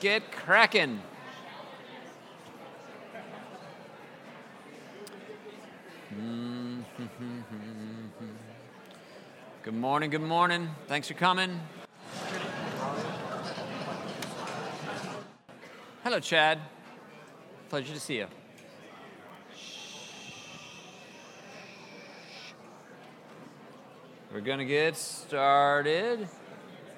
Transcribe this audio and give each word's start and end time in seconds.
get 0.00 0.32
cracking. 0.32 1.00
Mm-hmm. 6.14 6.80
Good 9.62 9.74
morning, 9.74 10.10
good 10.10 10.22
morning. 10.22 10.70
Thanks 10.88 11.06
for 11.06 11.14
coming. 11.14 11.60
Hello, 16.02 16.18
Chad. 16.18 16.58
Pleasure 17.68 17.92
to 17.92 18.00
see 18.00 18.16
you. 18.16 18.26
We're 24.32 24.40
going 24.40 24.60
to 24.60 24.64
get 24.64 24.96
started 24.96 26.26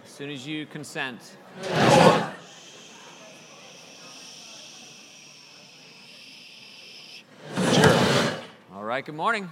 as 0.04 0.10
soon 0.10 0.30
as 0.30 0.46
you 0.46 0.66
consent. 0.66 1.36
All 8.74 8.84
right, 9.02 9.06
good 9.06 9.16
morning. 9.16 9.50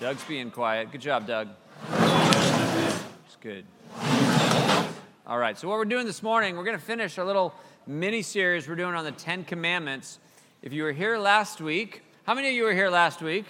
Doug's 0.00 0.24
being 0.24 0.50
quiet. 0.50 0.90
Good 0.90 1.00
job, 1.00 1.28
Doug. 1.28 1.48
It's 3.24 3.36
good. 3.40 3.64
All 5.28 5.38
right, 5.38 5.56
so 5.56 5.68
what 5.68 5.78
we're 5.78 5.84
doing 5.84 6.06
this 6.06 6.24
morning, 6.24 6.56
we're 6.56 6.64
going 6.64 6.76
to 6.76 6.84
finish 6.84 7.16
our 7.18 7.24
little 7.24 7.54
mini 7.86 8.20
series 8.20 8.66
we're 8.66 8.74
doing 8.74 8.96
on 8.96 9.04
the 9.04 9.12
Ten 9.12 9.44
Commandments. 9.44 10.18
If 10.60 10.72
you 10.72 10.82
were 10.82 10.92
here 10.92 11.18
last 11.18 11.60
week, 11.60 12.02
how 12.24 12.34
many 12.34 12.48
of 12.48 12.54
you 12.54 12.64
were 12.64 12.74
here 12.74 12.90
last 12.90 13.22
week? 13.22 13.44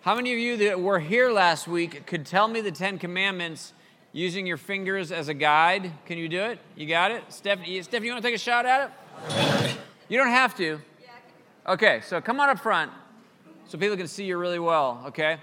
How 0.00 0.16
many 0.16 0.32
of 0.32 0.38
you 0.40 0.56
that 0.56 0.80
were 0.80 0.98
here 0.98 1.30
last 1.30 1.68
week 1.68 2.04
could 2.04 2.26
tell 2.26 2.48
me 2.48 2.60
the 2.60 2.72
Ten 2.72 2.98
Commandments 2.98 3.74
using 4.12 4.46
your 4.46 4.56
fingers 4.56 5.12
as 5.12 5.28
a 5.28 5.34
guide? 5.34 5.92
Can 6.06 6.18
you 6.18 6.28
do 6.28 6.40
it? 6.40 6.58
You 6.76 6.86
got 6.86 7.10
it? 7.10 7.22
Steph, 7.28 7.60
Steph 7.82 8.02
you 8.02 8.10
want 8.10 8.22
to 8.22 8.28
take 8.28 8.34
a 8.34 8.38
shot 8.38 8.66
at 8.66 8.90
it? 9.28 9.76
You 10.08 10.18
don't 10.18 10.30
have 10.30 10.56
to. 10.56 10.80
Okay, 11.66 12.00
so 12.02 12.20
come 12.20 12.40
on 12.40 12.48
up 12.48 12.58
front 12.58 12.90
so 13.68 13.78
people 13.78 13.96
can 13.96 14.08
see 14.08 14.24
you 14.24 14.36
really 14.38 14.58
well, 14.58 15.04
okay? 15.06 15.36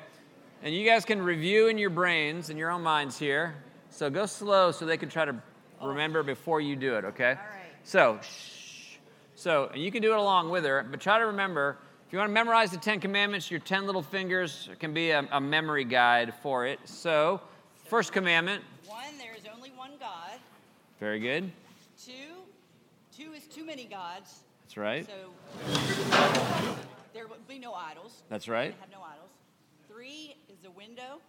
And 0.64 0.76
you 0.76 0.86
guys 0.86 1.06
can 1.06 1.22
review 1.22 1.68
in 1.68 1.78
your 1.78 1.90
brains 1.90 2.50
and 2.50 2.60
your 2.60 2.72
own 2.72 2.84
minds 2.84 3.18
here. 3.18 3.56
So 3.90 4.10
go 4.10 4.26
slow 4.26 4.72
so 4.72 4.86
they 4.86 4.98
can 4.98 5.10
try 5.10 5.26
to 5.26 5.36
remember 5.82 6.24
before 6.24 6.60
you 6.60 6.76
do 6.76 6.96
it, 6.96 7.06
okay? 7.06 7.30
All 7.30 7.36
right. 7.36 7.72
So, 7.84 8.20
shh. 8.22 8.98
So, 9.36 9.70
and 9.72 9.82
you 9.82 9.92
can 9.92 10.02
do 10.02 10.12
it 10.12 10.18
along 10.18 10.50
with 10.50 10.66
her, 10.66 10.86
but 10.90 11.00
try 11.00 11.20
to 11.20 11.28
remember 11.28 11.78
if 12.08 12.14
you 12.14 12.20
want 12.20 12.30
to 12.30 12.34
memorize 12.34 12.72
the 12.72 12.78
Ten 12.78 13.00
Commandments, 13.00 13.52
your 13.52 13.60
10 13.60 13.86
little 13.86 14.02
fingers 14.02 14.70
can 14.80 14.94
be 14.94 15.12
a, 15.12 15.28
a 15.32 15.40
memory 15.40 15.84
guide 15.84 16.34
for 16.42 16.66
it. 16.66 16.80
So, 16.86 17.42
first 17.88 18.12
commandment, 18.12 18.64
One, 18.86 19.18
there 19.18 19.34
is 19.36 19.44
only 19.54 19.70
one 19.72 19.92
God. 20.00 20.40
very 21.00 21.20
good. 21.20 21.52
Two, 22.04 22.12
two 23.16 23.34
is 23.34 23.44
too 23.48 23.66
many 23.66 23.86
gods. 23.86 24.42
That's 24.64 24.78
right. 24.78 25.08
So 25.08 26.76
there 27.14 27.28
will 27.28 27.38
be 27.48 27.60
no 27.60 27.74
idols. 27.74 28.24
That's 28.30 28.48
right. 28.48 28.76
Have 28.80 28.92
no 28.92 29.00
idols. 29.02 29.30
Three 29.90 30.36
is 30.50 30.66
a 30.66 30.72
window. 30.72 31.20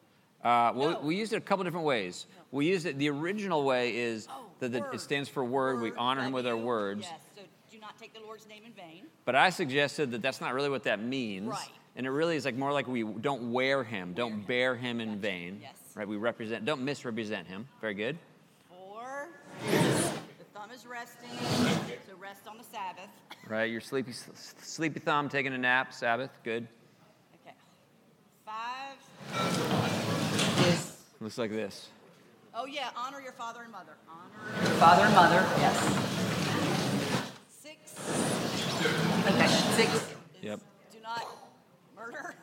Uh, 0.43 0.73
well, 0.75 0.91
No. 0.93 1.01
we 1.01 1.17
used 1.17 1.33
it 1.33 1.37
a 1.37 1.41
couple 1.41 1.65
different 1.65 1.87
ways. 1.87 2.27
We 2.53 2.67
used 2.67 2.87
it, 2.87 2.99
the 2.99 3.09
original 3.11 3.65
way 3.65 3.97
is 3.97 4.29
Oh, 4.31 4.47
that 4.61 4.73
the, 4.73 4.89
it 4.93 5.01
stands 5.01 5.29
for 5.29 5.45
word. 5.45 5.81
We 5.81 5.93
honor 5.97 6.23
him 6.23 6.33
with 6.33 6.47
our 6.47 6.57
words. 6.57 7.07
Yes. 7.11 7.21
So 7.37 7.43
do 7.71 7.79
not 7.81 7.99
take 7.99 8.15
the 8.15 8.21
Lord's 8.21 8.47
name 8.47 8.63
in 8.65 8.73
vain. 8.73 9.05
But 9.25 9.35
I 9.35 9.51
suggested 9.51 10.11
that 10.13 10.23
that's 10.23 10.41
not 10.41 10.55
really 10.55 10.69
what 10.71 10.85
that 10.85 11.01
means. 11.03 11.49
Right. 11.49 11.69
And 11.97 12.07
it 12.07 12.11
really 12.11 12.37
is 12.37 12.45
like 12.45 12.55
more 12.55 12.73
like 12.73 12.87
we 12.87 13.03
don't 13.03 13.53
wear 13.53 13.83
him, 13.83 14.13
don't 14.15 14.33
him. 14.33 14.43
bear 14.43 14.77
him 14.77 15.01
in 15.01 15.19
vain. 15.19 15.59
Yes. 15.61 15.73
Right? 15.99 16.07
We 16.07 16.17
represent, 16.17 16.65
don't 16.65 16.83
misrepresent 16.83 17.49
him. 17.49 17.67
Very 17.81 17.95
good. 17.95 18.17
Four, 18.69 19.31
the 19.69 20.45
thumb 20.55 20.71
is 20.73 20.87
resting. 20.87 21.29
So 22.07 22.15
rest 22.21 22.47
on 22.49 22.57
the 22.57 22.63
Sabbath. 22.63 23.11
Right? 23.49 23.69
Your 23.69 23.81
sleepy, 23.81 24.13
sleepy 24.13 25.01
thumb 25.01 25.29
taking 25.29 25.53
a 25.53 25.59
nap, 25.59 25.93
Sabbath. 25.93 26.31
Good. 26.45 26.69
Okay. 27.43 27.53
Five 28.47 28.97
is 30.69 30.99
Looks 31.19 31.37
like 31.37 31.51
this. 31.51 31.89
oh 32.55 32.67
yeah, 32.67 32.91
honor 32.97 33.21
your 33.21 33.33
father 33.33 33.63
and 33.65 33.73
mother. 33.73 33.97
Honor 34.09 34.63
your 34.63 34.79
father 34.79 35.03
and 35.03 35.15
mother. 35.17 35.45
Yes. 35.59 35.77
Six. 37.49 37.77
Okay. 39.27 39.47
Six. 39.75 40.15
Yep. 40.43 40.61
Do 40.93 40.99
not 41.03 41.27
murder. 41.97 42.37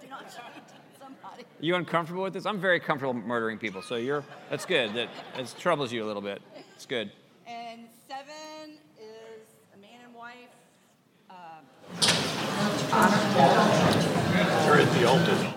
Do 0.00 0.06
not 0.06 0.26
cheat 0.30 0.62
somebody. 0.96 1.44
You 1.60 1.76
uncomfortable 1.76 2.22
with 2.22 2.32
this? 2.32 2.46
I'm 2.46 2.58
very 2.58 2.80
comfortable 2.80 3.12
murdering 3.12 3.58
people, 3.58 3.82
so 3.82 3.96
you're 3.96 4.24
that's 4.48 4.64
good. 4.64 4.94
That 4.94 5.08
that 5.36 5.54
troubles 5.58 5.92
you 5.92 6.02
a 6.04 6.06
little 6.06 6.22
bit. 6.22 6.40
It's 6.74 6.86
good. 6.86 7.10
And 7.46 7.82
seven 8.08 8.78
is 8.98 9.46
a 9.74 9.76
man 9.78 10.00
and 10.06 10.14
wife. 10.14 10.34
Um, 11.28 11.36
They're 14.66 14.80
at 14.80 14.92
the 14.98 15.06
altar. 15.08 15.54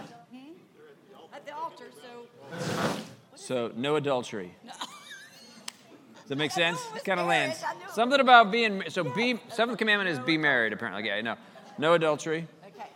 at 1.33 1.45
the 1.45 1.55
altar. 1.55 1.85
So 2.01 2.27
So 3.35 3.71
no 3.75 3.95
adultery. 3.95 4.55
Does 4.65 6.29
that 6.29 6.37
make 6.37 6.51
sense? 6.51 6.79
it 6.95 7.03
kind 7.05 7.19
of 7.19 7.27
lands. 7.27 7.61
I 7.65 7.73
knew 7.75 7.83
it 7.85 7.91
Something 7.91 8.19
about 8.19 8.51
being 8.51 8.83
so 8.89 9.03
be 9.05 9.39
seventh 9.49 9.77
commandment 9.77 10.09
is 10.09 10.19
be 10.19 10.37
married 10.37 10.73
apparently. 10.73 11.05
Yeah, 11.05 11.21
no. 11.21 11.35
No 11.77 11.93
adultery. 11.93 12.47
okay. 12.65 12.87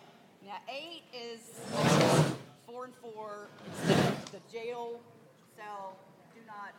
Now 0.46 0.58
eight 0.70 1.04
is 1.14 2.37
four 3.02 3.08
and 3.08 3.14
four. 3.14 3.48
It's 4.22 4.32
the, 4.32 4.40
jail 4.52 5.00
cell. 5.58 5.98
Do 6.34 6.40
not 6.46 6.74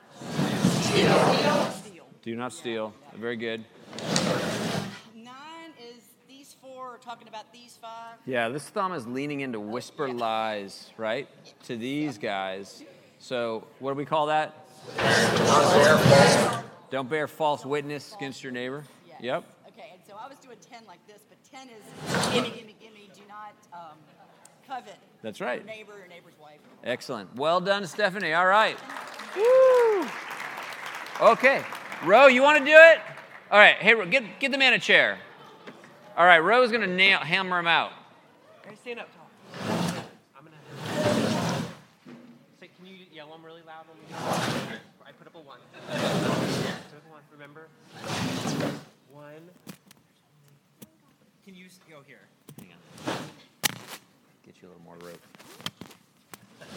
steal. 1.72 2.06
Do 2.22 2.36
not 2.36 2.52
steal. 2.52 2.92
Very 3.16 3.36
good. 3.36 3.64
Nine 5.14 5.72
is 5.80 6.02
these 6.28 6.56
four 6.60 6.94
are 6.94 6.98
talking 6.98 7.28
about 7.28 7.52
these 7.52 7.78
five. 7.80 8.16
Yeah, 8.26 8.48
this 8.48 8.68
thumb 8.68 8.92
is 8.92 9.06
leaning 9.06 9.40
into 9.40 9.60
whisper 9.60 10.12
lies, 10.12 10.90
right? 10.96 11.28
To 11.64 11.76
these 11.76 12.18
guys. 12.18 12.82
So 13.18 13.66
what 13.78 13.92
do 13.92 13.96
we 13.96 14.04
call 14.04 14.26
that? 14.26 14.54
Don't 16.90 17.08
bear 17.10 17.28
false 17.28 17.64
witness 17.66 18.14
against 18.14 18.42
your 18.42 18.52
neighbor. 18.52 18.84
Yes. 19.06 19.16
Yep. 19.20 19.44
Okay, 19.68 19.90
and 19.92 20.00
so 20.08 20.14
I 20.18 20.26
was 20.28 20.38
doing 20.38 20.56
ten 20.70 20.82
like 20.86 21.06
this, 21.06 21.22
but 21.28 21.36
ten 21.50 21.68
is 21.68 21.82
gimme, 22.32 22.50
gimme, 22.50 22.74
gimme. 22.80 23.10
Do 23.14 23.20
not 23.28 23.52
um, 23.72 23.98
covet. 24.68 24.96
That's 25.22 25.40
right. 25.40 25.58
Your 25.58 25.66
neighbor 25.66 25.92
or 25.92 26.08
neighbor's 26.08 26.34
wife. 26.40 26.58
Excellent. 26.84 27.34
Well 27.34 27.60
done, 27.60 27.86
Stephanie. 27.86 28.34
All 28.34 28.46
right. 28.46 28.76
Woo. 29.36 30.06
Okay. 31.32 31.62
Ro, 32.04 32.26
you 32.26 32.42
want 32.42 32.58
to 32.58 32.64
do 32.64 32.76
it? 32.76 33.00
All 33.50 33.58
right. 33.58 33.76
Hey, 33.76 33.94
Ro, 33.94 34.06
get, 34.06 34.38
get 34.38 34.52
the 34.52 34.58
man 34.58 34.74
a 34.74 34.78
chair. 34.78 35.18
All 36.16 36.24
right. 36.24 36.38
Ro's 36.38 36.70
going 36.70 36.82
to 36.82 36.86
nail, 36.86 37.18
hammer 37.18 37.58
him 37.58 37.66
out. 37.66 37.92
Guys, 38.64 38.78
stand 38.80 39.00
up 39.00 39.08
tall. 39.16 40.04
I'm 40.36 40.44
gonna. 40.44 40.56
Say, 42.60 42.68
can 42.76 42.86
you 42.86 42.96
yell 43.12 43.28
them 43.30 43.44
really 43.44 43.62
loud? 43.66 43.86
When. 43.88 44.78
I 45.04 45.12
put 45.12 45.26
up 45.26 45.34
a 45.34 45.40
one. 45.40 45.58
Put 45.88 45.96
up 45.96 46.02
a 47.08 47.10
one. 47.10 47.22
Remember? 47.32 47.68
One. 49.10 49.50
Can 51.44 51.54
you 51.54 51.66
go 51.90 52.02
here? 52.06 52.20
Hang 52.58 52.68
on. 53.06 53.18
Get 54.48 54.62
you 54.62 54.68
a 54.68 54.70
little 54.70 54.82
more 54.82 54.96
rope. 55.06 55.20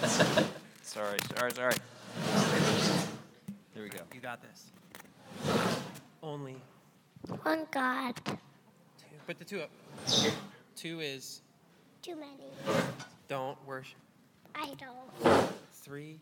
sorry, 0.83 1.17
sorry, 1.37 1.51
sorry. 1.53 1.75
There 3.73 3.81
we 3.83 3.87
go. 3.87 3.99
You 4.13 4.19
got 4.19 4.41
this. 4.41 4.65
Only 6.21 6.57
One 7.43 7.65
God. 7.71 8.15
two. 8.25 8.37
Put 9.25 9.39
the 9.39 9.45
two 9.45 9.61
up. 9.61 9.69
Two 10.75 10.99
is 10.99 11.41
Too 12.01 12.17
many. 12.17 12.51
don't 13.29 13.57
worship. 13.65 13.95
Idol. 14.53 15.47
Three. 15.71 16.19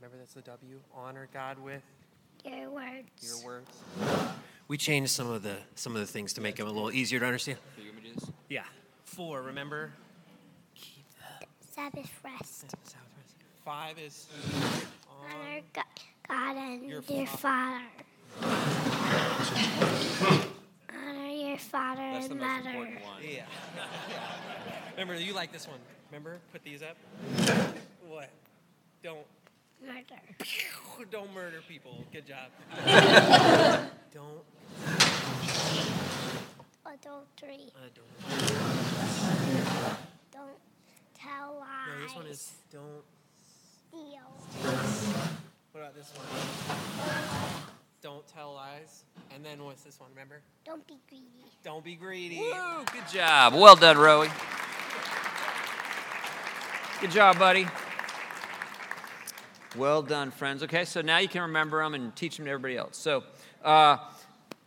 Remember 0.00 0.18
that's 0.18 0.34
the 0.34 0.40
W. 0.40 0.80
Honor 0.96 1.28
God 1.32 1.60
with 1.60 1.82
Your 2.44 2.70
words. 2.70 3.08
your 3.22 3.46
words. 3.46 3.70
We 4.66 4.76
changed 4.78 5.12
some 5.12 5.30
of 5.30 5.44
the 5.44 5.58
some 5.76 5.94
of 5.94 6.00
the 6.00 6.08
things 6.08 6.32
to 6.32 6.40
make 6.40 6.56
them 6.56 6.66
a 6.66 6.72
little 6.72 6.90
easier 6.90 7.20
to 7.20 7.26
understand. 7.26 7.58
So 7.76 7.82
you 7.84 7.92
want 7.92 8.02
me 8.02 8.08
to 8.10 8.14
do 8.16 8.20
this? 8.20 8.30
Yeah. 8.48 8.64
Four. 9.04 9.42
Remember. 9.42 9.92
Sabbath 11.74 12.10
rest. 12.22 12.66
Five 13.64 13.98
is 13.98 14.26
Honor 15.08 15.60
God, 15.72 15.84
God 16.28 16.56
and 16.56 16.82
Your 16.88 17.02
your, 17.08 17.26
fa- 17.26 17.36
father. 17.38 17.84
Honor 20.92 21.28
your 21.28 21.58
father 21.58 22.10
That's 22.12 22.28
and 22.28 22.40
mother. 22.40 22.88
Yeah. 23.22 23.44
Remember, 24.92 25.14
you 25.18 25.32
like 25.32 25.50
this 25.52 25.66
one. 25.66 25.78
Remember? 26.10 26.38
Put 26.52 26.62
these 26.62 26.82
up. 26.82 26.96
What? 28.06 28.28
Don't 29.02 29.24
Murder. 29.80 30.20
don't 31.10 31.34
murder 31.34 31.60
people. 31.66 32.04
Good 32.12 32.26
job. 32.26 32.50
don't 34.12 34.42
Adultery. 36.84 37.72
uh, 37.74 37.88
don't. 40.32 40.71
Don't 41.22 41.30
tell 41.30 41.58
lies. 41.60 41.88
No, 41.88 42.06
this 42.06 42.16
one 42.16 42.26
is 42.26 42.52
don't 42.72 43.04
Steal. 43.88 45.20
What 45.72 45.80
about 45.80 45.94
this 45.94 46.10
one? 46.14 46.26
Don't 48.02 48.26
tell 48.26 48.54
lies. 48.54 49.04
And 49.34 49.44
then 49.44 49.62
what's 49.62 49.82
this 49.82 50.00
one? 50.00 50.08
Remember? 50.10 50.40
Don't 50.64 50.86
be 50.86 50.98
greedy. 51.08 51.44
Don't 51.62 51.84
be 51.84 51.94
greedy. 51.94 52.38
Woo, 52.38 52.84
good 52.92 53.08
job. 53.12 53.54
Well 53.54 53.76
done, 53.76 53.96
Rowie. 53.96 54.30
Good 57.00 57.10
job, 57.10 57.38
buddy. 57.38 57.66
Well 59.76 60.02
done, 60.02 60.30
friends. 60.30 60.62
Okay, 60.62 60.84
so 60.84 61.02
now 61.02 61.18
you 61.18 61.28
can 61.28 61.42
remember 61.42 61.82
them 61.82 61.94
and 61.94 62.14
teach 62.16 62.36
them 62.36 62.46
to 62.46 62.50
everybody 62.50 62.76
else. 62.76 62.96
So, 62.96 63.24
uh, 63.64 63.98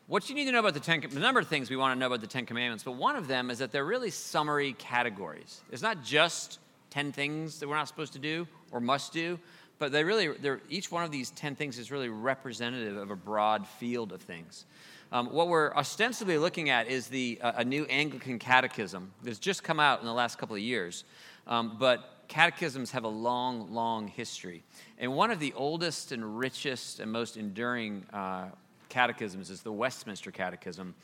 what 0.08 0.30
you 0.30 0.36
need 0.36 0.46
to 0.46 0.52
know 0.52 0.60
about 0.60 0.74
the 0.74 0.80
Ten, 0.80 1.02
number 1.14 1.40
of 1.40 1.48
things 1.48 1.70
we 1.70 1.76
want 1.76 1.96
to 1.96 2.00
know 2.00 2.08
about 2.08 2.22
the 2.22 2.28
Ten 2.28 2.46
Commandments, 2.46 2.84
but 2.84 2.94
one 2.94 3.16
of 3.16 3.28
them 3.28 3.50
is 3.50 3.60
that 3.60 3.72
they're 3.72 3.86
really 3.86 4.12
summary 4.12 4.74
categories. 4.74 5.62
It's 5.72 5.82
not 5.82 6.04
just 6.04 6.60
ten 6.90 7.12
things 7.12 7.60
that 7.60 7.68
we're 7.68 7.76
not 7.76 7.88
supposed 7.88 8.14
to 8.14 8.20
do 8.20 8.48
or 8.72 8.80
must 8.80 9.14
do, 9.14 9.40
but 9.80 9.92
they 9.92 10.04
really, 10.04 10.28
they're, 10.28 10.62
each 10.70 10.92
one 10.92 11.04
of 11.04 11.12
these 11.12 11.32
ten 11.32 11.56
things 11.56 11.80
is 11.80 11.92
really 11.92 12.10
representative 12.10 12.98
of 12.98 13.12
a 13.12 13.16
broad 13.16 13.68
field 13.68 14.12
of 14.12 14.22
things. 14.22 14.66
Um, 15.12 15.32
what 15.32 15.48
we're 15.48 15.74
ostensibly 15.74 16.38
looking 16.38 16.70
at 16.70 16.88
is 16.88 17.08
the 17.08 17.40
uh, 17.42 17.54
a 17.58 17.66
new 17.66 17.86
Anglican 17.86 18.40
catechism 18.40 19.12
that's 19.24 19.40
just 19.40 19.64
come 19.64 19.80
out 19.80 20.00
in 20.00 20.06
the 20.06 20.14
last 20.14 20.38
couple 20.38 20.56
of 20.56 20.62
years, 20.62 21.04
um, 21.48 21.78
but 21.80 22.24
catechisms 22.28 22.92
have 22.92 23.04
a 23.04 23.10
long, 23.10 23.74
long 23.74 24.08
history. 24.08 24.64
And 24.98 25.14
one 25.16 25.32
of 25.32 25.40
the 25.40 25.54
oldest 25.54 26.12
and 26.12 26.38
richest 26.38 27.00
and 27.00 27.12
most 27.12 27.38
enduring 27.38 28.06
uh, 28.14 28.50
catechisms 28.96 29.50
is 29.50 29.62
the 29.62 29.74
Westminster 29.74 30.32
Catechism. 30.32 30.96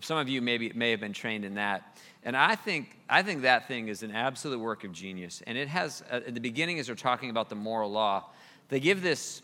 Some 0.00 0.18
of 0.18 0.28
you 0.28 0.40
maybe 0.40 0.70
may 0.72 0.92
have 0.92 1.00
been 1.00 1.12
trained 1.12 1.44
in 1.44 1.54
that. 1.54 1.98
And 2.22 2.36
I 2.36 2.54
think, 2.54 2.96
I 3.08 3.24
think 3.24 3.42
that 3.42 3.66
thing 3.66 3.88
is 3.88 4.04
an 4.04 4.12
absolute 4.12 4.60
work 4.60 4.84
of 4.84 4.92
genius. 4.92 5.42
And 5.48 5.58
it 5.58 5.66
has, 5.66 6.04
uh, 6.12 6.20
at 6.24 6.32
the 6.32 6.40
beginning, 6.40 6.78
as 6.78 6.86
they're 6.86 6.94
talking 6.94 7.28
about 7.28 7.48
the 7.48 7.56
moral 7.56 7.90
law, 7.90 8.26
they 8.68 8.78
give 8.78 9.02
this 9.02 9.42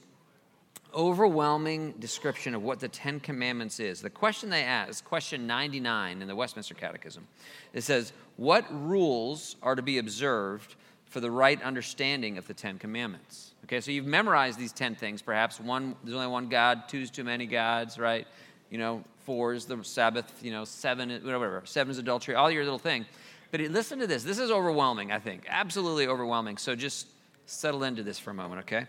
overwhelming 0.94 1.94
description 1.98 2.54
of 2.54 2.62
what 2.62 2.78
the 2.78 2.86
Ten 2.86 3.18
Commandments 3.18 3.80
is. 3.80 4.00
The 4.00 4.08
question 4.08 4.50
they 4.50 4.62
ask 4.62 5.04
question 5.04 5.48
99 5.48 6.22
in 6.22 6.28
the 6.28 6.36
Westminster 6.36 6.74
Catechism. 6.74 7.26
It 7.72 7.82
says, 7.82 8.12
What 8.36 8.66
rules 8.70 9.56
are 9.64 9.74
to 9.74 9.82
be 9.82 9.98
observed 9.98 10.76
for 11.16 11.20
the 11.20 11.30
right 11.30 11.62
understanding 11.62 12.36
of 12.36 12.46
the 12.46 12.52
Ten 12.52 12.78
Commandments? 12.78 13.54
Okay, 13.64 13.80
so 13.80 13.90
you've 13.90 14.04
memorized 14.04 14.58
these 14.58 14.74
10 14.74 14.96
things, 14.96 15.22
perhaps. 15.22 15.58
One, 15.58 15.96
there's 16.04 16.14
only 16.14 16.26
one 16.26 16.50
God, 16.50 16.90
two's 16.90 17.10
too 17.10 17.24
many 17.24 17.46
gods, 17.46 17.98
right? 17.98 18.26
You 18.68 18.76
know, 18.76 19.02
four 19.24 19.54
is 19.54 19.64
the 19.64 19.82
Sabbath, 19.82 20.30
you 20.42 20.50
know, 20.50 20.66
seven, 20.66 21.08
whatever, 21.24 21.62
seven 21.64 21.90
is 21.90 21.96
adultery, 21.96 22.34
all 22.34 22.50
your 22.50 22.64
little 22.64 22.78
thing. 22.78 23.06
But 23.50 23.62
listen 23.62 23.98
to 24.00 24.06
this. 24.06 24.24
This 24.24 24.38
is 24.38 24.50
overwhelming, 24.50 25.10
I 25.10 25.18
think. 25.18 25.46
Absolutely 25.48 26.06
overwhelming. 26.06 26.58
So 26.58 26.76
just 26.76 27.06
settle 27.46 27.84
into 27.84 28.02
this 28.02 28.18
for 28.18 28.32
a 28.32 28.34
moment, 28.34 28.60
okay? 28.64 28.84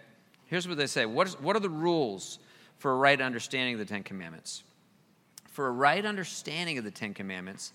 Here's 0.47 0.67
what 0.67 0.75
they 0.75 0.87
say 0.87 1.05
what, 1.05 1.27
is, 1.27 1.39
what 1.39 1.55
are 1.55 1.61
the 1.61 1.69
rules 1.69 2.39
for 2.77 2.91
a 2.91 2.97
right 2.97 3.21
understanding 3.21 3.75
of 3.75 3.79
the 3.79 3.85
Ten 3.85 4.03
Commandments? 4.03 4.63
For 5.47 5.67
a 5.67 5.71
right 5.71 6.05
understanding 6.05 6.77
of 6.77 6.83
the 6.83 6.91
Ten 6.91 7.13
Commandments, 7.13 7.71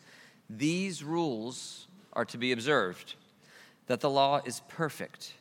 these 0.50 1.02
rules 1.02 1.87
are 2.12 2.26
to 2.26 2.37
be 2.37 2.52
observed 2.52 3.14
that 3.87 4.00
the 4.00 4.11
law 4.11 4.40
is 4.44 4.61
perfect 4.69 5.34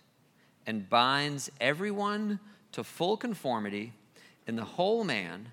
and 0.65 0.89
binds 0.89 1.51
everyone 1.59 2.39
to 2.71 2.83
full 2.83 3.17
conformity 3.17 3.93
in 4.47 4.55
the 4.55 4.63
whole 4.63 5.03
man 5.03 5.47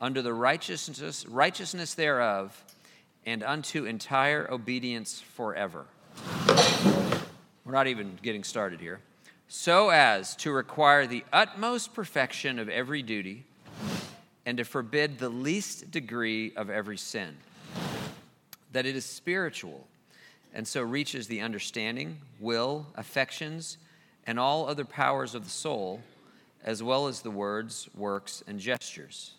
under 0.00 0.22
the 0.22 0.34
righteousness, 0.34 1.26
righteousness 1.26 1.94
thereof 1.94 2.64
and 3.24 3.42
unto 3.42 3.84
entire 3.84 4.50
obedience 4.50 5.20
forever. 5.20 5.86
We're 7.64 7.72
not 7.72 7.88
even 7.88 8.18
getting 8.22 8.44
started 8.44 8.80
here. 8.80 9.00
So 9.48 9.90
as 9.90 10.36
to 10.36 10.52
require 10.52 11.06
the 11.06 11.24
utmost 11.32 11.94
perfection 11.94 12.58
of 12.58 12.68
every 12.68 13.02
duty 13.02 13.44
and 14.44 14.58
to 14.58 14.64
forbid 14.64 15.18
the 15.18 15.28
least 15.28 15.90
degree 15.90 16.52
of 16.56 16.70
every 16.70 16.96
sin, 16.96 17.36
that 18.72 18.86
it 18.86 18.96
is 18.96 19.04
spiritual 19.04 19.86
and 20.56 20.66
so 20.66 20.80
reaches 20.80 21.26
the 21.26 21.42
understanding, 21.42 22.16
will, 22.40 22.86
affections, 22.94 23.76
and 24.26 24.40
all 24.40 24.66
other 24.66 24.86
powers 24.86 25.34
of 25.34 25.44
the 25.44 25.50
soul, 25.50 26.00
as 26.64 26.82
well 26.82 27.08
as 27.08 27.20
the 27.20 27.30
words, 27.30 27.90
works, 27.94 28.42
and 28.46 28.58
gestures. 28.58 29.34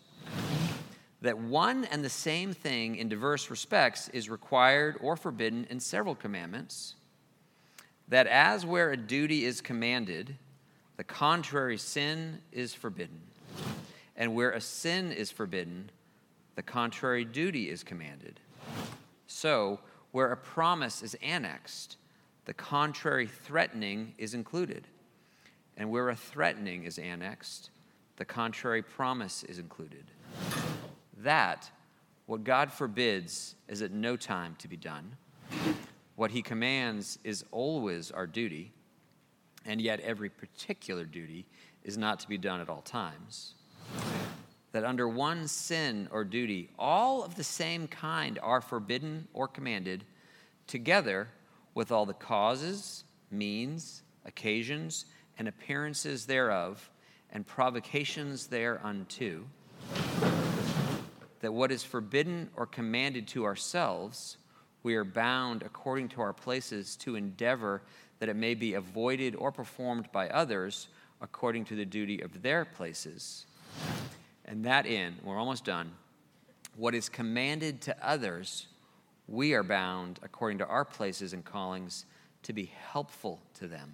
That 1.20 1.36
one 1.36 1.84
and 1.86 2.04
the 2.04 2.08
same 2.08 2.52
thing 2.52 2.94
in 2.94 3.08
diverse 3.08 3.50
respects 3.50 4.08
is 4.10 4.30
required 4.30 4.96
or 5.00 5.16
forbidden 5.16 5.66
in 5.68 5.80
several 5.80 6.14
commandments. 6.14 6.94
That 8.06 8.28
as 8.28 8.64
where 8.64 8.92
a 8.92 8.96
duty 8.96 9.44
is 9.44 9.60
commanded, 9.60 10.36
the 10.98 11.04
contrary 11.04 11.78
sin 11.78 12.38
is 12.52 12.74
forbidden. 12.74 13.20
And 14.16 14.36
where 14.36 14.52
a 14.52 14.60
sin 14.60 15.10
is 15.10 15.32
forbidden, 15.32 15.90
the 16.54 16.62
contrary 16.62 17.24
duty 17.24 17.70
is 17.70 17.82
commanded. 17.82 18.38
So, 19.26 19.80
where 20.12 20.32
a 20.32 20.36
promise 20.36 21.02
is 21.02 21.14
annexed, 21.22 21.96
the 22.44 22.54
contrary 22.54 23.26
threatening 23.26 24.14
is 24.18 24.34
included. 24.34 24.86
And 25.76 25.90
where 25.90 26.08
a 26.08 26.16
threatening 26.16 26.84
is 26.84 26.98
annexed, 26.98 27.70
the 28.16 28.24
contrary 28.24 28.82
promise 28.82 29.44
is 29.44 29.58
included. 29.58 30.04
That, 31.18 31.70
what 32.26 32.42
God 32.42 32.72
forbids, 32.72 33.54
is 33.68 33.82
at 33.82 33.92
no 33.92 34.16
time 34.16 34.56
to 34.58 34.68
be 34.68 34.76
done. 34.76 35.16
What 36.16 36.32
he 36.32 36.42
commands 36.42 37.18
is 37.22 37.44
always 37.52 38.10
our 38.10 38.26
duty, 38.26 38.72
and 39.64 39.80
yet 39.80 40.00
every 40.00 40.30
particular 40.30 41.04
duty 41.04 41.46
is 41.84 41.96
not 41.96 42.18
to 42.20 42.28
be 42.28 42.38
done 42.38 42.60
at 42.60 42.68
all 42.68 42.82
times. 42.82 43.54
That 44.78 44.84
under 44.84 45.08
one 45.08 45.48
sin 45.48 46.06
or 46.12 46.22
duty, 46.22 46.70
all 46.78 47.24
of 47.24 47.34
the 47.34 47.42
same 47.42 47.88
kind 47.88 48.38
are 48.40 48.60
forbidden 48.60 49.26
or 49.34 49.48
commanded, 49.48 50.04
together 50.68 51.26
with 51.74 51.90
all 51.90 52.06
the 52.06 52.14
causes, 52.14 53.02
means, 53.28 54.02
occasions, 54.24 55.06
and 55.36 55.48
appearances 55.48 56.26
thereof, 56.26 56.92
and 57.32 57.44
provocations 57.44 58.46
thereunto, 58.46 59.46
that 61.40 61.52
what 61.52 61.72
is 61.72 61.82
forbidden 61.82 62.48
or 62.54 62.64
commanded 62.64 63.26
to 63.26 63.46
ourselves, 63.46 64.36
we 64.84 64.94
are 64.94 65.02
bound, 65.02 65.62
according 65.62 66.06
to 66.10 66.20
our 66.20 66.32
places, 66.32 66.94
to 66.98 67.16
endeavor 67.16 67.82
that 68.20 68.28
it 68.28 68.36
may 68.36 68.54
be 68.54 68.74
avoided 68.74 69.34
or 69.34 69.50
performed 69.50 70.08
by 70.12 70.28
others 70.28 70.86
according 71.20 71.64
to 71.64 71.74
the 71.74 71.84
duty 71.84 72.20
of 72.20 72.42
their 72.42 72.64
places. 72.64 73.44
And 74.48 74.64
that 74.64 74.86
in, 74.86 75.14
we're 75.22 75.38
almost 75.38 75.66
done, 75.66 75.92
what 76.74 76.94
is 76.94 77.10
commanded 77.10 77.82
to 77.82 77.94
others, 78.06 78.66
we 79.26 79.52
are 79.52 79.62
bound, 79.62 80.18
according 80.22 80.56
to 80.58 80.66
our 80.66 80.86
places 80.86 81.34
and 81.34 81.44
callings, 81.44 82.06
to 82.44 82.54
be 82.54 82.72
helpful 82.90 83.42
to 83.58 83.68
them 83.68 83.92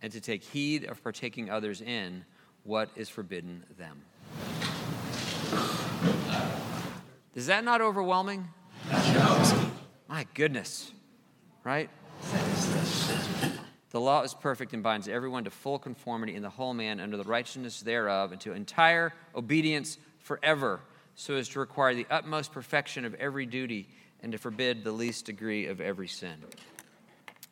and 0.00 0.10
to 0.12 0.20
take 0.20 0.42
heed 0.42 0.84
of 0.84 1.02
partaking 1.02 1.50
others 1.50 1.82
in 1.82 2.24
what 2.64 2.88
is 2.96 3.10
forbidden 3.10 3.64
them. 3.78 4.00
Is 7.34 7.46
that 7.46 7.62
not 7.62 7.82
overwhelming? 7.82 8.48
My 10.08 10.26
goodness, 10.32 10.90
right? 11.64 11.90
The 13.90 14.00
law 14.00 14.22
is 14.22 14.34
perfect 14.34 14.72
and 14.72 14.82
binds 14.82 15.08
everyone 15.08 15.44
to 15.44 15.50
full 15.50 15.78
conformity 15.78 16.36
in 16.36 16.42
the 16.42 16.50
whole 16.50 16.74
man 16.74 17.00
under 17.00 17.16
the 17.16 17.24
righteousness 17.24 17.80
thereof 17.80 18.30
and 18.30 18.40
to 18.42 18.52
entire 18.52 19.12
obedience 19.34 19.98
forever, 20.18 20.80
so 21.16 21.34
as 21.34 21.48
to 21.50 21.60
require 21.60 21.94
the 21.94 22.06
utmost 22.08 22.52
perfection 22.52 23.04
of 23.04 23.14
every 23.14 23.46
duty 23.46 23.88
and 24.22 24.32
to 24.32 24.38
forbid 24.38 24.84
the 24.84 24.92
least 24.92 25.24
degree 25.24 25.66
of 25.66 25.80
every 25.80 26.06
sin. 26.06 26.34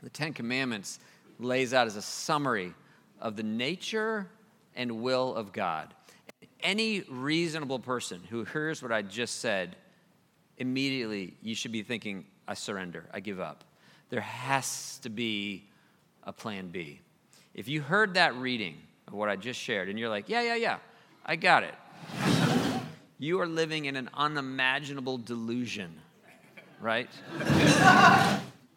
The 0.02 0.10
Ten 0.10 0.32
Commandments 0.32 1.00
lays 1.40 1.74
out 1.74 1.88
as 1.88 1.96
a 1.96 2.02
summary 2.02 2.72
of 3.20 3.34
the 3.34 3.42
nature 3.42 4.28
and 4.76 5.02
will 5.02 5.34
of 5.34 5.52
God. 5.52 5.92
Any 6.60 7.00
reasonable 7.08 7.80
person 7.80 8.20
who 8.30 8.44
hears 8.44 8.80
what 8.80 8.92
I 8.92 9.02
just 9.02 9.40
said, 9.40 9.76
immediately 10.56 11.34
you 11.42 11.56
should 11.56 11.72
be 11.72 11.82
thinking, 11.82 12.26
I 12.46 12.54
surrender, 12.54 13.06
I 13.12 13.18
give 13.18 13.40
up. 13.40 13.64
There 14.08 14.20
has 14.20 14.98
to 15.02 15.10
be 15.10 15.67
a 16.28 16.32
plan 16.32 16.68
B. 16.68 17.00
If 17.54 17.68
you 17.68 17.80
heard 17.80 18.14
that 18.14 18.36
reading 18.36 18.76
of 19.08 19.14
what 19.14 19.30
I 19.30 19.36
just 19.36 19.58
shared 19.58 19.88
and 19.88 19.98
you're 19.98 20.10
like, 20.10 20.28
yeah, 20.28 20.42
yeah, 20.42 20.56
yeah, 20.56 20.78
I 21.24 21.36
got 21.36 21.64
it, 21.64 21.74
you 23.18 23.40
are 23.40 23.46
living 23.46 23.86
in 23.86 23.96
an 23.96 24.10
unimaginable 24.12 25.16
delusion, 25.16 25.98
right? 26.80 27.08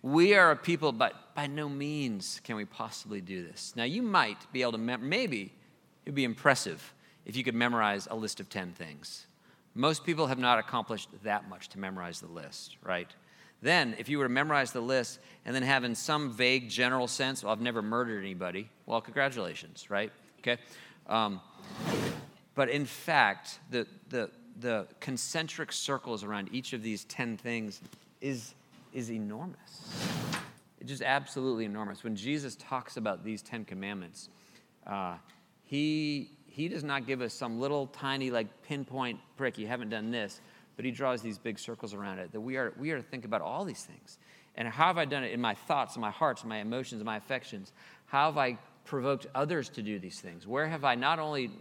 we 0.02 0.34
are 0.34 0.52
a 0.52 0.56
people, 0.56 0.94
but 0.94 1.36
by 1.36 1.48
no 1.48 1.68
means 1.68 2.40
can 2.46 2.56
we 2.56 2.64
possibly 2.64 3.20
do 3.20 3.46
this. 3.46 3.74
Now, 3.76 3.84
you 3.84 4.02
might 4.02 4.52
be 4.54 4.62
able 4.62 4.72
to, 4.72 4.78
mem- 4.78 5.08
maybe 5.08 5.54
it'd 6.06 6.16
be 6.16 6.24
impressive 6.24 6.94
if 7.26 7.36
you 7.36 7.44
could 7.44 7.54
memorize 7.54 8.08
a 8.10 8.16
list 8.16 8.40
of 8.40 8.50
10 8.50 8.72
things. 8.72 9.28
Most 9.76 10.06
people 10.06 10.28
have 10.28 10.40
not 10.40 10.58
accomplished 10.58 11.10
that 11.24 11.50
much 11.50 11.68
to 11.70 11.80
memorize 11.80 12.22
the 12.22 12.28
list, 12.28 12.78
right? 12.82 13.14
Then, 13.62 13.96
if 14.00 14.10
you 14.10 14.18
were 14.18 14.26
to 14.26 14.30
memorize 14.30 14.72
the 14.72 14.82
list 14.82 15.20
and 15.46 15.56
then 15.56 15.64
have 15.64 15.84
in 15.84 15.94
some 15.94 16.32
vague 16.32 16.70
general 16.70 17.08
sense, 17.08 17.44
well, 17.44 17.54
I've 17.54 17.62
never 17.62 17.82
murdered 17.82 18.20
anybody, 18.20 18.70
well, 18.86 19.02
congratulations, 19.02 19.90
right? 19.90 20.12
Okay? 20.40 20.58
Um, 21.08 21.42
but 22.56 22.70
in 22.70 22.86
fact, 22.86 23.60
the, 23.70 23.86
the, 24.10 24.32
the 24.60 24.88
concentric 25.00 25.72
circles 25.72 26.24
around 26.24 26.50
each 26.52 26.74
of 26.74 26.82
these 26.82 27.04
10 27.06 27.38
things 27.38 27.82
is, 28.20 28.56
is 28.94 29.12
enormous. 29.12 29.88
It's 30.80 30.90
just 30.90 31.04
absolutely 31.04 31.66
enormous. 31.66 32.04
When 32.04 32.16
Jesus 32.16 32.56
talks 32.56 32.98
about 32.98 33.24
these 33.24 33.44
10 33.44 33.66
commandments, 33.66 34.30
uh, 34.88 35.18
he, 35.64 36.32
he 36.48 36.68
does 36.68 36.84
not 36.84 37.06
give 37.06 37.22
us 37.22 37.34
some 37.34 37.60
little 37.60 37.88
tiny, 37.88 38.32
like 38.32 38.64
pinpoint 38.64 39.20
prick, 39.38 39.60
you 39.60 39.68
haven't 39.68 39.90
done 39.90 40.10
this, 40.10 40.42
but 40.76 40.86
he 40.86 40.92
draws 40.92 41.22
these 41.22 41.38
big 41.38 41.60
circles 41.60 41.94
around 41.94 42.20
it 42.20 42.32
that 42.32 42.42
we 42.42 42.58
are, 42.58 42.74
we 42.80 42.92
are 42.92 42.98
to 42.98 43.04
think 43.04 43.26
about 43.26 43.42
all 43.42 43.66
these 43.66 43.84
things. 43.84 44.18
And 44.56 44.68
how 44.68 44.88
have 44.88 44.98
I 44.98 45.06
done 45.06 45.24
it 45.24 45.32
in 45.32 45.40
my 45.40 45.54
thoughts, 45.54 45.96
in 45.96 46.02
my 46.02 46.12
hearts, 46.12 46.44
in 46.44 46.50
my 46.50 46.58
emotions, 46.58 47.02
in 47.02 47.06
my 47.06 47.18
affections? 47.18 47.72
How 48.08 48.26
have 48.26 48.38
I 48.38 48.58
provoked 48.86 49.28
others 49.34 49.70
to 49.70 49.82
do 49.82 50.00
these 50.00 50.20
things? 50.20 50.46
Where 50.46 50.68
have 50.68 50.84
I 50.84 50.96
not 50.96 51.20
only 51.20 51.52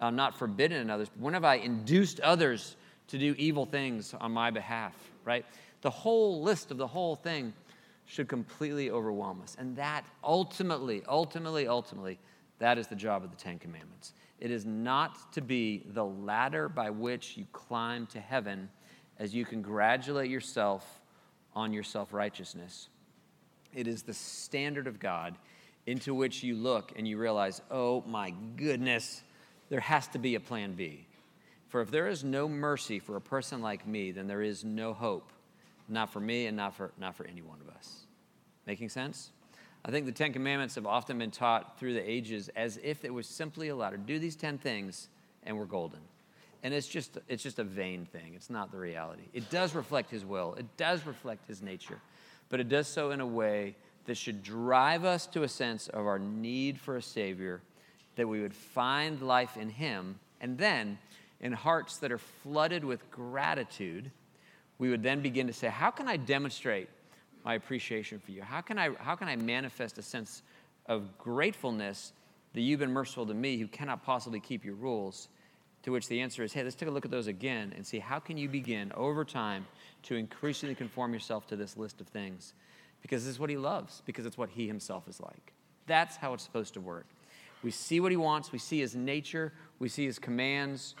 uh, 0.00 0.10
not 0.10 0.38
forbidden 0.38 0.88
others, 0.88 1.08
but 1.08 1.20
when 1.20 1.34
have 1.34 1.44
I 1.44 1.56
induced 1.56 2.20
others 2.20 2.76
to 3.08 3.18
do 3.18 3.34
evil 3.36 3.66
things 3.66 4.14
on 4.14 4.32
my 4.32 4.50
behalf, 4.50 4.94
right? 5.24 5.44
The 5.82 5.90
whole 5.90 6.42
list 6.42 6.70
of 6.70 6.78
the 6.78 6.86
whole 6.86 7.16
thing 7.16 7.52
should 8.06 8.28
completely 8.28 8.90
overwhelm 8.90 9.40
us. 9.42 9.56
And 9.58 9.76
that 9.76 10.04
ultimately, 10.24 11.02
ultimately, 11.06 11.68
ultimately, 11.68 12.18
that 12.58 12.78
is 12.78 12.86
the 12.86 12.96
job 12.96 13.24
of 13.24 13.30
the 13.30 13.36
Ten 13.36 13.58
Commandments. 13.58 14.14
It 14.40 14.50
is 14.50 14.64
not 14.64 15.32
to 15.34 15.42
be 15.42 15.84
the 15.92 16.04
ladder 16.04 16.68
by 16.68 16.90
which 16.90 17.36
you 17.36 17.46
climb 17.52 18.06
to 18.08 18.20
heaven 18.20 18.70
as 19.18 19.34
you 19.34 19.44
congratulate 19.44 20.30
yourself 20.30 21.00
on 21.54 21.72
your 21.72 21.82
self 21.82 22.12
righteousness. 22.12 22.88
It 23.74 23.86
is 23.86 24.02
the 24.02 24.14
standard 24.14 24.86
of 24.86 24.98
God 24.98 25.36
into 25.86 26.14
which 26.14 26.42
you 26.42 26.56
look 26.56 26.92
and 26.96 27.06
you 27.06 27.18
realize, 27.18 27.60
oh 27.70 28.02
my 28.06 28.32
goodness, 28.56 29.22
there 29.68 29.80
has 29.80 30.08
to 30.08 30.18
be 30.18 30.34
a 30.34 30.40
plan 30.40 30.72
B. 30.72 31.06
For 31.68 31.80
if 31.80 31.90
there 31.90 32.08
is 32.08 32.24
no 32.24 32.48
mercy 32.48 32.98
for 32.98 33.16
a 33.16 33.20
person 33.20 33.62
like 33.62 33.86
me, 33.86 34.10
then 34.10 34.26
there 34.26 34.42
is 34.42 34.64
no 34.64 34.92
hope, 34.92 35.32
not 35.88 36.10
for 36.10 36.18
me 36.18 36.46
and 36.46 36.56
not 36.56 36.74
for, 36.74 36.92
not 36.98 37.14
for 37.14 37.26
any 37.26 37.42
one 37.42 37.60
of 37.60 37.68
us. 37.68 38.06
Making 38.66 38.88
sense? 38.88 39.30
I 39.84 39.90
think 39.90 40.06
the 40.06 40.12
Ten 40.12 40.32
Commandments 40.32 40.74
have 40.74 40.86
often 40.86 41.18
been 41.18 41.30
taught 41.30 41.78
through 41.78 41.94
the 41.94 42.10
ages 42.10 42.50
as 42.54 42.78
if 42.82 43.04
it 43.04 43.12
was 43.12 43.26
simply 43.26 43.68
allowed 43.68 43.90
to 43.90 43.98
do 43.98 44.18
these 44.18 44.36
10 44.36 44.58
things 44.58 45.08
and 45.44 45.56
we're 45.56 45.64
golden. 45.64 46.00
And 46.62 46.74
it's 46.74 46.86
just, 46.86 47.16
it's 47.28 47.42
just 47.42 47.58
a 47.58 47.64
vain 47.64 48.04
thing. 48.04 48.34
It's 48.34 48.50
not 48.50 48.70
the 48.70 48.76
reality. 48.76 49.22
It 49.32 49.48
does 49.48 49.74
reflect 49.74 50.10
His 50.10 50.24
will, 50.24 50.54
it 50.54 50.76
does 50.76 51.06
reflect 51.06 51.46
His 51.46 51.62
nature, 51.62 52.00
but 52.50 52.60
it 52.60 52.68
does 52.68 52.86
so 52.86 53.10
in 53.10 53.20
a 53.20 53.26
way 53.26 53.74
that 54.04 54.16
should 54.16 54.42
drive 54.42 55.04
us 55.04 55.26
to 55.28 55.44
a 55.44 55.48
sense 55.48 55.88
of 55.88 56.06
our 56.06 56.18
need 56.18 56.78
for 56.78 56.96
a 56.96 57.02
Savior, 57.02 57.62
that 58.16 58.28
we 58.28 58.42
would 58.42 58.54
find 58.54 59.22
life 59.22 59.56
in 59.56 59.70
Him, 59.70 60.18
and 60.40 60.58
then 60.58 60.98
in 61.40 61.52
hearts 61.52 61.96
that 61.98 62.12
are 62.12 62.18
flooded 62.18 62.84
with 62.84 63.10
gratitude, 63.10 64.10
we 64.78 64.90
would 64.90 65.02
then 65.02 65.20
begin 65.20 65.46
to 65.46 65.52
say, 65.52 65.68
How 65.68 65.90
can 65.90 66.08
I 66.08 66.18
demonstrate 66.18 66.88
my 67.44 67.54
appreciation 67.54 68.18
for 68.18 68.32
you? 68.32 68.42
How 68.42 68.60
can 68.60 68.78
I, 68.78 68.90
how 68.98 69.14
can 69.16 69.28
I 69.28 69.36
manifest 69.36 69.98
a 69.98 70.02
sense 70.02 70.42
of 70.86 71.16
gratefulness 71.18 72.12
that 72.52 72.60
you've 72.60 72.80
been 72.80 72.92
merciful 72.92 73.26
to 73.26 73.34
me 73.34 73.58
who 73.58 73.68
cannot 73.68 74.04
possibly 74.04 74.40
keep 74.40 74.64
your 74.64 74.74
rules? 74.74 75.28
To 75.84 75.92
which 75.92 76.08
the 76.08 76.20
answer 76.20 76.42
is, 76.42 76.52
hey, 76.52 76.62
let's 76.62 76.76
take 76.76 76.88
a 76.88 76.92
look 76.92 77.06
at 77.06 77.10
those 77.10 77.26
again 77.26 77.72
and 77.74 77.86
see 77.86 77.98
how 77.98 78.18
can 78.18 78.36
you 78.36 78.48
begin 78.48 78.92
over 78.94 79.24
time 79.24 79.66
to 80.02 80.14
increasingly 80.14 80.74
conform 80.74 81.14
yourself 81.14 81.46
to 81.46 81.56
this 81.56 81.76
list 81.76 82.02
of 82.02 82.08
things? 82.08 82.52
Because 83.00 83.24
this 83.24 83.32
is 83.32 83.38
what 83.38 83.48
he 83.48 83.56
loves, 83.56 84.02
because 84.04 84.26
it's 84.26 84.36
what 84.36 84.50
he 84.50 84.66
himself 84.66 85.08
is 85.08 85.20
like. 85.20 85.54
That's 85.86 86.16
how 86.16 86.34
it's 86.34 86.44
supposed 86.44 86.74
to 86.74 86.80
work. 86.80 87.06
We 87.62 87.70
see 87.70 87.98
what 88.00 88.10
he 88.10 88.16
wants, 88.16 88.52
we 88.52 88.58
see 88.58 88.80
his 88.80 88.94
nature, 88.94 89.52
we 89.78 89.88
see 89.88 90.04
his 90.04 90.18
commands, 90.18 90.94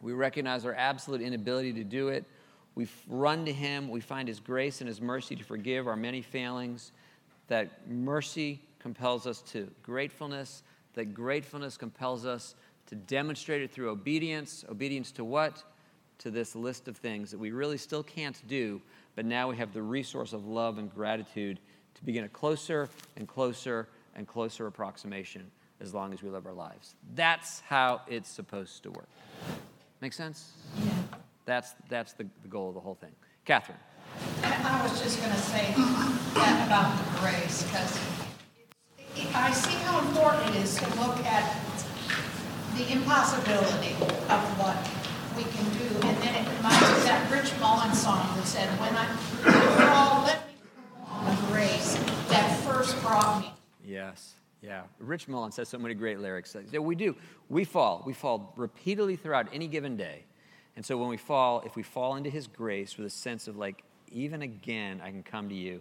we 0.00 0.12
recognize 0.12 0.64
our 0.64 0.74
absolute 0.74 1.20
inability 1.20 1.72
to 1.74 1.84
do 1.84 2.08
it. 2.08 2.24
We 2.74 2.88
run 3.06 3.44
to 3.44 3.52
him, 3.52 3.88
we 3.90 4.00
find 4.00 4.28
his 4.28 4.40
grace 4.40 4.80
and 4.80 4.88
his 4.88 5.00
mercy 5.00 5.36
to 5.36 5.44
forgive 5.44 5.86
our 5.86 5.96
many 5.96 6.22
failings. 6.22 6.92
That 7.48 7.88
mercy 7.88 8.60
compels 8.78 9.26
us 9.26 9.42
to 9.52 9.70
gratefulness, 9.82 10.62
that 10.94 11.14
gratefulness 11.14 11.76
compels 11.76 12.24
us 12.24 12.54
to 12.86 12.94
demonstrate 12.94 13.62
it 13.62 13.70
through 13.70 13.90
obedience. 13.90 14.64
Obedience 14.68 15.12
to 15.12 15.24
what? 15.24 15.62
To 16.18 16.30
this 16.30 16.54
list 16.54 16.88
of 16.88 16.96
things 16.96 17.30
that 17.30 17.38
we 17.38 17.50
really 17.50 17.78
still 17.78 18.02
can't 18.02 18.40
do, 18.48 18.80
but 19.16 19.24
now 19.24 19.48
we 19.48 19.56
have 19.56 19.72
the 19.72 19.82
resource 19.82 20.32
of 20.32 20.46
love 20.46 20.78
and 20.78 20.92
gratitude 20.94 21.58
to 21.94 22.04
begin 22.04 22.24
a 22.24 22.28
closer 22.28 22.88
and 23.16 23.26
closer 23.26 23.88
and 24.14 24.26
closer 24.26 24.66
approximation 24.66 25.50
as 25.80 25.92
long 25.92 26.12
as 26.12 26.22
we 26.22 26.30
live 26.30 26.46
our 26.46 26.52
lives. 26.52 26.94
That's 27.14 27.60
how 27.60 28.02
it's 28.06 28.28
supposed 28.28 28.82
to 28.84 28.90
work. 28.90 29.08
Make 30.00 30.12
sense? 30.12 30.52
Yeah. 30.84 30.92
That's, 31.44 31.74
that's 31.88 32.12
the, 32.12 32.26
the 32.42 32.48
goal 32.48 32.68
of 32.68 32.74
the 32.74 32.80
whole 32.80 32.94
thing. 32.94 33.12
Catherine. 33.44 33.78
I 34.42 34.80
was 34.82 35.00
just 35.02 35.18
going 35.20 35.32
to 35.32 35.38
say 35.38 35.74
that 36.34 36.66
about 36.66 36.96
the 36.96 37.20
grace, 37.20 37.62
because 37.64 37.98
I 39.34 39.52
see 39.52 39.74
how 39.84 40.00
important 40.06 40.54
it 40.54 40.62
is 40.62 40.76
to 40.76 40.86
look 41.00 41.18
at 41.24 41.58
the 42.76 42.92
impossibility 42.92 43.94
of 44.30 44.42
what 44.58 44.76
we 45.36 45.44
can 45.44 45.64
do. 45.78 46.06
And 46.06 46.16
then 46.22 46.34
it 46.44 46.56
reminds 46.56 46.82
us 46.82 47.04
that 47.04 47.30
Rich 47.30 47.52
Mullins 47.60 48.00
song 48.00 48.26
that 48.36 48.46
said, 48.46 48.68
When 48.80 48.94
I 48.94 49.06
fall, 49.76 50.24
let 50.24 50.46
me 50.46 50.54
on 51.06 51.36
the 51.36 51.42
grace 51.52 51.94
that 52.28 52.58
first 52.64 53.00
brought 53.02 53.40
me. 53.40 53.52
Yes. 53.84 54.34
Yeah, 54.62 54.82
Rich 55.00 55.26
Mullins 55.26 55.56
says 55.56 55.68
so 55.68 55.78
many 55.78 55.94
great 55.94 56.20
lyrics. 56.20 56.56
Yeah, 56.70 56.78
we 56.78 56.94
do. 56.94 57.16
We 57.48 57.64
fall. 57.64 58.04
We 58.06 58.12
fall 58.12 58.54
repeatedly 58.56 59.16
throughout 59.16 59.48
any 59.52 59.66
given 59.66 59.96
day. 59.96 60.24
And 60.76 60.84
so 60.84 60.96
when 60.96 61.08
we 61.08 61.16
fall, 61.16 61.62
if 61.66 61.76
we 61.76 61.82
fall 61.82 62.16
into 62.16 62.30
His 62.30 62.46
grace 62.46 62.96
with 62.96 63.06
a 63.06 63.10
sense 63.10 63.48
of 63.48 63.56
like, 63.56 63.82
even 64.10 64.42
again, 64.42 65.00
I 65.02 65.10
can 65.10 65.22
come 65.22 65.48
to 65.48 65.54
you 65.54 65.80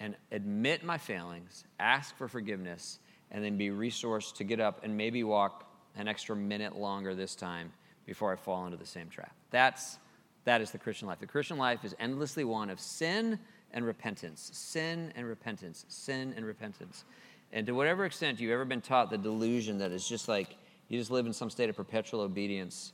and 0.00 0.16
admit 0.32 0.84
my 0.84 0.98
failings, 0.98 1.64
ask 1.78 2.16
for 2.16 2.28
forgiveness, 2.28 2.98
and 3.30 3.44
then 3.44 3.56
be 3.56 3.68
resourced 3.68 4.36
to 4.36 4.44
get 4.44 4.60
up 4.60 4.80
and 4.82 4.96
maybe 4.96 5.24
walk 5.24 5.70
an 5.96 6.08
extra 6.08 6.34
minute 6.34 6.76
longer 6.76 7.14
this 7.14 7.34
time 7.34 7.72
before 8.06 8.32
I 8.32 8.36
fall 8.36 8.64
into 8.66 8.76
the 8.76 8.86
same 8.86 9.08
trap. 9.08 9.34
That's 9.50 9.98
that 10.44 10.60
is 10.60 10.70
the 10.70 10.78
Christian 10.78 11.08
life. 11.08 11.20
The 11.20 11.26
Christian 11.26 11.56
life 11.56 11.84
is 11.84 11.96
endlessly 11.98 12.44
one 12.44 12.68
of 12.68 12.78
sin 12.78 13.38
and 13.72 13.84
repentance, 13.84 14.50
sin 14.52 15.12
and 15.16 15.26
repentance, 15.26 15.86
sin 15.88 16.34
and 16.36 16.44
repentance. 16.44 17.04
And 17.52 17.66
to 17.66 17.72
whatever 17.72 18.04
extent 18.04 18.40
you've 18.40 18.52
ever 18.52 18.64
been 18.64 18.80
taught 18.80 19.10
the 19.10 19.18
delusion 19.18 19.78
that 19.78 19.90
it's 19.90 20.08
just 20.08 20.28
like 20.28 20.56
you 20.88 20.98
just 20.98 21.10
live 21.10 21.24
in 21.26 21.32
some 21.32 21.48
state 21.48 21.70
of 21.70 21.76
perpetual 21.76 22.20
obedience, 22.20 22.92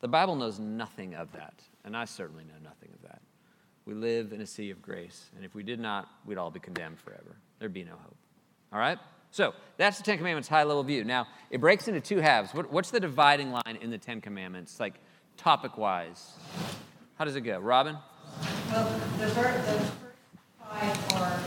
the 0.00 0.08
Bible 0.08 0.36
knows 0.36 0.58
nothing 0.58 1.14
of 1.14 1.32
that. 1.32 1.54
And 1.84 1.96
I 1.96 2.04
certainly 2.04 2.44
know 2.44 2.58
nothing 2.62 2.90
of 2.92 3.02
that. 3.08 3.20
We 3.84 3.94
live 3.94 4.32
in 4.32 4.40
a 4.40 4.46
sea 4.46 4.70
of 4.70 4.82
grace. 4.82 5.30
And 5.36 5.44
if 5.44 5.54
we 5.54 5.62
did 5.62 5.78
not, 5.78 6.08
we'd 6.26 6.38
all 6.38 6.50
be 6.50 6.60
condemned 6.60 6.98
forever. 6.98 7.36
There'd 7.58 7.72
be 7.72 7.84
no 7.84 7.92
hope. 7.92 8.16
All 8.72 8.78
right? 8.78 8.98
So 9.30 9.54
that's 9.76 9.98
the 9.98 10.02
Ten 10.02 10.18
Commandments 10.18 10.48
high 10.48 10.64
level 10.64 10.82
view. 10.82 11.04
Now, 11.04 11.26
it 11.50 11.60
breaks 11.60 11.88
into 11.88 12.00
two 12.00 12.18
halves. 12.18 12.52
What, 12.54 12.72
what's 12.72 12.90
the 12.90 13.00
dividing 13.00 13.52
line 13.52 13.78
in 13.80 13.90
the 13.90 13.98
Ten 13.98 14.20
Commandments, 14.20 14.80
like 14.80 14.94
topic 15.36 15.78
wise? 15.78 16.32
How 17.16 17.24
does 17.24 17.36
it 17.36 17.42
go? 17.42 17.58
Robin? 17.58 17.96
Well, 18.70 18.84
the, 19.18 19.26
ver- 19.28 19.52
the 19.52 19.78
first 19.78 19.92
five 20.58 21.14
are 21.14 21.38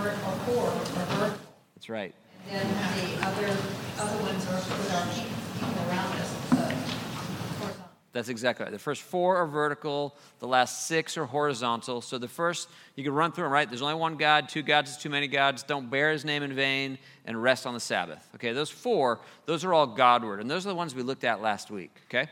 vertical, 0.00 0.32
four 0.46 0.66
are 0.66 1.06
vertical. 1.16 1.38
That's 1.74 1.88
right. 1.88 2.14
And 2.50 2.70
then 2.70 3.18
the 3.18 3.26
other, 3.26 3.56
other 3.98 4.22
ones 4.22 4.46
are 4.46 4.54
our 4.54 5.06
people 5.06 5.88
around 5.88 6.14
us. 6.20 6.37
That's 8.12 8.30
exactly 8.30 8.64
right. 8.64 8.72
The 8.72 8.78
first 8.78 9.02
four 9.02 9.36
are 9.36 9.46
vertical, 9.46 10.16
the 10.38 10.48
last 10.48 10.86
six 10.86 11.18
are 11.18 11.26
horizontal. 11.26 12.00
So 12.00 12.16
the 12.16 12.26
first, 12.26 12.68
you 12.96 13.04
can 13.04 13.12
run 13.12 13.32
through 13.32 13.44
them, 13.44 13.52
right? 13.52 13.68
There's 13.68 13.82
only 13.82 13.94
one 13.94 14.16
God, 14.16 14.48
two 14.48 14.62
gods 14.62 14.90
is 14.90 14.96
too 14.96 15.10
many 15.10 15.28
gods, 15.28 15.62
don't 15.62 15.90
bear 15.90 16.10
his 16.10 16.24
name 16.24 16.42
in 16.42 16.54
vain, 16.54 16.98
and 17.26 17.40
rest 17.40 17.66
on 17.66 17.74
the 17.74 17.80
Sabbath. 17.80 18.26
Okay, 18.36 18.52
those 18.52 18.70
four, 18.70 19.20
those 19.44 19.62
are 19.62 19.74
all 19.74 19.86
Godward, 19.86 20.40
and 20.40 20.50
those 20.50 20.64
are 20.64 20.70
the 20.70 20.74
ones 20.74 20.94
we 20.94 21.02
looked 21.02 21.24
at 21.24 21.42
last 21.42 21.70
week, 21.70 21.94
okay? 22.06 22.30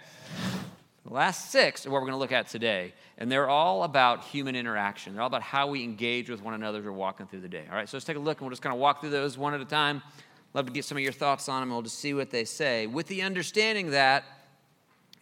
The 1.05 1.13
last 1.13 1.53
six 1.53 1.87
are 1.87 1.91
what 1.91 2.01
we're 2.01 2.09
going 2.09 2.13
to 2.13 2.19
look 2.19 2.33
at 2.33 2.49
today, 2.49 2.95
and 3.19 3.31
they're 3.31 3.49
all 3.49 3.85
about 3.85 4.25
human 4.25 4.57
interaction. 4.57 5.13
They're 5.13 5.23
all 5.23 5.29
about 5.29 5.43
how 5.43 5.69
we 5.69 5.85
engage 5.85 6.31
with 6.31 6.43
one 6.43 6.55
another 6.55 6.79
as 6.79 6.85
we're 6.85 6.93
walking 6.93 7.27
through 7.27 7.43
the 7.43 7.49
day. 7.49 7.65
All 7.71 7.77
right, 7.77 7.89
so 7.89 7.97
let's 7.97 8.07
take 8.07 8.17
a 8.17 8.21
look, 8.21 8.39
and 8.39 8.47
we'll 8.47 8.51
just 8.51 8.63
kind 8.63 8.75
of 8.75 8.81
walk 8.81 9.03
through 9.03 9.11
those 9.11 9.37
one 9.37 9.53
at 9.53 9.61
a 9.61 9.67
time. 9.67 10.03
Love 10.55 10.67
to 10.67 10.73
get 10.73 10.87
some 10.87 10.97
of 10.97 11.05
your 11.05 11.13
thoughts 11.13 11.51
on 11.51 11.61
them, 11.61 11.69
and 11.69 11.73
we'll 11.77 11.83
just 11.83 11.99
see 11.99 12.15
what 12.15 12.31
they 12.31 12.45
say, 12.45 12.87
with 12.87 13.07
the 13.09 13.21
understanding 13.21 13.91
that 13.91 14.25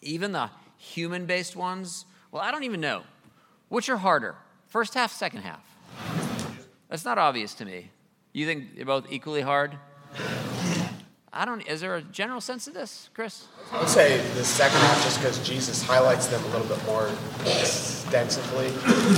even 0.05 0.33
the 0.33 0.51
human 0.77 1.27
based 1.27 1.57
ones, 1.57 2.05
well, 2.31 2.43
I 2.43 2.51
don't 2.51 2.65
even 2.65 2.81
know. 2.81 3.03
Which 3.69 3.89
are 3.89 3.97
harder? 3.97 4.37
First 4.67 4.95
half, 4.95 5.13
second 5.13 5.43
half? 5.43 5.65
That's 6.89 7.05
not 7.05 7.19
obvious 7.19 7.55
to 7.55 7.65
me. 7.65 7.91
You 8.33 8.47
think 8.47 8.77
they're 8.77 8.85
both 8.85 9.11
equally 9.11 9.41
hard? 9.41 9.77
I 11.33 11.45
don't, 11.45 11.63
is 11.63 11.81
there 11.81 11.97
a 11.97 12.03
general 12.03 12.41
sense 12.41 12.69
of 12.69 12.75
this, 12.75 13.11
Chris? 13.15 13.49
I 13.73 13.81
would 13.81 13.89
say 13.89 14.19
the 14.35 14.45
second 14.45 14.79
half, 14.79 15.03
just 15.03 15.19
because 15.19 15.45
Jesus 15.47 15.83
highlights 15.83 16.29
them 16.29 16.43
a 16.45 16.49
little 16.49 16.67
bit 16.69 16.85
more 16.87 17.11
extensively 17.41 18.67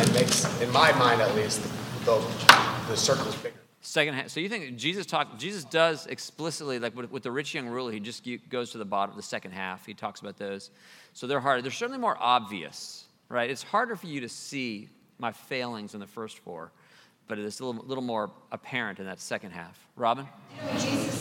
and 0.00 0.14
makes, 0.14 0.44
in 0.62 0.70
my 0.72 0.92
mind 0.92 1.20
at 1.20 1.34
least, 1.34 1.62
the, 2.06 2.24
the 2.88 2.96
circles 2.96 3.36
bigger. 3.36 3.56
Second 3.86 4.14
half. 4.14 4.30
So 4.30 4.40
you 4.40 4.48
think 4.48 4.76
Jesus 4.76 5.06
talk? 5.06 5.38
Jesus 5.38 5.62
does 5.62 6.06
explicitly, 6.06 6.80
like 6.80 6.96
with, 6.96 7.08
with 7.12 7.22
the 7.22 7.30
rich 7.30 7.54
young 7.54 7.68
ruler, 7.68 7.92
he 7.92 8.00
just 8.00 8.26
goes 8.48 8.72
to 8.72 8.78
the 8.78 8.84
bottom, 8.84 9.14
the 9.14 9.22
second 9.22 9.52
half. 9.52 9.86
He 9.86 9.94
talks 9.94 10.18
about 10.20 10.36
those. 10.36 10.72
So 11.12 11.28
they're 11.28 11.38
harder. 11.38 11.62
They're 11.62 11.70
certainly 11.70 12.00
more 12.00 12.16
obvious, 12.18 13.04
right? 13.28 13.48
It's 13.48 13.62
harder 13.62 13.94
for 13.94 14.08
you 14.08 14.22
to 14.22 14.28
see 14.28 14.88
my 15.18 15.30
failings 15.30 15.94
in 15.94 16.00
the 16.00 16.06
first 16.06 16.40
four, 16.40 16.72
but 17.28 17.38
it's 17.38 17.60
a 17.60 17.64
little, 17.64 17.86
little 17.86 18.02
more 18.02 18.32
apparent 18.50 18.98
in 18.98 19.06
that 19.06 19.20
second 19.20 19.52
half. 19.52 19.78
Robin? 19.94 20.26
You 20.56 20.66
know, 20.66 20.72
Jesus 20.80 21.14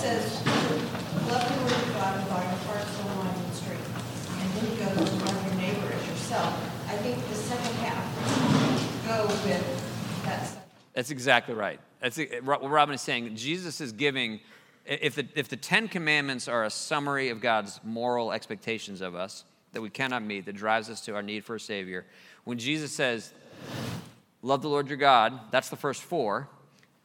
says, 0.00 0.46
love 0.46 1.46
the 1.46 1.56
Lord 1.60 1.70
your 1.70 1.94
God 1.96 2.16
with 2.16 2.32
all 2.32 2.40
your 2.40 2.50
heart, 2.64 2.88
soul, 2.96 3.14
mind, 3.24 3.44
and 3.44 3.54
strength, 3.54 4.40
and 4.40 4.52
then 4.52 4.64
he 4.70 4.76
goes, 4.82 5.22
love 5.22 5.46
your 5.46 5.54
neighbor 5.56 5.92
as 5.92 6.08
yourself, 6.08 6.88
I 6.88 6.96
think 6.96 7.22
the 7.28 7.34
second 7.34 7.74
half 7.84 9.06
go 9.06 9.26
with 9.26 9.44
that. 9.44 10.62
That's 10.94 11.10
exactly 11.10 11.54
right. 11.54 11.78
That's 12.06 12.18
what 12.44 12.62
uh, 12.62 12.68
Robin 12.68 12.94
is 12.94 13.00
saying. 13.00 13.34
Jesus 13.34 13.80
is 13.80 13.90
giving, 13.90 14.38
if 14.84 15.16
the, 15.16 15.26
if 15.34 15.48
the 15.48 15.56
Ten 15.56 15.88
Commandments 15.88 16.46
are 16.46 16.64
a 16.64 16.70
summary 16.70 17.30
of 17.30 17.40
God's 17.40 17.80
moral 17.82 18.30
expectations 18.30 19.00
of 19.00 19.16
us 19.16 19.44
that 19.72 19.80
we 19.80 19.90
cannot 19.90 20.22
meet, 20.22 20.46
that 20.46 20.54
drives 20.54 20.88
us 20.88 21.00
to 21.02 21.16
our 21.16 21.22
need 21.22 21.44
for 21.44 21.56
a 21.56 21.60
Savior, 21.60 22.06
when 22.44 22.58
Jesus 22.58 22.92
says, 22.92 23.32
love 24.40 24.62
the 24.62 24.68
Lord 24.68 24.86
your 24.86 24.98
God, 24.98 25.50
that's 25.50 25.68
the 25.68 25.76
first 25.76 26.00
four, 26.00 26.48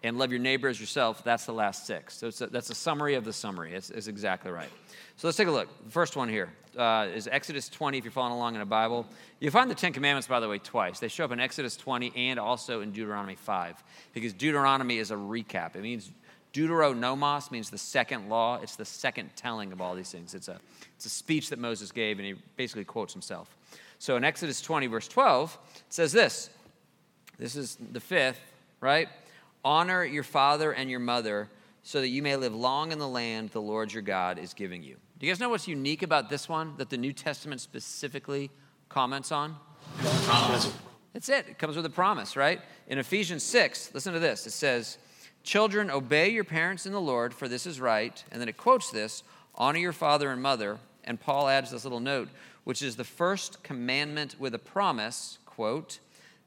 and 0.03 0.17
love 0.17 0.31
your 0.31 0.39
neighbor 0.39 0.67
as 0.67 0.79
yourself, 0.79 1.23
that's 1.23 1.45
the 1.45 1.53
last 1.53 1.85
six. 1.85 2.17
So 2.17 2.27
a, 2.27 2.47
that's 2.47 2.69
a 2.69 2.75
summary 2.75 3.15
of 3.15 3.23
the 3.23 3.33
summary. 3.33 3.73
It's, 3.73 3.89
it's 3.89 4.07
exactly 4.07 4.51
right. 4.51 4.69
So 5.17 5.27
let's 5.27 5.37
take 5.37 5.47
a 5.47 5.51
look. 5.51 5.69
The 5.85 5.91
first 5.91 6.15
one 6.15 6.27
here 6.27 6.49
uh, 6.77 7.07
is 7.13 7.27
Exodus 7.27 7.69
20, 7.69 7.97
if 7.99 8.03
you're 8.03 8.11
following 8.11 8.33
along 8.33 8.55
in 8.55 8.61
a 8.61 8.65
Bible. 8.65 9.05
You 9.39 9.51
find 9.51 9.69
the 9.69 9.75
Ten 9.75 9.93
Commandments, 9.93 10.27
by 10.27 10.39
the 10.39 10.49
way, 10.49 10.57
twice. 10.57 10.99
They 10.99 11.07
show 11.07 11.25
up 11.25 11.31
in 11.31 11.39
Exodus 11.39 11.77
20 11.77 12.13
and 12.15 12.39
also 12.39 12.81
in 12.81 12.91
Deuteronomy 12.91 13.35
5, 13.35 13.83
because 14.13 14.33
Deuteronomy 14.33 14.97
is 14.97 15.11
a 15.11 15.15
recap. 15.15 15.75
It 15.75 15.81
means 15.81 16.11
Deuteronomos 16.53 17.51
means 17.51 17.69
the 17.69 17.77
second 17.77 18.27
law. 18.27 18.59
It's 18.61 18.75
the 18.75 18.85
second 18.85 19.29
telling 19.35 19.71
of 19.71 19.81
all 19.81 19.95
these 19.95 20.11
things. 20.11 20.33
It's 20.33 20.47
a, 20.47 20.59
it's 20.95 21.05
a 21.05 21.09
speech 21.09 21.49
that 21.49 21.59
Moses 21.59 21.91
gave, 21.91 22.19
and 22.19 22.25
he 22.25 22.35
basically 22.57 22.83
quotes 22.83 23.13
himself. 23.13 23.55
So 23.99 24.17
in 24.17 24.23
Exodus 24.23 24.61
20, 24.61 24.87
verse 24.87 25.07
12, 25.07 25.57
it 25.75 25.93
says 25.93 26.11
this 26.11 26.49
this 27.37 27.55
is 27.55 27.77
the 27.91 27.99
fifth, 27.99 28.39
right? 28.81 29.07
Honor 29.63 30.03
your 30.03 30.23
father 30.23 30.71
and 30.71 30.89
your 30.89 30.99
mother 30.99 31.49
so 31.83 32.01
that 32.01 32.09
you 32.09 32.21
may 32.21 32.35
live 32.35 32.53
long 32.53 32.91
in 32.91 32.99
the 32.99 33.07
land 33.07 33.49
the 33.49 33.61
Lord 33.61 33.91
your 33.91 34.01
God 34.01 34.37
is 34.37 34.53
giving 34.53 34.83
you. 34.83 34.97
Do 35.19 35.25
you 35.25 35.31
guys 35.31 35.39
know 35.39 35.49
what's 35.49 35.67
unique 35.67 36.03
about 36.03 36.29
this 36.29 36.49
one 36.49 36.73
that 36.77 36.89
the 36.89 36.97
New 36.97 37.13
Testament 37.13 37.61
specifically 37.61 38.49
comments 38.89 39.31
on? 39.31 39.55
That's 41.13 41.29
it. 41.29 41.45
It 41.49 41.59
comes 41.59 41.75
with 41.75 41.85
a 41.85 41.89
promise, 41.89 42.35
right? 42.35 42.61
In 42.87 42.97
Ephesians 42.97 43.43
6, 43.43 43.91
listen 43.93 44.13
to 44.13 44.19
this. 44.19 44.47
It 44.47 44.51
says, 44.51 44.97
Children, 45.43 45.89
obey 45.89 46.29
your 46.29 46.43
parents 46.43 46.85
in 46.85 46.91
the 46.91 47.01
Lord, 47.01 47.33
for 47.33 47.47
this 47.47 47.65
is 47.65 47.81
right. 47.81 48.23
And 48.31 48.39
then 48.39 48.47
it 48.47 48.57
quotes 48.57 48.91
this 48.91 49.23
honor 49.55 49.79
your 49.79 49.93
father 49.93 50.31
and 50.31 50.41
mother. 50.41 50.77
And 51.03 51.19
Paul 51.19 51.49
adds 51.49 51.71
this 51.71 51.83
little 51.83 51.99
note, 51.99 52.29
which 52.63 52.81
is 52.81 52.95
the 52.95 53.03
first 53.03 53.63
commandment 53.63 54.39
with 54.39 54.53
a 54.53 54.59
promise, 54.59 55.39
quote, 55.45 55.99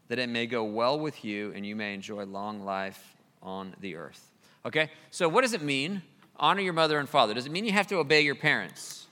that 0.08 0.18
it 0.18 0.28
may 0.28 0.46
go 0.46 0.64
well 0.64 0.99
with 0.99 1.25
you 1.25 1.52
and 1.54 1.64
you 1.64 1.76
may 1.76 1.94
enjoy 1.94 2.25
long 2.25 2.64
life 2.64 3.16
on 3.42 3.75
the 3.80 3.96
earth. 3.96 4.30
Okay? 4.66 4.90
So, 5.11 5.28
what 5.28 5.42
does 5.42 5.52
it 5.52 5.62
mean? 5.62 6.02
Honor 6.37 6.62
your 6.62 6.73
mother 6.73 6.99
and 6.99 7.08
father. 7.08 7.34
Does 7.34 7.46
it 7.46 7.52
mean 7.52 7.64
you 7.64 7.73
have 7.73 7.87
to 7.88 7.96
obey 7.96 8.23
your 8.23 8.34
parents? 8.34 9.06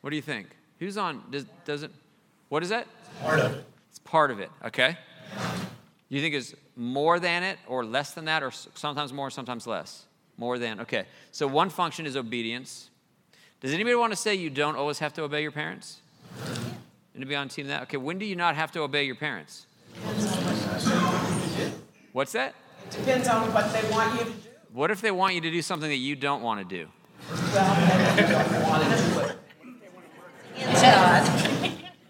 What 0.00 0.10
do 0.10 0.16
you 0.16 0.22
think? 0.22 0.48
Who's 0.78 0.96
on? 0.96 1.22
Does, 1.30 1.46
does 1.64 1.82
it? 1.82 1.90
What 2.48 2.62
is 2.62 2.68
that? 2.68 2.86
Part 3.22 3.40
of 3.40 3.54
it. 3.54 3.64
It's 3.88 3.98
part 4.00 4.30
of 4.30 4.38
it. 4.38 4.50
Okay. 4.64 4.96
You 6.08 6.20
think 6.20 6.34
it's 6.34 6.54
more 6.76 7.18
than 7.18 7.42
it, 7.42 7.58
or 7.66 7.84
less 7.84 8.12
than 8.12 8.26
that, 8.26 8.42
or 8.42 8.50
sometimes 8.50 9.12
more, 9.12 9.30
sometimes 9.30 9.66
less? 9.66 10.04
More 10.36 10.58
than. 10.58 10.80
Okay. 10.80 11.06
So 11.32 11.46
one 11.46 11.70
function 11.70 12.06
is 12.06 12.16
obedience. 12.16 12.90
Does 13.60 13.72
anybody 13.72 13.94
want 13.96 14.12
to 14.12 14.16
say 14.16 14.34
you 14.34 14.50
don't 14.50 14.76
always 14.76 14.98
have 14.98 15.14
to 15.14 15.22
obey 15.22 15.42
your 15.42 15.52
parents? 15.52 16.00
Anybody 17.14 17.36
on 17.36 17.48
team 17.48 17.68
that? 17.68 17.82
Okay. 17.82 17.96
When 17.96 18.18
do 18.18 18.26
you 18.26 18.36
not 18.36 18.56
have 18.56 18.72
to 18.72 18.80
obey 18.80 19.04
your 19.04 19.14
parents? 19.14 19.66
What's 22.12 22.32
that? 22.32 22.54
Depends 22.90 23.28
on 23.28 23.52
what 23.52 23.72
they 23.72 23.88
want 23.90 24.18
you 24.18 24.24
to 24.26 24.30
do. 24.30 24.48
What 24.72 24.90
if 24.90 25.00
they 25.00 25.10
want 25.10 25.34
you 25.34 25.40
to 25.40 25.50
do 25.50 25.62
something 25.62 25.88
that 25.88 25.96
you 25.96 26.16
don't 26.16 26.42
want 26.42 26.68
to 26.68 26.76
do? 26.76 26.88
Well, 27.30 27.36
then 27.54 28.30
don't 28.30 28.62
want 28.68 28.82
to 28.82 28.88
do 28.90 29.20
it. 29.20 29.38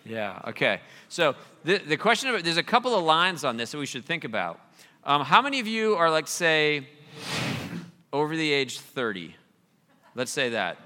Yeah, 0.07 0.41
okay. 0.49 0.81
So 1.09 1.35
the, 1.65 1.79
the 1.79 1.97
question 1.97 2.29
of 2.29 2.37
it, 2.37 2.45
there's 2.45 2.57
a 2.57 2.63
couple 2.63 2.95
of 2.95 3.05
lines 3.05 3.45
on 3.45 3.57
this 3.57 3.73
that 3.73 3.79
we 3.79 3.87
should 3.87 4.05
think 4.05 4.25
about. 4.25 4.61
Um, 5.05 5.23
how 5.23 5.41
many 5.43 5.61
of 5.61 5.67
you 5.67 5.97
are, 5.97 6.11
like, 6.11 6.29
say, 6.29 6.87
over 8.13 8.37
the 8.37 8.53
age 8.53 8.81
30? 8.81 9.35
Let's 10.15 10.31
say 10.31 10.51
that. 10.51 10.79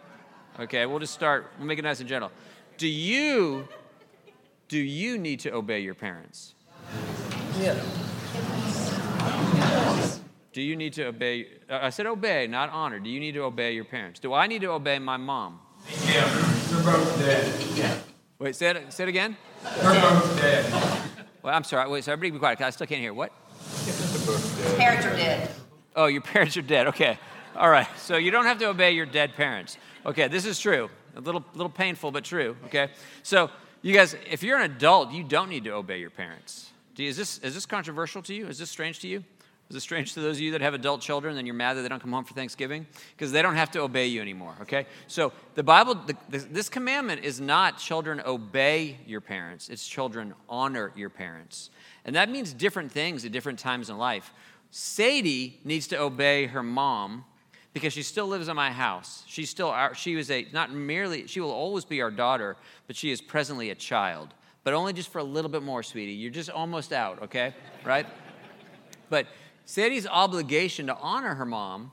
Okay, 0.61 0.87
we'll 0.87 0.99
just 0.99 1.15
start, 1.15 1.53
we'll 1.59 1.67
make 1.67 1.79
it 1.79 1.83
nice 1.83 2.01
and 2.01 2.09
gentle. 2.09 2.33
Do 2.79 2.89
you, 2.89 3.69
do 4.69 4.79
you 4.79 5.19
need 5.19 5.41
to 5.41 5.51
obey 5.53 5.81
your 5.81 5.95
parents? 5.95 6.55
Yeah. 7.59 7.75
Do 10.53 10.63
you 10.63 10.77
need 10.77 10.93
to 10.95 11.05
obey, 11.07 11.47
uh, 11.71 11.79
I 11.83 11.91
said 11.91 12.07
obey, 12.07 12.47
not 12.47 12.71
honor. 12.71 12.99
Do 12.99 13.09
you 13.11 13.21
need 13.21 13.33
to 13.33 13.43
obey 13.45 13.73
your 13.73 13.85
parents? 13.85 14.19
Do 14.21 14.33
I 14.35 14.47
need 14.47 14.61
to 14.63 14.71
obey 14.73 14.99
my 14.99 15.17
mom? 15.17 15.61
Yeah. 16.07 17.99
Wait, 18.39 18.57
say 18.57 18.71
it, 18.71 18.93
say 18.93 19.05
it 19.05 19.09
again? 19.09 19.37
Well, 21.43 21.55
I'm 21.55 21.65
sorry. 21.65 21.89
Wait, 21.89 22.05
so 22.05 22.13
everybody 22.13 22.31
be 22.33 22.39
quiet. 22.39 22.59
'cause 22.59 22.67
I 22.67 22.71
still 22.71 22.87
can't 22.87 23.01
hear. 23.01 23.15
What? 23.15 23.33
Parents 24.77 25.07
are 25.07 25.17
dead. 25.17 25.51
Oh, 25.97 26.07
your 26.07 26.21
parents 26.35 26.57
are 26.57 26.63
dead. 26.63 26.89
Okay. 26.89 27.19
All 27.57 27.71
right. 27.71 27.87
So 27.97 28.17
you 28.17 28.31
don't 28.31 28.45
have 28.45 28.59
to 28.59 28.67
obey 28.69 28.93
your 28.93 29.07
dead 29.07 29.35
parents. 29.35 29.77
Okay, 30.07 30.29
this 30.29 30.45
is 30.45 30.59
true. 30.59 30.91
A 31.17 31.21
little, 31.21 31.45
little 31.55 31.71
painful, 31.71 32.11
but 32.11 32.25
true. 32.25 32.57
Okay. 32.67 32.91
So 33.23 33.51
you 33.83 33.95
guys, 33.95 34.17
if 34.29 34.43
you're 34.43 34.59
an 34.59 34.71
adult, 34.71 35.13
you 35.13 35.25
don't 35.25 35.49
need 35.49 35.65
to 35.65 35.71
obey 35.71 35.99
your 36.01 36.11
parents. 36.11 36.71
You, 36.97 37.09
is 37.09 37.17
this 37.17 37.39
is 37.39 37.55
this 37.55 37.67
controversial 37.67 38.23
to 38.23 38.35
you? 38.35 38.49
Is 38.49 38.59
this 38.59 38.71
strange 38.71 38.99
to 39.01 39.09
you? 39.09 39.23
Is 39.71 39.77
it 39.77 39.81
strange 39.81 40.15
to 40.15 40.21
those 40.21 40.37
of 40.37 40.41
you 40.41 40.53
that 40.53 40.63
have 40.63 40.73
adult 40.73 41.03
children 41.03 41.37
and 41.37 41.47
you're 41.47 41.55
mad 41.55 41.75
that 41.75 41.83
they 41.83 41.89
don't 41.89 42.01
come 42.01 42.13
home 42.13 42.25
for 42.25 42.33
Thanksgiving? 42.33 42.87
Because 43.15 43.33
they 43.33 43.43
don't 43.43 43.55
have 43.55 43.71
to 43.73 43.81
obey 43.81 44.07
you 44.07 44.23
anymore, 44.23 44.55
okay? 44.63 44.87
So 45.09 45.31
the 45.57 45.63
Bible, 45.63 45.95
the, 45.95 46.17
this 46.39 46.71
commandment 46.71 47.23
is 47.23 47.39
not 47.39 47.77
children 47.77 48.23
obey 48.25 48.97
your 49.07 49.21
parents, 49.21 49.69
it's 49.69 49.87
children 49.87 50.33
honor 50.49 50.91
your 50.97 51.11
parents. 51.11 51.69
And 52.07 52.17
that 52.17 52.31
means 52.31 52.55
different 52.55 52.91
things 52.91 53.27
at 53.27 53.33
different 53.33 53.59
times 53.59 53.91
in 53.91 53.99
life. 53.99 54.33
Sadie 54.71 55.61
needs 55.65 55.87
to 55.89 56.01
obey 56.01 56.47
her 56.47 56.63
mom 56.63 57.25
because 57.73 57.93
she 57.93 58.03
still 58.03 58.27
lives 58.27 58.49
in 58.49 58.57
my 58.57 58.71
house. 58.71 59.25
She's 59.27 59.51
still 59.51 59.69
our, 59.69 59.95
she 59.95 60.17
was 60.17 60.31
a 60.31 60.47
not 60.53 60.73
merely 60.73 61.27
she 61.27 61.41
will 61.41 61.51
always 61.51 61.85
be 61.85 62.03
our 62.03 62.11
daughter, 62.11 62.57
but 62.87 62.97
she 62.97 63.11
is 63.11 63.21
presently 63.21 63.71
a 63.71 63.75
child. 63.75 64.35
But 64.65 64.75
only 64.75 64.93
just 64.93 65.11
for 65.11 65.19
a 65.19 65.25
little 65.25 65.51
bit 65.51 65.63
more, 65.63 65.83
sweetie. 65.83 66.13
You're 66.13 66.31
just 66.31 66.51
almost 66.51 66.93
out, 66.93 67.23
okay? 67.23 67.55
Right? 67.85 68.07
But 69.09 69.27
Sadie's 69.65 70.07
obligation 70.07 70.87
to 70.87 70.97
honor 70.97 71.35
her 71.35 71.47
mom, 71.47 71.93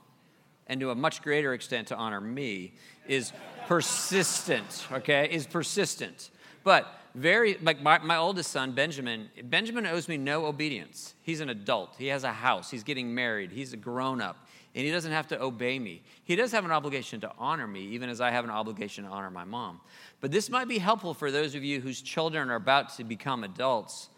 and 0.66 0.80
to 0.80 0.90
a 0.90 0.94
much 0.94 1.22
greater 1.22 1.54
extent 1.54 1.88
to 1.88 1.96
honor 1.96 2.20
me, 2.20 2.74
is 3.06 3.32
persistent, 3.66 4.86
okay? 4.92 5.28
Is 5.30 5.46
persistent. 5.46 6.30
But 6.64 6.86
very, 7.14 7.56
like 7.62 7.80
my, 7.80 7.98
my 7.98 8.16
oldest 8.16 8.50
son, 8.50 8.72
Benjamin, 8.72 9.30
Benjamin 9.44 9.86
owes 9.86 10.08
me 10.08 10.16
no 10.16 10.46
obedience. 10.46 11.14
He's 11.22 11.40
an 11.40 11.48
adult, 11.48 11.94
he 11.98 12.08
has 12.08 12.24
a 12.24 12.32
house, 12.32 12.70
he's 12.70 12.82
getting 12.82 13.14
married, 13.14 13.52
he's 13.52 13.72
a 13.72 13.76
grown 13.76 14.20
up, 14.20 14.45
and 14.76 14.84
he 14.84 14.90
doesn't 14.92 15.10
have 15.10 15.26
to 15.28 15.42
obey 15.42 15.78
me. 15.78 16.02
He 16.24 16.36
does 16.36 16.52
have 16.52 16.66
an 16.66 16.70
obligation 16.70 17.18
to 17.22 17.32
honor 17.38 17.66
me, 17.66 17.80
even 17.80 18.10
as 18.10 18.20
I 18.20 18.30
have 18.30 18.44
an 18.44 18.50
obligation 18.50 19.04
to 19.04 19.10
honor 19.10 19.30
my 19.30 19.44
mom. 19.44 19.80
But 20.20 20.30
this 20.30 20.50
might 20.50 20.68
be 20.68 20.76
helpful 20.76 21.14
for 21.14 21.30
those 21.30 21.54
of 21.54 21.64
you 21.64 21.80
whose 21.80 22.02
children 22.02 22.50
are 22.50 22.56
about 22.56 22.94
to 22.96 23.04
become 23.04 23.42
adults. 23.42 24.10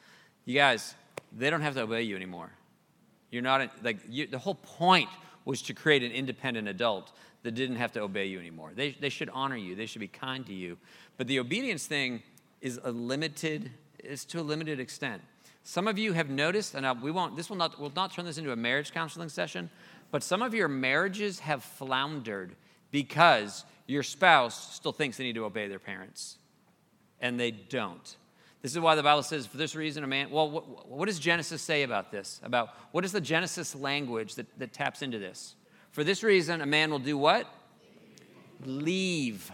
You 0.45 0.57
guys, 0.57 0.97
they 1.33 1.49
don't 1.49 1.61
have 1.61 1.75
to 1.75 1.83
obey 1.83 2.03
you 2.03 2.17
anymore. 2.17 2.51
You're 3.31 3.43
not, 3.43 3.71
like, 3.85 3.99
you, 4.09 4.27
the 4.27 4.39
whole 4.39 4.57
point 4.57 5.09
was 5.45 5.63
to 5.63 5.75
create 5.75 6.03
an 6.03 6.11
independent 6.11 6.67
adult 6.67 7.13
that 7.45 7.53
didn't 7.53 7.77
have 7.77 7.93
to 7.93 8.01
obey 8.01 8.27
you 8.27 8.41
anymore. 8.41 8.73
They, 8.75 8.97
they 8.99 9.11
should 9.11 9.31
honor 9.33 9.57
you, 9.57 9.77
they 9.77 9.87
should 9.87 10.01
be 10.01 10.09
kind 10.09 10.45
to 10.47 10.53
you. 10.53 10.77
But 11.19 11.29
the 11.29 11.39
obedience 11.39 11.87
thing 11.87 12.21
is 12.61 12.81
a 12.83 12.91
limited, 12.91 13.71
is 14.03 14.25
to 14.25 14.41
a 14.41 14.43
limited 14.43 14.81
extent. 14.81 15.23
Some 15.63 15.87
of 15.87 15.99
you 15.99 16.15
have 16.15 16.31
noticed, 16.31 16.75
and 16.75 17.03
we 17.03 17.11
won't, 17.11 17.37
this 17.37 17.51
will 17.51 17.57
not, 17.59 17.79
we'll 17.79 17.93
not 17.95 18.13
turn 18.13 18.25
this 18.25 18.39
into 18.39 18.53
a 18.53 18.57
marriage 18.57 18.91
counseling 18.91 19.29
session, 19.29 19.69
but 20.11 20.23
some 20.23 20.43
of 20.43 20.55
your 20.55 20.69
marriages 20.69 21.41
have 21.41 21.63
floundered 21.63 22.55
because 22.91 23.65
your 23.87 24.03
spouse 24.03 24.75
still 24.75 24.93
thinks 24.93 25.17
they 25.17 25.25
need 25.25 25.35
to 25.35 25.45
obey 25.45 25.69
their 25.69 25.79
parents, 25.79 26.39
and 27.21 27.39
they 27.39 27.51
don't. 27.51 28.17
This 28.61 28.73
is 28.73 28.81
why 28.81 28.97
the 28.97 29.03
Bible 29.03 29.23
says, 29.23 29.47
for 29.47 29.57
this 29.57 29.75
reason, 29.75 30.03
a 30.03 30.07
man. 30.07 30.31
Well, 30.31 30.51
what, 30.51 30.89
what 30.89 31.07
does 31.07 31.19
Genesis 31.19 31.63
say 31.63 31.85
about 31.85 32.11
this? 32.11 32.41
About 32.43 32.71
what 32.91 33.05
is 33.05 33.13
the 33.13 33.21
Genesis 33.21 33.75
language 33.75 34.35
that, 34.35 34.47
that 34.59 34.73
taps 34.73 35.03
into 35.03 35.19
this? 35.19 35.55
For 35.93 36.03
this 36.03 36.23
reason, 36.23 36.61
a 36.61 36.67
man 36.67 36.91
will 36.91 36.99
do 36.99 37.17
what? 37.17 37.47
Leave. 38.65 39.51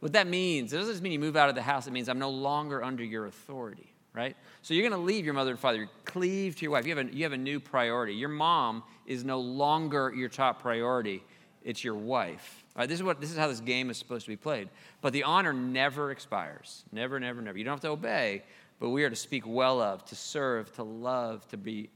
What 0.00 0.12
that 0.12 0.26
means, 0.26 0.72
it 0.72 0.76
doesn't 0.76 0.94
just 0.94 1.02
mean 1.02 1.12
you 1.12 1.18
move 1.18 1.36
out 1.36 1.48
of 1.48 1.54
the 1.54 1.62
house, 1.62 1.86
it 1.86 1.92
means 1.92 2.08
I'm 2.08 2.20
no 2.20 2.30
longer 2.30 2.82
under 2.82 3.02
your 3.02 3.26
authority, 3.26 3.92
right? 4.14 4.36
So 4.62 4.72
you're 4.72 4.88
going 4.88 4.98
to 4.98 5.04
leave 5.04 5.24
your 5.24 5.34
mother 5.34 5.50
and 5.50 5.58
father, 5.58 5.78
you 5.78 5.88
cleave 6.04 6.56
to 6.56 6.62
your 6.62 6.70
wife. 6.72 6.86
You 6.86 6.96
have, 6.96 7.08
a, 7.08 7.12
you 7.12 7.24
have 7.24 7.32
a 7.32 7.38
new 7.38 7.58
priority. 7.58 8.14
Your 8.14 8.28
mom 8.28 8.84
is 9.08 9.24
no 9.24 9.40
longer 9.40 10.12
your 10.14 10.28
top 10.28 10.60
priority, 10.60 11.24
it's 11.64 11.82
your 11.82 11.94
wife. 11.94 12.62
Right, 12.76 12.88
this, 12.88 13.00
is 13.00 13.02
what, 13.02 13.20
this 13.20 13.32
is 13.32 13.38
how 13.38 13.48
this 13.48 13.60
game 13.60 13.90
is 13.90 13.96
supposed 13.96 14.26
to 14.26 14.30
be 14.30 14.36
played. 14.36 14.68
But 15.00 15.12
the 15.12 15.24
honor 15.24 15.52
never 15.52 16.12
expires. 16.12 16.84
Never, 16.92 17.18
never, 17.18 17.42
never. 17.42 17.58
You 17.58 17.64
don't 17.64 17.72
have 17.72 17.80
to 17.80 17.88
obey, 17.88 18.44
but 18.78 18.90
we 18.90 19.02
are 19.02 19.10
to 19.10 19.16
speak 19.16 19.44
well 19.46 19.80
of, 19.80 20.04
to 20.04 20.14
serve, 20.14 20.72
to 20.76 20.82
love, 20.84 21.48
to 21.48 21.56
be, 21.56 21.88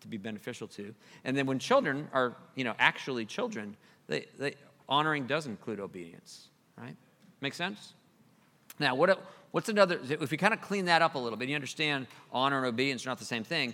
to 0.00 0.08
be 0.08 0.18
beneficial 0.18 0.66
to. 0.68 0.92
And 1.24 1.36
then 1.36 1.46
when 1.46 1.58
children 1.58 2.08
are, 2.12 2.36
you 2.56 2.64
know, 2.64 2.74
actually 2.78 3.24
children, 3.24 3.76
they, 4.08 4.26
they, 4.38 4.56
honoring 4.88 5.26
does 5.26 5.46
include 5.46 5.78
obedience, 5.80 6.48
right? 6.76 6.96
Make 7.40 7.54
sense? 7.54 7.94
Now, 8.80 8.96
what, 8.96 9.24
what's 9.52 9.68
another, 9.68 10.00
if 10.08 10.32
we 10.32 10.36
kind 10.36 10.52
of 10.52 10.60
clean 10.60 10.86
that 10.86 11.00
up 11.00 11.14
a 11.14 11.18
little 11.18 11.38
bit, 11.38 11.48
you 11.48 11.54
understand 11.54 12.08
honor 12.32 12.58
and 12.58 12.66
obedience 12.66 13.06
are 13.06 13.08
not 13.08 13.18
the 13.18 13.24
same 13.24 13.44
thing. 13.44 13.72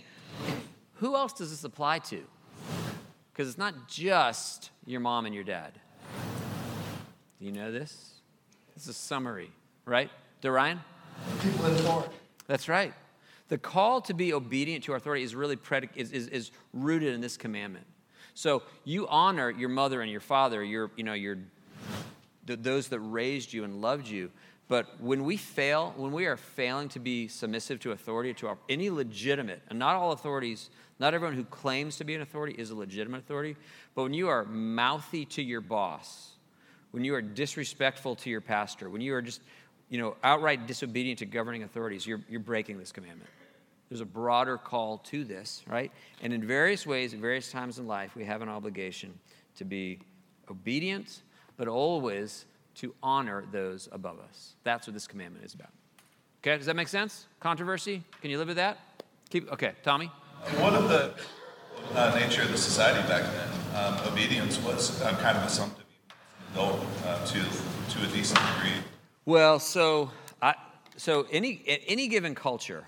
Who 0.96 1.16
else 1.16 1.32
does 1.32 1.50
this 1.50 1.64
apply 1.64 2.00
to? 2.00 2.22
Because 3.32 3.48
it's 3.48 3.58
not 3.58 3.88
just 3.88 4.70
your 4.86 5.00
mom 5.00 5.26
and 5.26 5.34
your 5.34 5.44
dad. 5.44 5.72
Do 7.38 7.46
you 7.46 7.52
know 7.52 7.72
this? 7.72 8.12
This 8.74 8.84
is 8.84 8.90
a 8.90 8.94
summary, 8.94 9.50
right? 9.84 10.10
Dorian? 10.40 10.80
People 11.40 11.66
in 11.66 11.72
authority. 11.72 12.14
That's 12.46 12.68
right. 12.68 12.92
The 13.48 13.58
call 13.58 14.00
to 14.02 14.14
be 14.14 14.32
obedient 14.32 14.84
to 14.84 14.94
authority 14.94 15.22
is 15.22 15.34
really 15.34 15.56
predic- 15.56 15.96
is, 15.96 16.12
is, 16.12 16.28
is 16.28 16.50
rooted 16.72 17.14
in 17.14 17.20
this 17.20 17.36
commandment. 17.36 17.86
So 18.34 18.62
you 18.84 19.06
honor 19.08 19.50
your 19.50 19.68
mother 19.68 20.00
and 20.00 20.10
your 20.10 20.20
father, 20.20 20.62
your, 20.62 20.90
you 20.96 21.04
know, 21.04 21.12
your, 21.12 21.36
th- 22.46 22.60
those 22.62 22.88
that 22.88 23.00
raised 23.00 23.52
you 23.52 23.64
and 23.64 23.80
loved 23.80 24.08
you. 24.08 24.30
But 24.72 25.02
when 25.02 25.24
we 25.24 25.36
fail, 25.36 25.92
when 25.98 26.12
we 26.12 26.24
are 26.24 26.38
failing 26.38 26.88
to 26.88 26.98
be 26.98 27.28
submissive 27.28 27.78
to 27.80 27.92
authority, 27.92 28.32
to 28.32 28.46
our, 28.46 28.58
any 28.70 28.88
legitimate, 28.88 29.60
and 29.68 29.78
not 29.78 29.96
all 29.96 30.12
authorities, 30.12 30.70
not 30.98 31.12
everyone 31.12 31.36
who 31.36 31.44
claims 31.44 31.98
to 31.98 32.04
be 32.04 32.14
an 32.14 32.22
authority 32.22 32.54
is 32.56 32.70
a 32.70 32.74
legitimate 32.74 33.18
authority, 33.18 33.54
but 33.94 34.04
when 34.04 34.14
you 34.14 34.28
are 34.28 34.46
mouthy 34.46 35.26
to 35.26 35.42
your 35.42 35.60
boss, 35.60 36.30
when 36.90 37.04
you 37.04 37.14
are 37.14 37.20
disrespectful 37.20 38.16
to 38.16 38.30
your 38.30 38.40
pastor, 38.40 38.88
when 38.88 39.02
you 39.02 39.14
are 39.14 39.20
just, 39.20 39.42
you 39.90 39.98
know, 39.98 40.16
outright 40.24 40.66
disobedient 40.66 41.18
to 41.18 41.26
governing 41.26 41.64
authorities, 41.64 42.06
you're, 42.06 42.22
you're 42.30 42.40
breaking 42.40 42.78
this 42.78 42.92
commandment. 42.92 43.28
There's 43.90 44.00
a 44.00 44.06
broader 44.06 44.56
call 44.56 45.02
to 45.10 45.22
this, 45.22 45.62
right? 45.68 45.92
And 46.22 46.32
in 46.32 46.46
various 46.46 46.86
ways, 46.86 47.12
at 47.12 47.20
various 47.20 47.52
times 47.52 47.78
in 47.78 47.86
life, 47.86 48.16
we 48.16 48.24
have 48.24 48.40
an 48.40 48.48
obligation 48.48 49.12
to 49.56 49.66
be 49.66 49.98
obedient, 50.50 51.20
but 51.58 51.68
always 51.68 52.46
to 52.76 52.94
honor 53.02 53.44
those 53.52 53.88
above 53.92 54.18
us. 54.20 54.54
That's 54.64 54.86
what 54.86 54.94
this 54.94 55.06
commandment 55.06 55.44
is 55.44 55.54
about. 55.54 55.70
Okay, 56.42 56.56
does 56.56 56.66
that 56.66 56.76
make 56.76 56.88
sense? 56.88 57.26
Controversy? 57.40 58.02
Can 58.20 58.30
you 58.30 58.38
live 58.38 58.48
with 58.48 58.56
that? 58.56 58.78
Keep 59.30 59.52
okay, 59.52 59.72
Tommy. 59.82 60.06
One 60.58 60.74
of 60.74 60.88
the 60.88 61.14
uh, 61.94 62.18
nature 62.18 62.42
of 62.42 62.50
the 62.50 62.58
society 62.58 63.06
back 63.08 63.22
then, 63.22 63.48
um, 63.76 64.12
obedience 64.12 64.58
was 64.60 65.00
uh, 65.02 65.16
kind 65.20 65.38
of 65.38 65.44
assumptive, 65.44 65.84
adult 66.52 66.80
uh, 67.06 67.24
to 67.26 67.40
to 67.40 68.02
a 68.04 68.06
decent 68.12 68.40
degree. 68.54 68.78
Well, 69.24 69.58
so 69.60 70.10
I, 70.40 70.54
so 70.96 71.26
any 71.30 71.62
any 71.86 72.08
given 72.08 72.34
culture, 72.34 72.84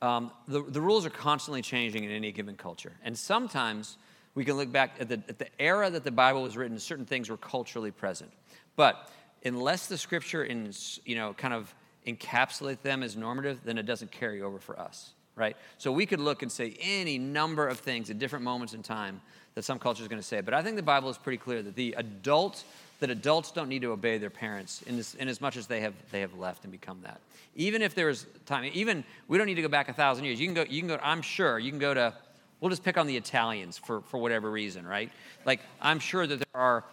um, 0.00 0.30
the 0.48 0.62
the 0.62 0.80
rules 0.80 1.04
are 1.04 1.10
constantly 1.10 1.62
changing 1.62 2.04
in 2.04 2.10
any 2.10 2.32
given 2.32 2.56
culture, 2.56 2.92
and 3.04 3.16
sometimes 3.16 3.98
we 4.34 4.44
can 4.44 4.56
look 4.56 4.72
back 4.72 4.96
at 4.98 5.08
the 5.08 5.22
at 5.28 5.38
the 5.38 5.48
era 5.60 5.90
that 5.90 6.04
the 6.04 6.10
Bible 6.10 6.42
was 6.42 6.56
written. 6.56 6.78
Certain 6.78 7.04
things 7.04 7.28
were 7.28 7.36
culturally 7.36 7.90
present, 7.90 8.32
but 8.76 9.10
unless 9.44 9.86
the 9.86 9.98
Scripture 9.98 10.44
in 10.44 10.72
you 11.04 11.16
know 11.16 11.34
kind 11.34 11.54
of 11.54 11.74
encapsulate 12.06 12.82
them 12.82 13.02
as 13.02 13.16
normative, 13.16 13.60
then 13.64 13.78
it 13.78 13.86
doesn't 13.86 14.10
carry 14.10 14.42
over 14.42 14.58
for 14.58 14.78
us 14.78 15.12
right? 15.36 15.56
So 15.78 15.92
we 15.92 16.06
could 16.06 16.20
look 16.20 16.42
and 16.42 16.50
say 16.50 16.76
any 16.80 17.18
number 17.18 17.66
of 17.66 17.78
things 17.78 18.10
at 18.10 18.18
different 18.18 18.44
moments 18.44 18.74
in 18.74 18.82
time 18.82 19.20
that 19.54 19.64
some 19.64 19.78
culture 19.78 20.02
is 20.02 20.08
going 20.08 20.20
to 20.20 20.26
say. 20.26 20.40
But 20.40 20.54
I 20.54 20.62
think 20.62 20.76
the 20.76 20.82
Bible 20.82 21.10
is 21.10 21.18
pretty 21.18 21.38
clear 21.38 21.62
that 21.62 21.74
the 21.74 21.94
adult 21.98 22.64
that 23.00 23.10
adults 23.10 23.50
don't 23.50 23.68
need 23.68 23.82
to 23.82 23.90
obey 23.90 24.16
their 24.18 24.30
parents 24.30 24.82
in, 24.82 24.96
this, 24.96 25.14
in 25.14 25.26
as 25.26 25.40
much 25.40 25.56
as 25.56 25.66
they 25.66 25.80
have 25.80 25.94
they 26.12 26.20
have 26.20 26.34
left 26.38 26.62
and 26.62 26.70
become 26.70 27.00
that. 27.02 27.20
Even 27.56 27.82
if 27.82 27.94
there 27.94 28.06
was 28.06 28.26
time, 28.46 28.70
even 28.72 29.04
we 29.28 29.36
don't 29.36 29.46
need 29.46 29.56
to 29.56 29.62
go 29.62 29.68
back 29.68 29.88
a 29.88 29.92
thousand 29.92 30.24
years. 30.24 30.40
You 30.40 30.46
can 30.46 30.54
go. 30.54 30.64
You 30.68 30.80
can 30.80 30.88
go. 30.88 30.98
I'm 31.02 31.22
sure 31.22 31.58
you 31.58 31.70
can 31.70 31.80
go 31.80 31.92
to. 31.92 32.14
We'll 32.60 32.70
just 32.70 32.84
pick 32.84 32.96
on 32.96 33.06
the 33.06 33.16
Italians 33.16 33.76
for 33.76 34.02
for 34.02 34.18
whatever 34.18 34.50
reason, 34.50 34.86
right? 34.86 35.10
Like 35.44 35.60
I'm 35.80 35.98
sure 35.98 36.26
that 36.26 36.36
there 36.36 36.62
are 36.62 36.84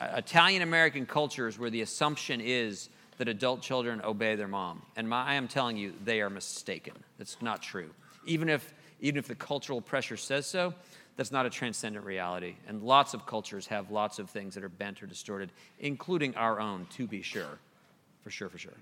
Italian 0.00 0.62
American 0.62 1.06
cultures 1.06 1.58
where 1.58 1.70
the 1.70 1.82
assumption 1.82 2.40
is 2.40 2.88
that 3.18 3.28
adult 3.28 3.62
children 3.62 4.00
obey 4.04 4.34
their 4.36 4.48
mom. 4.48 4.82
And 4.94 5.08
my, 5.08 5.24
I 5.24 5.34
am 5.34 5.48
telling 5.48 5.76
you, 5.76 5.94
they 6.04 6.20
are 6.20 6.30
mistaken. 6.30 6.94
It's 7.18 7.40
not 7.40 7.62
true. 7.62 7.90
Even 8.26 8.48
if, 8.48 8.74
even 9.00 9.18
if 9.18 9.26
the 9.26 9.34
cultural 9.34 9.80
pressure 9.80 10.16
says 10.16 10.46
so, 10.46 10.74
that's 11.16 11.32
not 11.32 11.46
a 11.46 11.50
transcendent 11.50 12.04
reality. 12.04 12.56
And 12.68 12.82
lots 12.82 13.14
of 13.14 13.24
cultures 13.26 13.66
have 13.68 13.90
lots 13.90 14.18
of 14.18 14.28
things 14.28 14.54
that 14.54 14.64
are 14.64 14.68
bent 14.68 15.02
or 15.02 15.06
distorted, 15.06 15.50
including 15.78 16.34
our 16.36 16.60
own, 16.60 16.86
to 16.96 17.06
be 17.06 17.22
sure. 17.22 17.58
For 18.22 18.30
sure, 18.30 18.50
for 18.50 18.58
sure. 18.58 18.74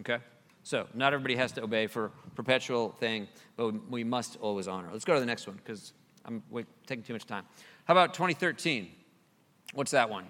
Okay? 0.00 0.18
So, 0.64 0.86
not 0.94 1.14
everybody 1.14 1.36
has 1.36 1.52
to 1.52 1.62
obey 1.62 1.86
for 1.86 2.10
perpetual 2.34 2.90
thing, 3.00 3.26
but 3.56 3.90
we 3.90 4.04
must 4.04 4.36
always 4.40 4.68
honor. 4.68 4.88
Let's 4.92 5.04
go 5.04 5.14
to 5.14 5.20
the 5.20 5.26
next 5.26 5.46
one 5.46 5.56
because 5.56 5.92
I'm 6.24 6.42
taking 6.86 7.02
too 7.02 7.14
much 7.14 7.26
time. 7.26 7.44
How 7.84 7.94
about 7.94 8.14
2013? 8.14 8.88
What's 9.74 9.92
that 9.92 10.10
one? 10.10 10.26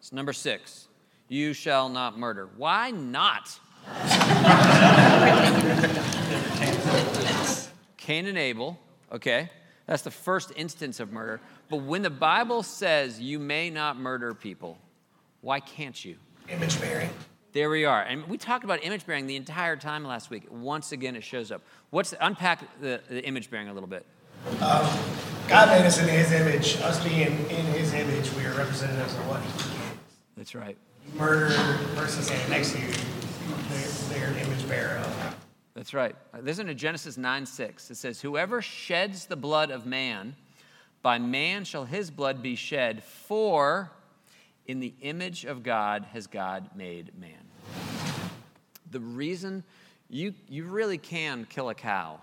It's 0.00 0.12
number 0.12 0.32
six. 0.32 0.88
You 1.28 1.52
shall 1.52 1.90
not 1.90 2.18
murder. 2.18 2.48
Why 2.56 2.90
not? 2.90 3.60
Cain 7.98 8.26
and 8.26 8.38
Abel, 8.38 8.78
okay? 9.12 9.50
That's 9.86 10.02
the 10.02 10.10
first 10.10 10.52
instance 10.56 11.00
of 11.00 11.12
murder. 11.12 11.40
But 11.68 11.82
when 11.82 12.00
the 12.00 12.10
Bible 12.10 12.62
says 12.62 13.20
you 13.20 13.38
may 13.38 13.68
not 13.68 13.98
murder 13.98 14.32
people, 14.32 14.78
why 15.42 15.60
can't 15.60 16.02
you? 16.02 16.16
Image 16.48 16.80
bearing. 16.80 17.10
There 17.52 17.68
we 17.68 17.84
are. 17.84 18.02
And 18.02 18.26
we 18.26 18.38
talked 18.38 18.64
about 18.64 18.82
image 18.82 19.04
bearing 19.04 19.26
the 19.26 19.36
entire 19.36 19.76
time 19.76 20.04
last 20.04 20.30
week. 20.30 20.46
Once 20.50 20.92
again, 20.92 21.14
it 21.14 21.24
shows 21.24 21.52
up. 21.52 21.60
What's 21.90 22.14
unpack 22.20 22.80
the, 22.80 23.02
the 23.10 23.22
image 23.24 23.50
bearing 23.50 23.68
a 23.68 23.74
little 23.74 23.88
bit? 23.88 24.06
Um, 24.60 24.88
God 25.46 25.68
made 25.68 25.84
us 25.84 26.00
in 26.00 26.08
His 26.08 26.32
image. 26.32 26.80
Us 26.80 27.04
being 27.04 27.26
in 27.50 27.66
His 27.66 27.92
image, 27.92 28.32
we 28.34 28.46
are 28.46 28.54
representatives 28.54 29.12
of 29.12 29.28
what 29.28 29.42
He. 29.42 29.89
That's 30.40 30.54
right. 30.54 30.78
You 31.06 31.20
murder 31.20 31.50
the 31.50 31.94
person 31.94 32.22
standing 32.22 32.48
next 32.48 32.72
to 32.72 32.78
you, 32.78 32.88
they're, 34.08 34.30
image 34.38 34.66
bearer. 34.66 35.04
That's 35.74 35.92
right. 35.92 36.16
Listen 36.40 36.66
to 36.68 36.74
Genesis 36.74 37.18
9 37.18 37.44
6. 37.44 37.90
It 37.90 37.96
says, 37.98 38.22
Whoever 38.22 38.62
sheds 38.62 39.26
the 39.26 39.36
blood 39.36 39.70
of 39.70 39.84
man, 39.84 40.34
by 41.02 41.18
man 41.18 41.64
shall 41.64 41.84
his 41.84 42.10
blood 42.10 42.42
be 42.42 42.54
shed, 42.54 43.04
for 43.04 43.90
in 44.66 44.80
the 44.80 44.94
image 45.02 45.44
of 45.44 45.62
God 45.62 46.06
has 46.14 46.26
God 46.26 46.70
made 46.74 47.12
man. 47.20 47.44
The 48.92 49.00
reason 49.00 49.62
you, 50.08 50.32
you 50.48 50.64
really 50.64 50.96
can 50.96 51.44
kill 51.50 51.68
a 51.68 51.74
cow, 51.74 52.18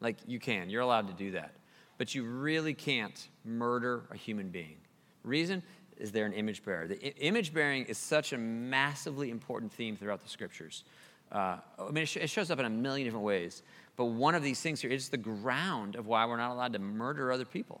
like 0.00 0.18
you 0.24 0.38
can, 0.38 0.70
you're 0.70 0.82
allowed 0.82 1.08
to 1.08 1.14
do 1.14 1.32
that, 1.32 1.50
but 1.98 2.14
you 2.14 2.22
really 2.22 2.74
can't 2.74 3.26
murder 3.44 4.04
a 4.12 4.16
human 4.16 4.50
being. 4.50 4.76
Reason 5.24 5.64
is 6.00 6.12
they're 6.12 6.26
an 6.26 6.32
image 6.32 6.64
bearer. 6.64 6.86
The 6.88 6.96
I- 7.06 7.14
image 7.20 7.52
bearing 7.54 7.84
is 7.84 7.98
such 7.98 8.32
a 8.32 8.38
massively 8.38 9.30
important 9.30 9.72
theme 9.72 9.96
throughout 9.96 10.22
the 10.22 10.28
scriptures. 10.28 10.84
Uh, 11.30 11.58
I 11.78 11.90
mean, 11.90 11.98
it, 12.02 12.06
sh- 12.06 12.16
it 12.16 12.30
shows 12.30 12.50
up 12.50 12.58
in 12.58 12.64
a 12.64 12.70
million 12.70 13.06
different 13.06 13.24
ways, 13.24 13.62
but 13.96 14.06
one 14.06 14.34
of 14.34 14.42
these 14.42 14.60
things 14.60 14.80
here 14.80 14.90
is 14.90 15.10
the 15.10 15.16
ground 15.16 15.94
of 15.94 16.06
why 16.06 16.24
we're 16.26 16.36
not 16.36 16.50
allowed 16.52 16.72
to 16.72 16.78
murder 16.80 17.30
other 17.30 17.44
people. 17.44 17.80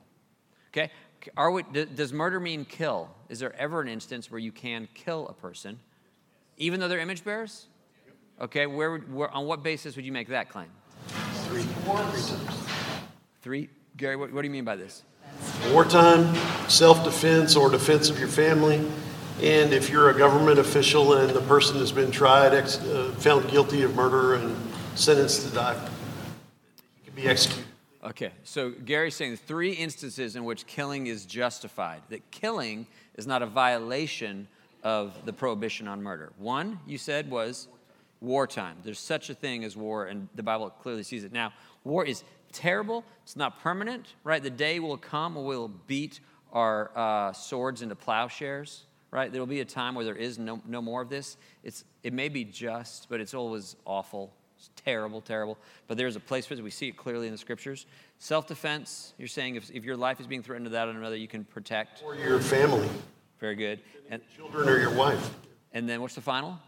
Okay? 0.72 0.90
Are 1.36 1.50
we, 1.50 1.64
d- 1.64 1.86
does 1.86 2.12
murder 2.12 2.38
mean 2.38 2.64
kill? 2.64 3.10
Is 3.28 3.40
there 3.40 3.54
ever 3.56 3.80
an 3.80 3.88
instance 3.88 4.30
where 4.30 4.38
you 4.38 4.52
can 4.52 4.86
kill 4.94 5.26
a 5.28 5.32
person, 5.32 5.80
even 6.58 6.78
though 6.78 6.86
they're 6.88 7.00
image 7.00 7.24
bearers? 7.24 7.66
Okay, 8.40 8.66
where, 8.66 8.92
would- 8.92 9.12
where, 9.12 9.30
on 9.30 9.46
what 9.46 9.62
basis 9.62 9.96
would 9.96 10.04
you 10.04 10.12
make 10.12 10.28
that 10.28 10.48
claim? 10.48 10.68
Three, 11.48 11.62
three. 11.62 12.36
Three? 13.42 13.68
Gary, 13.96 14.16
what, 14.16 14.32
what 14.32 14.42
do 14.42 14.46
you 14.46 14.52
mean 14.52 14.64
by 14.64 14.76
this? 14.76 15.02
Wartime, 15.68 16.34
self-defense 16.68 17.54
or 17.54 17.70
defense 17.70 18.10
of 18.10 18.18
your 18.18 18.28
family, 18.28 18.84
and 19.40 19.72
if 19.72 19.88
you're 19.88 20.10
a 20.10 20.18
government 20.18 20.58
official 20.58 21.14
and 21.14 21.30
the 21.30 21.40
person 21.42 21.76
has 21.78 21.92
been 21.92 22.10
tried, 22.10 22.52
ex- 22.52 22.80
uh, 22.80 23.14
found 23.18 23.48
guilty 23.48 23.82
of 23.82 23.94
murder 23.94 24.34
and 24.34 24.56
sentenced 24.96 25.46
to 25.46 25.54
die, 25.54 25.88
he 26.96 27.04
can 27.04 27.14
be 27.14 27.28
executed. 27.28 27.66
Okay, 28.02 28.32
so 28.42 28.70
Gary's 28.70 29.14
saying 29.14 29.36
three 29.36 29.72
instances 29.72 30.34
in 30.34 30.44
which 30.44 30.66
killing 30.66 31.06
is 31.06 31.24
justified. 31.24 32.02
That 32.08 32.28
killing 32.32 32.86
is 33.16 33.26
not 33.26 33.42
a 33.42 33.46
violation 33.46 34.48
of 34.82 35.24
the 35.24 35.32
prohibition 35.32 35.86
on 35.86 36.02
murder. 36.02 36.32
One, 36.38 36.80
you 36.86 36.98
said, 36.98 37.30
was 37.30 37.68
wartime. 38.20 38.76
There's 38.82 38.98
such 38.98 39.30
a 39.30 39.34
thing 39.34 39.62
as 39.62 39.76
war, 39.76 40.06
and 40.06 40.28
the 40.34 40.42
Bible 40.42 40.70
clearly 40.70 41.04
sees 41.04 41.22
it. 41.22 41.32
Now, 41.32 41.52
war 41.84 42.04
is 42.04 42.24
terrible, 42.52 43.04
it's 43.22 43.36
not 43.36 43.60
permanent, 43.60 44.14
right? 44.24 44.42
The 44.42 44.50
day 44.50 44.78
will 44.80 44.96
come 44.96 45.34
where 45.34 45.44
we'll 45.44 45.68
beat 45.86 46.20
our 46.52 46.90
uh, 46.96 47.32
swords 47.32 47.82
into 47.82 47.94
plowshares, 47.94 48.84
right? 49.10 49.30
There 49.30 49.40
will 49.40 49.46
be 49.46 49.60
a 49.60 49.64
time 49.64 49.94
where 49.94 50.04
there 50.04 50.16
is 50.16 50.38
no, 50.38 50.60
no 50.66 50.82
more 50.82 51.02
of 51.02 51.08
this. 51.08 51.36
It's, 51.62 51.84
it 52.02 52.12
may 52.12 52.28
be 52.28 52.44
just, 52.44 53.08
but 53.08 53.20
it's 53.20 53.34
always 53.34 53.76
awful. 53.84 54.32
It's 54.56 54.70
terrible, 54.84 55.20
terrible. 55.20 55.56
But 55.88 55.96
there's 55.96 56.16
a 56.16 56.20
place 56.20 56.44
for 56.46 56.54
it. 56.54 56.62
We 56.62 56.70
see 56.70 56.88
it 56.88 56.96
clearly 56.96 57.26
in 57.26 57.32
the 57.32 57.38
scriptures. 57.38 57.86
Self 58.18 58.46
defense, 58.46 59.14
you're 59.16 59.28
saying 59.28 59.56
if, 59.56 59.70
if 59.70 59.84
your 59.84 59.96
life 59.96 60.20
is 60.20 60.26
being 60.26 60.42
threatened 60.42 60.66
to 60.66 60.70
that 60.70 60.88
of 60.88 60.96
another, 60.96 61.16
you 61.16 61.28
can 61.28 61.44
protect. 61.44 62.02
Or 62.04 62.14
your 62.14 62.40
family, 62.40 62.88
Very 63.38 63.54
good. 63.54 63.80
And, 64.10 64.20
children, 64.36 64.68
or 64.68 64.78
your 64.78 64.92
wife. 64.94 65.30
and 65.72 65.88
then 65.88 66.02
what's 66.02 66.14
the 66.14 66.20
final? 66.20 66.58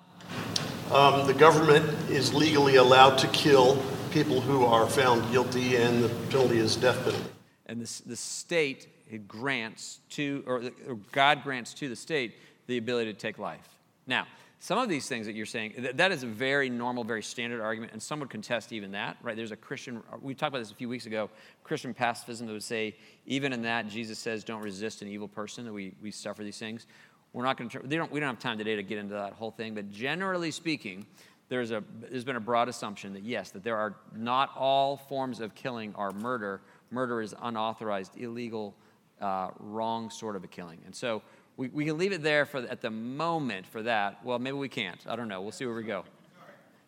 Um, 0.90 1.26
the 1.26 1.34
government 1.34 1.84
is 2.10 2.32
legally 2.32 2.76
allowed 2.76 3.16
to 3.18 3.26
kill 3.28 3.82
people 4.12 4.40
who 4.40 4.64
are 4.64 4.86
found 4.86 5.30
guilty, 5.32 5.76
and 5.76 6.04
the 6.04 6.08
penalty 6.30 6.58
is 6.58 6.76
death 6.76 6.98
penalty. 7.02 7.24
And 7.66 7.80
the, 7.80 8.02
the 8.08 8.16
state 8.16 8.88
grants 9.26 10.00
to, 10.10 10.44
or, 10.46 10.62
or 10.86 10.96
God 11.12 11.42
grants 11.42 11.72
to 11.74 11.88
the 11.88 11.96
state 11.96 12.34
the 12.66 12.76
ability 12.76 13.12
to 13.12 13.18
take 13.18 13.38
life. 13.38 13.66
Now, 14.06 14.26
some 14.58 14.78
of 14.78 14.88
these 14.88 15.08
things 15.08 15.26
that 15.26 15.34
you're 15.34 15.46
saying, 15.46 15.74
that, 15.78 15.96
that 15.96 16.12
is 16.12 16.22
a 16.22 16.26
very 16.26 16.70
normal, 16.70 17.04
very 17.04 17.22
standard 17.22 17.60
argument, 17.60 17.92
and 17.92 18.02
some 18.02 18.20
would 18.20 18.30
contest 18.30 18.72
even 18.72 18.92
that, 18.92 19.16
right? 19.22 19.34
There's 19.34 19.50
a 19.50 19.56
Christian, 19.56 20.02
we 20.20 20.34
talked 20.34 20.50
about 20.50 20.60
this 20.60 20.70
a 20.70 20.74
few 20.74 20.88
weeks 20.88 21.06
ago, 21.06 21.30
Christian 21.64 21.92
pacifism 21.92 22.46
that 22.46 22.52
would 22.52 22.62
say, 22.62 22.94
even 23.26 23.52
in 23.52 23.62
that, 23.62 23.88
Jesus 23.88 24.18
says, 24.18 24.44
don't 24.44 24.62
resist 24.62 25.02
an 25.02 25.08
evil 25.08 25.26
person, 25.26 25.64
that 25.64 25.72
we, 25.72 25.94
we 26.02 26.10
suffer 26.10 26.44
these 26.44 26.58
things. 26.58 26.86
We're 27.32 27.44
not 27.44 27.56
going 27.56 27.70
to, 27.70 27.80
they 27.80 27.96
don't, 27.96 28.12
we 28.12 28.20
don't 28.20 28.28
have 28.28 28.38
time 28.38 28.58
today 28.58 28.76
to 28.76 28.82
get 28.82 28.98
into 28.98 29.14
that 29.14 29.32
whole 29.32 29.50
thing, 29.50 29.74
but 29.74 29.90
generally 29.90 30.50
speaking, 30.50 31.06
there's, 31.52 31.70
a, 31.70 31.84
there's 32.00 32.24
been 32.24 32.36
a 32.36 32.40
broad 32.40 32.70
assumption 32.70 33.12
that 33.12 33.24
yes, 33.24 33.50
that 33.50 33.62
there 33.62 33.76
are 33.76 33.94
not 34.16 34.56
all 34.56 34.96
forms 34.96 35.38
of 35.38 35.54
killing 35.54 35.94
are 35.96 36.10
murder. 36.12 36.62
Murder 36.90 37.20
is 37.20 37.34
unauthorized, 37.42 38.16
illegal, 38.16 38.74
uh, 39.20 39.50
wrong 39.58 40.08
sort 40.08 40.34
of 40.34 40.44
a 40.44 40.46
killing. 40.46 40.80
And 40.86 40.96
so 40.96 41.20
we, 41.58 41.68
we 41.68 41.84
can 41.84 41.98
leave 41.98 42.12
it 42.12 42.22
there 42.22 42.46
for 42.46 42.60
at 42.60 42.80
the 42.80 42.88
moment 42.88 43.66
for 43.66 43.82
that. 43.82 44.24
Well, 44.24 44.38
maybe 44.38 44.56
we 44.56 44.70
can't. 44.70 44.98
I 45.06 45.14
don't 45.14 45.28
know. 45.28 45.42
We'll 45.42 45.52
see 45.52 45.66
where 45.66 45.74
we 45.74 45.82
go. 45.82 46.06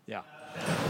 Yeah. 0.06 0.22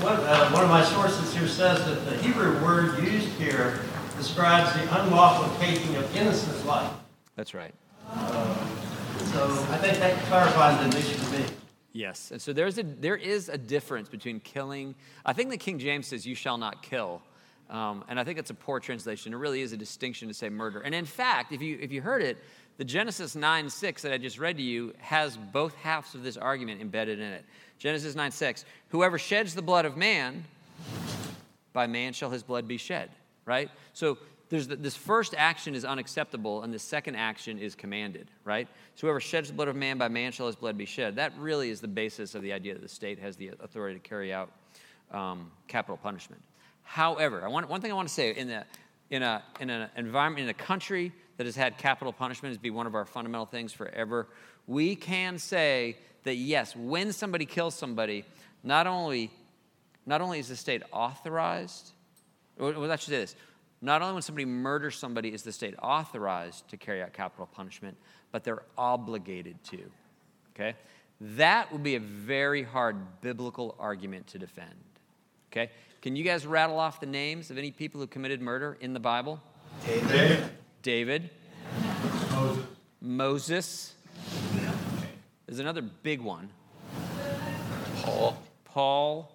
One, 0.00 0.20
uh, 0.20 0.50
one 0.50 0.62
of 0.62 0.70
my 0.70 0.84
sources 0.84 1.34
here 1.34 1.48
says 1.48 1.84
that 1.84 2.08
the 2.08 2.16
Hebrew 2.18 2.62
word 2.62 3.02
used 3.02 3.28
here 3.30 3.80
describes 4.16 4.72
the 4.74 4.82
unlawful 5.02 5.52
taking 5.58 5.96
of 5.96 6.16
innocent 6.16 6.64
life. 6.64 6.92
That's 7.34 7.54
right. 7.54 7.74
So 9.32 9.46
I 9.72 9.78
think 9.78 9.98
that 9.98 10.16
clarifies 10.26 10.78
the 10.92 10.96
issue 10.96 11.18
to 11.18 11.30
me. 11.32 11.63
Yes. 11.94 12.32
And 12.32 12.42
so 12.42 12.52
there's 12.52 12.76
a, 12.76 12.82
there 12.82 13.16
is 13.16 13.48
a 13.48 13.56
difference 13.56 14.08
between 14.08 14.40
killing. 14.40 14.96
I 15.24 15.32
think 15.32 15.50
the 15.50 15.56
King 15.56 15.78
James 15.78 16.08
says, 16.08 16.26
you 16.26 16.34
shall 16.34 16.58
not 16.58 16.82
kill. 16.82 17.22
Um, 17.70 18.04
and 18.08 18.18
I 18.18 18.24
think 18.24 18.38
it's 18.38 18.50
a 18.50 18.54
poor 18.54 18.80
translation. 18.80 19.32
It 19.32 19.36
really 19.36 19.62
is 19.62 19.72
a 19.72 19.76
distinction 19.76 20.26
to 20.26 20.34
say 20.34 20.48
murder. 20.48 20.80
And 20.80 20.92
in 20.92 21.04
fact, 21.04 21.52
if 21.52 21.62
you, 21.62 21.78
if 21.80 21.92
you 21.92 22.02
heard 22.02 22.20
it, 22.20 22.36
the 22.78 22.84
Genesis 22.84 23.36
9 23.36 23.70
6 23.70 24.02
that 24.02 24.12
I 24.12 24.18
just 24.18 24.40
read 24.40 24.56
to 24.56 24.62
you 24.62 24.92
has 24.98 25.36
both 25.36 25.74
halves 25.76 26.16
of 26.16 26.24
this 26.24 26.36
argument 26.36 26.80
embedded 26.80 27.20
in 27.20 27.32
it. 27.32 27.44
Genesis 27.78 28.16
9 28.16 28.32
6, 28.32 28.64
whoever 28.88 29.16
sheds 29.16 29.54
the 29.54 29.62
blood 29.62 29.84
of 29.84 29.96
man, 29.96 30.44
by 31.72 31.86
man 31.86 32.12
shall 32.12 32.30
his 32.30 32.42
blood 32.42 32.66
be 32.66 32.76
shed, 32.76 33.10
right? 33.46 33.70
So 33.92 34.18
there's 34.48 34.68
the, 34.68 34.76
this 34.76 34.96
first 34.96 35.34
action 35.36 35.74
is 35.74 35.84
unacceptable, 35.84 36.62
and 36.62 36.72
the 36.72 36.78
second 36.78 37.16
action 37.16 37.58
is 37.58 37.74
commanded, 37.74 38.30
right? 38.44 38.68
So 38.94 39.06
whoever 39.06 39.20
sheds 39.20 39.48
the 39.48 39.54
blood 39.54 39.68
of 39.68 39.76
man, 39.76 39.98
by 39.98 40.08
man 40.08 40.32
shall 40.32 40.46
his 40.46 40.56
blood 40.56 40.76
be 40.76 40.84
shed. 40.84 41.16
That 41.16 41.32
really 41.38 41.70
is 41.70 41.80
the 41.80 41.88
basis 41.88 42.34
of 42.34 42.42
the 42.42 42.52
idea 42.52 42.74
that 42.74 42.82
the 42.82 42.88
state 42.88 43.18
has 43.18 43.36
the 43.36 43.52
authority 43.60 43.98
to 43.98 44.08
carry 44.08 44.32
out 44.32 44.50
um, 45.10 45.50
capital 45.68 45.96
punishment. 45.96 46.42
However, 46.82 47.44
I 47.44 47.48
want, 47.48 47.68
one 47.68 47.80
thing 47.80 47.90
I 47.90 47.94
want 47.94 48.08
to 48.08 48.14
say 48.14 48.34
in, 48.34 48.48
the, 48.48 48.64
in, 49.10 49.22
a, 49.22 49.42
in 49.60 49.70
an 49.70 49.88
environment, 49.96 50.44
in 50.44 50.50
a 50.50 50.54
country 50.54 51.12
that 51.36 51.46
has 51.46 51.56
had 51.56 51.78
capital 51.78 52.12
punishment 52.12 52.52
as 52.52 52.58
be 52.58 52.70
one 52.70 52.86
of 52.86 52.94
our 52.94 53.04
fundamental 53.04 53.46
things 53.46 53.72
forever, 53.72 54.28
we 54.66 54.94
can 54.94 55.38
say 55.38 55.96
that 56.24 56.36
yes, 56.36 56.76
when 56.76 57.12
somebody 57.12 57.46
kills 57.46 57.74
somebody, 57.74 58.24
not 58.62 58.86
only, 58.86 59.30
not 60.06 60.20
only 60.20 60.38
is 60.38 60.48
the 60.48 60.56
state 60.56 60.82
authorized, 60.92 61.92
or 62.58 62.72
well, 62.72 62.90
I 62.90 62.96
should 62.96 63.10
say 63.10 63.18
this, 63.18 63.36
not 63.84 64.00
only 64.00 64.14
when 64.14 64.22
somebody 64.22 64.46
murders 64.46 64.96
somebody 64.96 65.32
is 65.32 65.42
the 65.42 65.52
state 65.52 65.74
authorized 65.82 66.66
to 66.70 66.78
carry 66.78 67.02
out 67.02 67.12
capital 67.12 67.46
punishment, 67.46 67.96
but 68.32 68.42
they're 68.42 68.62
obligated 68.78 69.62
to. 69.64 69.78
Okay? 70.54 70.74
That 71.20 71.70
would 71.70 71.82
be 71.82 71.94
a 71.94 72.00
very 72.00 72.62
hard 72.62 72.96
biblical 73.20 73.76
argument 73.78 74.26
to 74.28 74.38
defend. 74.38 74.74
Okay? 75.52 75.70
Can 76.00 76.16
you 76.16 76.24
guys 76.24 76.46
rattle 76.46 76.78
off 76.78 76.98
the 76.98 77.06
names 77.06 77.50
of 77.50 77.58
any 77.58 77.70
people 77.70 78.00
who 78.00 78.06
committed 78.06 78.40
murder 78.40 78.78
in 78.80 78.94
the 78.94 79.00
Bible? 79.00 79.40
David. 79.84 80.44
David. 80.82 81.30
Moses. 83.02 83.94
There's 85.46 85.58
another 85.58 85.82
big 85.82 86.22
one. 86.22 86.48
Paul. 88.02 88.42
Paul. 88.64 89.30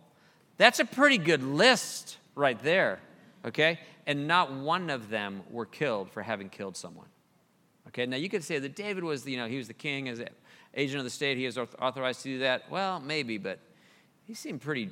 That's 0.58 0.80
a 0.80 0.86
pretty 0.86 1.20
good 1.20 1.44
list 1.44 2.18
right 2.36 2.62
there. 2.64 3.00
Okay? 3.46 3.80
And 4.10 4.28
not 4.28 4.52
one 4.52 4.90
of 4.90 5.10
them 5.10 5.44
were 5.52 5.68
killed 5.68 6.10
for 6.10 6.24
having 6.24 6.50
killed 6.50 6.76
someone. 6.76 7.06
Okay? 7.90 8.08
Now 8.08 8.18
you 8.18 8.28
could 8.28 8.44
say 8.44 8.58
that 8.58 8.76
David 8.76 9.04
was, 9.04 9.24
you 9.28 9.38
know, 9.38 9.48
he 9.48 9.56
was 9.56 9.68
the 9.68 9.76
king 9.76 10.10
as 10.10 10.20
agent 10.74 10.98
of 10.98 11.04
the 11.04 11.12
state. 11.12 11.38
He 11.38 11.46
was 11.46 11.60
authorized 11.60 12.24
to 12.24 12.30
do 12.30 12.40
that. 12.40 12.72
Well, 12.72 13.00
maybe, 13.00 13.38
but 13.38 13.60
he 14.26 14.34
seemed 14.34 14.62
pretty 14.62 14.90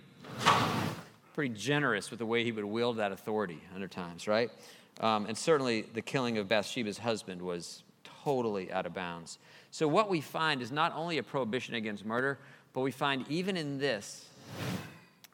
pretty 1.33 1.55
generous 1.55 2.11
with 2.11 2.19
the 2.19 2.27
way 2.27 2.43
he 2.43 2.51
would 2.51 2.63
wield 2.63 2.97
that 2.97 3.11
authority 3.11 3.59
under 3.73 3.87
times, 3.87 4.27
right? 4.27 4.51
Um, 4.99 5.25
and 5.25 5.35
certainly 5.35 5.81
the 5.81 6.01
killing 6.03 6.37
of 6.37 6.47
Bathsheba's 6.47 6.99
husband 6.99 7.41
was 7.41 7.81
totally 8.23 8.71
out 8.71 8.85
of 8.85 8.93
bounds. 8.93 9.39
So, 9.71 9.87
what 9.87 10.09
we 10.09 10.21
find 10.21 10.61
is 10.61 10.71
not 10.71 10.93
only 10.95 11.17
a 11.17 11.23
prohibition 11.23 11.73
against 11.73 12.05
murder, 12.05 12.37
but 12.73 12.81
we 12.81 12.91
find 12.91 13.25
even 13.29 13.57
in 13.57 13.79
this 13.79 14.27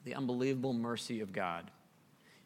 the 0.05 0.15
unbelievable 0.15 0.73
mercy 0.73 1.19
of 1.19 1.33
God. 1.33 1.69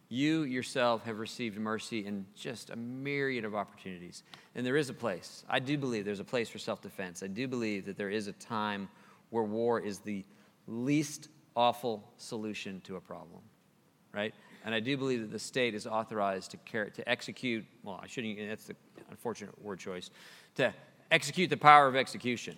You 0.09 0.43
yourself 0.43 1.03
have 1.03 1.19
received 1.19 1.57
mercy 1.57 2.05
in 2.05 2.25
just 2.33 2.69
a 2.69 2.75
myriad 2.75 3.43
of 3.43 3.55
opportunities. 3.55 4.23
And 4.55 4.65
there 4.65 4.77
is 4.77 4.89
a 4.89 4.93
place. 4.93 5.43
I 5.49 5.59
do 5.59 5.77
believe 5.77 6.05
there's 6.05 6.21
a 6.21 6.25
place 6.25 6.47
for 6.47 6.59
self 6.59 6.81
defense. 6.81 7.23
I 7.23 7.27
do 7.27 7.47
believe 7.47 7.85
that 7.85 7.97
there 7.97 8.09
is 8.09 8.27
a 8.27 8.33
time 8.33 8.87
where 9.29 9.43
war 9.43 9.79
is 9.81 9.99
the 9.99 10.23
least 10.67 11.27
awful 11.55 12.09
solution 12.17 12.79
to 12.81 12.95
a 12.95 13.01
problem, 13.01 13.41
right? 14.13 14.33
And 14.63 14.73
I 14.73 14.79
do 14.79 14.95
believe 14.95 15.21
that 15.21 15.31
the 15.31 15.39
state 15.39 15.75
is 15.75 15.85
authorized 15.85 16.51
to, 16.51 16.57
care, 16.57 16.89
to 16.89 17.09
execute, 17.09 17.65
well, 17.83 17.99
I 18.01 18.07
shouldn't, 18.07 18.37
that's 18.47 18.65
the 18.65 18.75
unfortunate 19.09 19.61
word 19.61 19.79
choice, 19.79 20.09
to 20.55 20.73
execute 21.11 21.49
the 21.49 21.57
power 21.57 21.87
of 21.87 21.95
execution. 21.95 22.55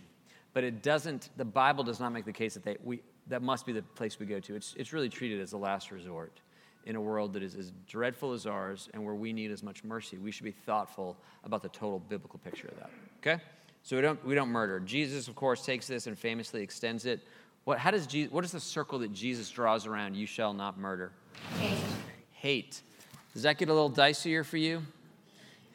But 0.53 0.63
it 0.63 0.81
doesn't, 0.83 1.29
the 1.37 1.45
Bible 1.45 1.83
does 1.83 1.99
not 1.99 2.11
make 2.11 2.25
the 2.25 2.33
case 2.33 2.55
that 2.55 2.63
they, 2.63 2.77
we, 2.83 3.01
that 3.27 3.41
must 3.41 3.65
be 3.65 3.73
the 3.73 3.81
place 3.81 4.19
we 4.19 4.25
go 4.25 4.39
to. 4.39 4.55
It's, 4.55 4.75
it's 4.77 4.93
really 4.93 5.09
treated 5.09 5.39
as 5.39 5.53
a 5.53 5.57
last 5.57 5.91
resort 5.91 6.39
in 6.85 6.95
a 6.95 7.01
world 7.01 7.33
that 7.33 7.43
is 7.43 7.55
as 7.55 7.71
dreadful 7.87 8.33
as 8.33 8.45
ours 8.45 8.89
and 8.93 9.03
where 9.03 9.15
we 9.15 9.33
need 9.33 9.51
as 9.51 9.63
much 9.63 9.83
mercy. 9.83 10.17
We 10.17 10.31
should 10.31 10.45
be 10.45 10.51
thoughtful 10.51 11.17
about 11.43 11.61
the 11.61 11.69
total 11.69 11.99
biblical 11.99 12.39
picture 12.39 12.67
of 12.67 12.77
that, 12.77 12.89
okay? 13.19 13.43
So 13.83 13.95
we 13.95 14.01
don't, 14.01 14.23
we 14.25 14.35
don't 14.35 14.49
murder. 14.49 14.79
Jesus, 14.79 15.27
of 15.27 15.35
course, 15.35 15.65
takes 15.65 15.87
this 15.87 16.07
and 16.07 16.17
famously 16.17 16.61
extends 16.61 17.05
it. 17.05 17.21
What, 17.63 17.77
how 17.77 17.91
does 17.91 18.07
Jesus, 18.07 18.31
what 18.31 18.43
is 18.43 18.51
the 18.51 18.59
circle 18.59 18.99
that 18.99 19.13
Jesus 19.13 19.49
draws 19.49 19.85
around 19.85 20.15
you 20.15 20.25
shall 20.25 20.53
not 20.53 20.77
murder? 20.77 21.11
Hate. 21.59 21.77
Hate. 22.31 22.81
Does 23.33 23.43
that 23.43 23.57
get 23.57 23.69
a 23.69 23.73
little 23.73 23.91
dicier 23.91 24.45
for 24.45 24.57
you? 24.57 24.81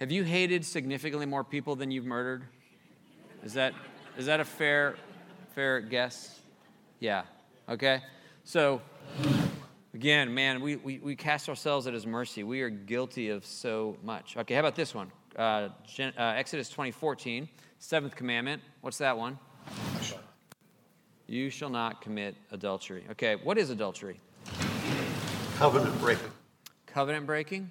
Have 0.01 0.11
you 0.11 0.25
hated 0.25 0.65
significantly 0.65 1.27
more 1.27 1.45
people 1.45 1.77
than 1.77 1.91
you've 1.91 2.05
murdered? 2.05 2.45
Is 3.45 3.53
that, 3.55 3.75
is 4.19 4.27
that 4.27 4.41
a 4.41 4.45
fair, 4.45 4.97
fair 5.55 5.81
guess? 5.81 6.41
Yeah. 6.99 7.23
Okay. 7.69 8.03
So, 8.45 8.83
again, 9.95 10.35
man, 10.35 10.61
we, 10.61 10.77
we, 10.77 10.99
we 10.99 11.17
cast 11.17 11.49
ourselves 11.49 11.87
at 11.87 11.95
his 11.95 12.07
mercy. 12.07 12.43
We 12.43 12.61
are 12.63 12.69
guilty 12.69 13.31
of 13.31 13.47
so 13.47 13.97
much. 14.03 14.37
Okay, 14.37 14.55
how 14.55 14.61
about 14.61 14.75
this 14.75 14.95
one? 14.95 15.11
Uh, 15.37 15.69
Gen, 15.87 16.13
uh, 16.19 16.35
Exodus 16.37 16.69
20, 16.69 16.91
14, 16.91 17.49
seventh 17.79 18.15
commandment. 18.15 18.61
What's 18.81 18.99
that 18.99 19.17
one? 19.17 19.39
You 21.27 21.49
shall 21.49 21.71
not 21.71 22.03
commit 22.03 22.37
adultery. 22.51 23.05
Okay, 23.13 23.37
what 23.37 23.57
is 23.57 23.71
adultery? 23.71 24.21
Covenant 25.57 25.99
breaking. 26.01 26.31
Covenant 26.87 27.25
breaking? 27.27 27.71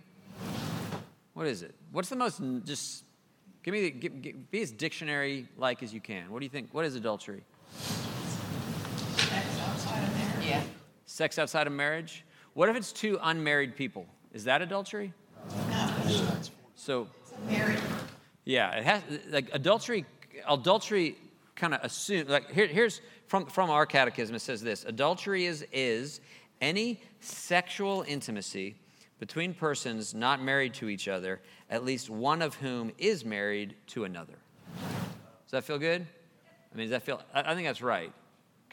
What 1.33 1.45
is 1.45 1.61
it? 1.61 1.75
What's 1.91 2.09
the 2.09 2.15
most, 2.15 2.41
just 2.65 3.03
give 3.63 3.73
me, 3.73 3.81
the, 3.81 3.91
give, 3.91 4.21
give, 4.21 4.51
be 4.51 4.61
as 4.61 4.71
dictionary 4.71 5.47
like 5.57 5.83
as 5.83 5.93
you 5.93 6.01
can. 6.01 6.31
What 6.31 6.39
do 6.39 6.45
you 6.45 6.49
think? 6.49 6.69
What 6.71 6.85
is 6.85 6.95
adultery? 6.95 7.43
Sex 7.77 9.45
outside 9.67 10.03
of 10.03 10.13
marriage. 10.15 10.45
Yeah. 10.47 10.63
Sex 11.05 11.37
outside 11.37 11.67
of 11.67 11.73
marriage? 11.73 12.23
What 12.53 12.69
if 12.69 12.75
it's 12.75 12.91
two 12.91 13.19
unmarried 13.21 13.75
people? 13.75 14.05
Is 14.33 14.43
that 14.45 14.61
adultery? 14.61 15.13
No, 15.69 15.93
So, 16.75 17.07
yeah, 18.45 18.71
it 18.75 18.83
has, 18.83 19.01
like 19.29 19.49
adultery, 19.53 20.05
adultery 20.47 21.17
kind 21.55 21.73
of 21.73 21.81
assume, 21.83 22.27
like 22.27 22.51
here, 22.51 22.67
here's, 22.67 23.01
from, 23.27 23.45
from 23.45 23.69
our 23.69 23.85
catechism, 23.85 24.35
it 24.35 24.39
says 24.39 24.61
this 24.61 24.85
Adultery 24.85 25.45
is, 25.45 25.65
is 25.71 26.21
any 26.61 27.01
sexual 27.19 28.03
intimacy 28.07 28.75
between 29.19 29.53
persons 29.53 30.13
not 30.13 30.41
married 30.41 30.73
to 30.75 30.89
each 30.89 31.07
other, 31.07 31.39
at 31.69 31.85
least 31.85 32.09
one 32.09 32.41
of 32.41 32.55
whom 32.55 32.91
is 32.97 33.23
married 33.23 33.75
to 33.87 34.03
another. 34.03 34.33
Does 35.45 35.51
that 35.51 35.63
feel 35.63 35.79
good? 35.79 36.05
I 36.73 36.77
mean, 36.77 36.89
does 36.89 36.91
that 36.91 37.03
feel, 37.03 37.21
I, 37.33 37.51
I 37.51 37.55
think 37.55 37.67
that's 37.67 37.81
right. 37.81 38.11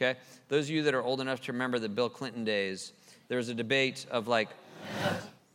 Okay? 0.00 0.18
Those 0.48 0.66
of 0.66 0.70
you 0.70 0.82
that 0.84 0.94
are 0.94 1.02
old 1.02 1.20
enough 1.20 1.42
to 1.42 1.52
remember 1.52 1.78
the 1.78 1.88
Bill 1.88 2.08
Clinton 2.08 2.44
days, 2.44 2.92
there 3.28 3.36
was 3.36 3.48
a 3.48 3.54
debate 3.54 4.06
of 4.10 4.28
like, 4.28 4.48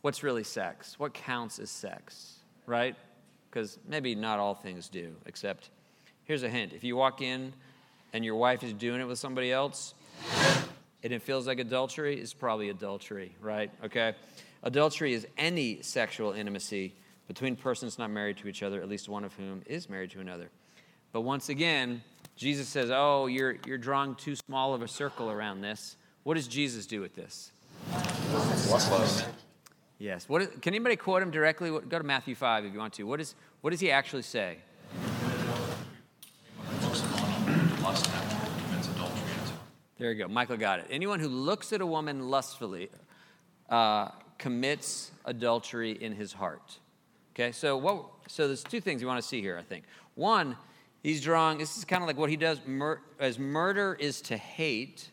what's 0.02 0.22
really 0.22 0.44
sex? 0.44 0.98
What 0.98 1.14
counts 1.14 1.58
as 1.58 1.70
sex? 1.70 2.36
Right? 2.64 2.94
Because 3.50 3.78
maybe 3.88 4.14
not 4.14 4.38
all 4.38 4.54
things 4.54 4.88
do, 4.88 5.14
except 5.26 5.70
here's 6.24 6.42
a 6.42 6.48
hint. 6.48 6.72
If 6.72 6.84
you 6.84 6.94
walk 6.94 7.22
in 7.22 7.52
and 8.12 8.24
your 8.24 8.36
wife 8.36 8.62
is 8.62 8.72
doing 8.72 9.00
it 9.00 9.04
with 9.04 9.18
somebody 9.18 9.50
else, 9.50 9.94
and 11.02 11.12
it 11.12 11.22
feels 11.22 11.46
like 11.46 11.58
adultery, 11.58 12.20
it's 12.20 12.34
probably 12.34 12.68
adultery, 12.68 13.34
right? 13.40 13.70
Okay? 13.84 14.14
Adultery 14.62 15.12
is 15.12 15.26
any 15.36 15.82
sexual 15.82 16.32
intimacy 16.32 16.94
between 17.28 17.56
persons 17.56 17.98
not 17.98 18.10
married 18.10 18.36
to 18.38 18.48
each 18.48 18.62
other, 18.62 18.80
at 18.80 18.88
least 18.88 19.08
one 19.08 19.24
of 19.24 19.32
whom 19.34 19.62
is 19.66 19.90
married 19.90 20.10
to 20.12 20.20
another. 20.20 20.50
But 21.12 21.22
once 21.22 21.48
again, 21.48 22.02
Jesus 22.36 22.68
says, 22.68 22.90
Oh, 22.92 23.26
you're, 23.26 23.56
you're 23.66 23.78
drawing 23.78 24.14
too 24.14 24.36
small 24.36 24.74
of 24.74 24.82
a 24.82 24.88
circle 24.88 25.30
around 25.30 25.62
this. 25.62 25.96
What 26.22 26.34
does 26.34 26.46
Jesus 26.46 26.86
do 26.86 27.00
with 27.00 27.14
this? 27.14 27.52
Yes. 29.98 30.28
What 30.28 30.42
is, 30.42 30.48
can 30.60 30.74
anybody 30.74 30.96
quote 30.96 31.22
him 31.22 31.30
directly? 31.30 31.70
Go 31.70 31.98
to 31.98 32.04
Matthew 32.04 32.34
5 32.34 32.66
if 32.66 32.72
you 32.72 32.78
want 32.78 32.92
to. 32.94 33.04
What, 33.04 33.20
is, 33.20 33.34
what 33.62 33.70
does 33.70 33.80
he 33.80 33.90
actually 33.90 34.22
say? 34.22 34.58
There 39.98 40.12
you 40.12 40.18
go. 40.18 40.28
Michael 40.28 40.58
got 40.58 40.80
it. 40.80 40.86
Anyone 40.90 41.20
who 41.20 41.28
looks 41.28 41.72
at 41.72 41.80
a 41.80 41.86
woman 41.86 42.28
lustfully 42.28 42.90
uh, 43.70 44.10
commits 44.36 45.10
adultery 45.24 45.92
in 45.92 46.12
his 46.12 46.34
heart. 46.34 46.78
Okay, 47.34 47.52
so 47.52 47.78
what? 47.78 48.04
So 48.28 48.46
there's 48.46 48.62
two 48.62 48.80
things 48.80 49.00
you 49.00 49.06
want 49.06 49.22
to 49.22 49.26
see 49.26 49.40
here. 49.40 49.56
I 49.58 49.62
think 49.62 49.84
one, 50.14 50.56
he's 51.06 51.22
drawing. 51.22 51.56
This 51.56 51.78
is 51.78 51.84
kind 51.84 52.02
of 52.02 52.08
like 52.08 52.18
what 52.18 52.30
he 52.30 52.36
does. 52.36 52.60
Mur- 52.66 53.00
as 53.20 53.38
murder 53.38 53.96
is 53.98 54.20
to 54.22 54.36
hate, 54.36 55.08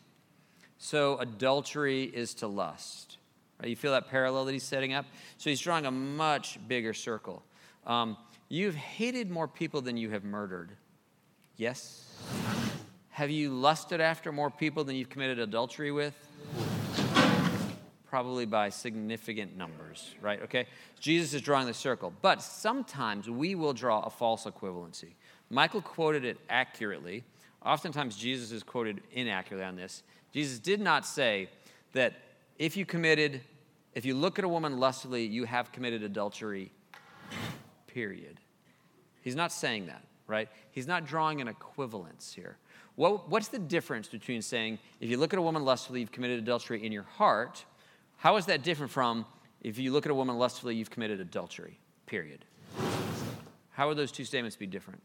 so 0.76 1.18
adultery 1.18 2.02
is 2.02 2.34
to 2.34 2.48
lust. 2.48 3.18
Right? 3.60 3.68
You 3.68 3.76
feel 3.76 3.92
that 3.92 4.08
parallel 4.08 4.44
that 4.46 4.52
he's 4.52 4.64
setting 4.64 4.92
up. 4.92 5.06
So 5.38 5.50
he's 5.50 5.60
drawing 5.60 5.86
a 5.86 5.92
much 5.92 6.58
bigger 6.66 6.94
circle. 6.94 7.44
Um, 7.86 8.16
you've 8.48 8.74
hated 8.74 9.30
more 9.30 9.46
people 9.46 9.80
than 9.82 9.96
you 9.96 10.10
have 10.10 10.24
murdered. 10.24 10.72
Yes. 11.56 12.12
Have 13.10 13.30
you 13.30 13.50
lusted 13.50 14.00
after 14.00 14.32
more 14.32 14.50
people 14.50 14.82
than 14.82 14.96
you've 14.96 15.10
committed 15.10 15.38
adultery 15.38 15.92
with? 15.92 16.14
Probably 18.10 18.46
by 18.46 18.68
significant 18.70 19.56
numbers, 19.56 20.16
right? 20.20 20.42
Okay? 20.42 20.66
Jesus 20.98 21.34
is 21.34 21.40
drawing 21.40 21.68
the 21.68 21.74
circle. 21.74 22.12
But 22.20 22.42
sometimes 22.42 23.30
we 23.30 23.54
will 23.54 23.72
draw 23.72 24.00
a 24.00 24.10
false 24.10 24.44
equivalency. 24.44 25.12
Michael 25.54 25.82
quoted 25.82 26.24
it 26.24 26.36
accurately. 26.50 27.22
Oftentimes, 27.64 28.16
Jesus 28.16 28.50
is 28.50 28.64
quoted 28.64 29.00
inaccurately 29.12 29.64
on 29.64 29.76
this. 29.76 30.02
Jesus 30.32 30.58
did 30.58 30.80
not 30.80 31.06
say 31.06 31.48
that 31.92 32.14
if 32.58 32.76
you 32.76 32.84
committed, 32.84 33.40
if 33.94 34.04
you 34.04 34.16
look 34.16 34.40
at 34.40 34.44
a 34.44 34.48
woman 34.48 34.80
lustfully, 34.80 35.24
you 35.24 35.44
have 35.44 35.70
committed 35.70 36.02
adultery, 36.02 36.72
period. 37.86 38.40
He's 39.22 39.36
not 39.36 39.52
saying 39.52 39.86
that, 39.86 40.02
right? 40.26 40.48
He's 40.72 40.88
not 40.88 41.06
drawing 41.06 41.40
an 41.40 41.46
equivalence 41.46 42.32
here. 42.32 42.56
What, 42.96 43.28
what's 43.28 43.46
the 43.46 43.60
difference 43.60 44.08
between 44.08 44.42
saying, 44.42 44.80
if 44.98 45.08
you 45.08 45.18
look 45.18 45.32
at 45.32 45.38
a 45.38 45.42
woman 45.42 45.64
lustfully, 45.64 46.00
you've 46.00 46.10
committed 46.10 46.40
adultery 46.40 46.84
in 46.84 46.90
your 46.90 47.04
heart? 47.04 47.64
How 48.16 48.36
is 48.38 48.46
that 48.46 48.64
different 48.64 48.90
from, 48.90 49.24
if 49.62 49.78
you 49.78 49.92
look 49.92 50.04
at 50.04 50.10
a 50.10 50.16
woman 50.16 50.36
lustfully, 50.36 50.74
you've 50.74 50.90
committed 50.90 51.20
adultery, 51.20 51.78
period? 52.06 52.44
How 53.70 53.86
would 53.86 53.96
those 53.96 54.10
two 54.10 54.24
statements 54.24 54.56
be 54.56 54.66
different? 54.66 55.00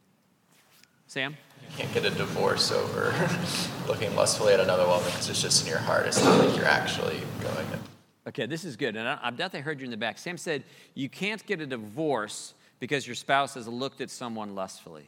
Sam? 1.10 1.36
You 1.72 1.76
can't 1.76 1.92
get 1.92 2.06
a 2.06 2.12
divorce 2.12 2.72
over 2.72 3.12
looking 3.88 4.16
lustfully 4.16 4.54
at 4.54 4.60
another 4.60 4.86
woman 4.86 5.06
because 5.06 5.28
it's 5.28 5.42
just 5.42 5.64
in 5.64 5.68
your 5.68 5.80
heart. 5.80 6.06
It's 6.06 6.24
not 6.24 6.46
like 6.46 6.56
you're 6.56 6.68
actually 6.68 7.20
going 7.42 7.66
and 7.74 7.82
Okay, 8.28 8.46
this 8.46 8.64
is 8.64 8.76
good. 8.76 8.96
And 8.96 9.08
I, 9.08 9.18
I 9.24 9.32
doubt 9.32 9.52
they 9.52 9.60
heard 9.60 9.80
you 9.80 9.86
in 9.86 9.92
the 9.92 9.98
back. 9.98 10.20
Sam 10.20 10.38
said, 10.38 10.64
You 10.94 11.10
can't 11.10 11.44
get 11.48 11.62
a 11.62 11.66
divorce 11.66 12.54
because 12.80 13.08
your 13.08 13.16
spouse 13.16 13.56
has 13.56 13.68
looked 13.68 14.02
at 14.02 14.12
someone 14.12 14.54
lustfully. 14.54 15.08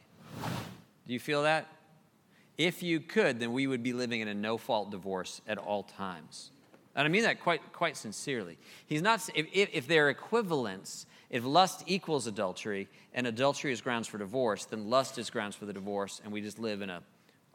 Do 1.06 1.12
you 1.12 1.20
feel 1.20 1.44
that? 1.44 1.68
If 2.58 2.82
you 2.82 2.98
could, 2.98 3.38
then 3.38 3.52
we 3.52 3.68
would 3.68 3.84
be 3.84 3.92
living 3.92 4.22
in 4.22 4.26
a 4.26 4.34
no 4.34 4.58
fault 4.58 4.90
divorce 4.90 5.40
at 5.46 5.56
all 5.56 5.84
times. 5.84 6.50
And 6.96 7.06
I 7.06 7.08
mean 7.08 7.22
that 7.22 7.40
quite, 7.40 7.72
quite 7.72 7.96
sincerely. 7.96 8.58
He's 8.88 9.02
not, 9.02 9.28
if, 9.36 9.46
if, 9.52 9.68
if 9.72 9.86
they're 9.86 10.08
equivalents, 10.08 11.06
if 11.32 11.44
lust 11.44 11.82
equals 11.86 12.26
adultery 12.26 12.88
and 13.14 13.26
adultery 13.26 13.72
is 13.72 13.80
grounds 13.80 14.06
for 14.06 14.18
divorce, 14.18 14.66
then 14.66 14.90
lust 14.90 15.18
is 15.18 15.30
grounds 15.30 15.56
for 15.56 15.64
the 15.64 15.72
divorce, 15.72 16.20
and 16.22 16.32
we 16.32 16.42
just 16.42 16.58
live 16.58 16.82
in 16.82 16.90
a, 16.90 17.02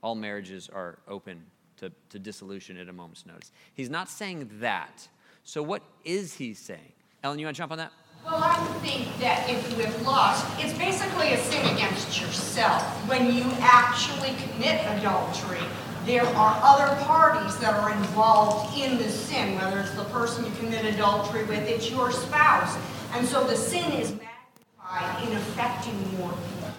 all 0.02 0.16
marriages 0.16 0.68
are 0.68 0.98
open 1.08 1.44
to, 1.78 1.92
to 2.10 2.18
dissolution 2.18 2.76
at 2.78 2.90
a 2.90 2.94
moment's 2.94 3.26
notice. 3.26 3.52
He's 3.76 3.90
not 3.90 4.10
saying 4.10 4.50
that. 4.60 5.08
So 5.44 5.62
what 5.62 5.84
is 6.04 6.34
he 6.34 6.56
saying? 6.56 6.92
Ellen, 7.24 7.38
you 7.38 7.46
want 7.46 7.56
to 7.56 7.62
jump 7.62 7.72
on 7.72 7.78
that? 7.78 7.92
Well, 8.26 8.44
I 8.44 8.56
think 8.82 9.16
that 9.20 9.48
if 9.48 9.70
you 9.70 9.86
have 9.86 10.02
lust, 10.02 10.46
it's 10.58 10.78
basically 10.78 11.34
a 11.34 11.38
sin 11.38 11.66
against 11.76 12.20
yourself. 12.20 12.82
When 13.08 13.32
you 13.32 13.44
actually 13.60 14.34
commit 14.52 14.82
adultery, 14.98 15.62
there 16.06 16.26
are 16.26 16.60
other 16.64 17.04
parties 17.04 17.58
that 17.60 17.76
are 17.76 17.92
involved 17.92 18.78
in 18.78 18.98
the 18.98 19.10
sin, 19.10 19.56
whether 19.56 19.80
it's 19.80 19.94
the 19.94 20.06
person 20.06 20.46
you 20.46 20.52
commit 20.54 20.84
adultery 20.86 21.44
with, 21.44 21.60
it's 21.68 21.92
your 21.92 22.12
spouse. 22.12 22.76
And 23.14 23.28
so 23.28 23.44
the 23.46 23.56
sin 23.56 23.92
is 23.94 24.12
magnified 24.12 25.28
in 25.28 25.36
affecting 25.36 26.18
more 26.18 26.32
people. 26.32 26.70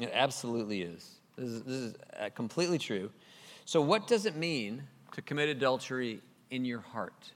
It 0.00 0.10
absolutely 0.12 0.82
is. 0.82 1.16
This 1.36 1.48
is, 1.50 1.62
this 1.62 1.74
is 1.76 1.94
uh, 2.18 2.28
completely 2.34 2.78
true. 2.78 3.10
So, 3.64 3.80
what 3.80 4.06
does 4.06 4.26
it 4.26 4.36
mean 4.36 4.82
to 5.12 5.22
commit 5.22 5.48
adultery 5.48 6.20
in 6.50 6.64
your 6.64 6.80
heart? 6.80 7.32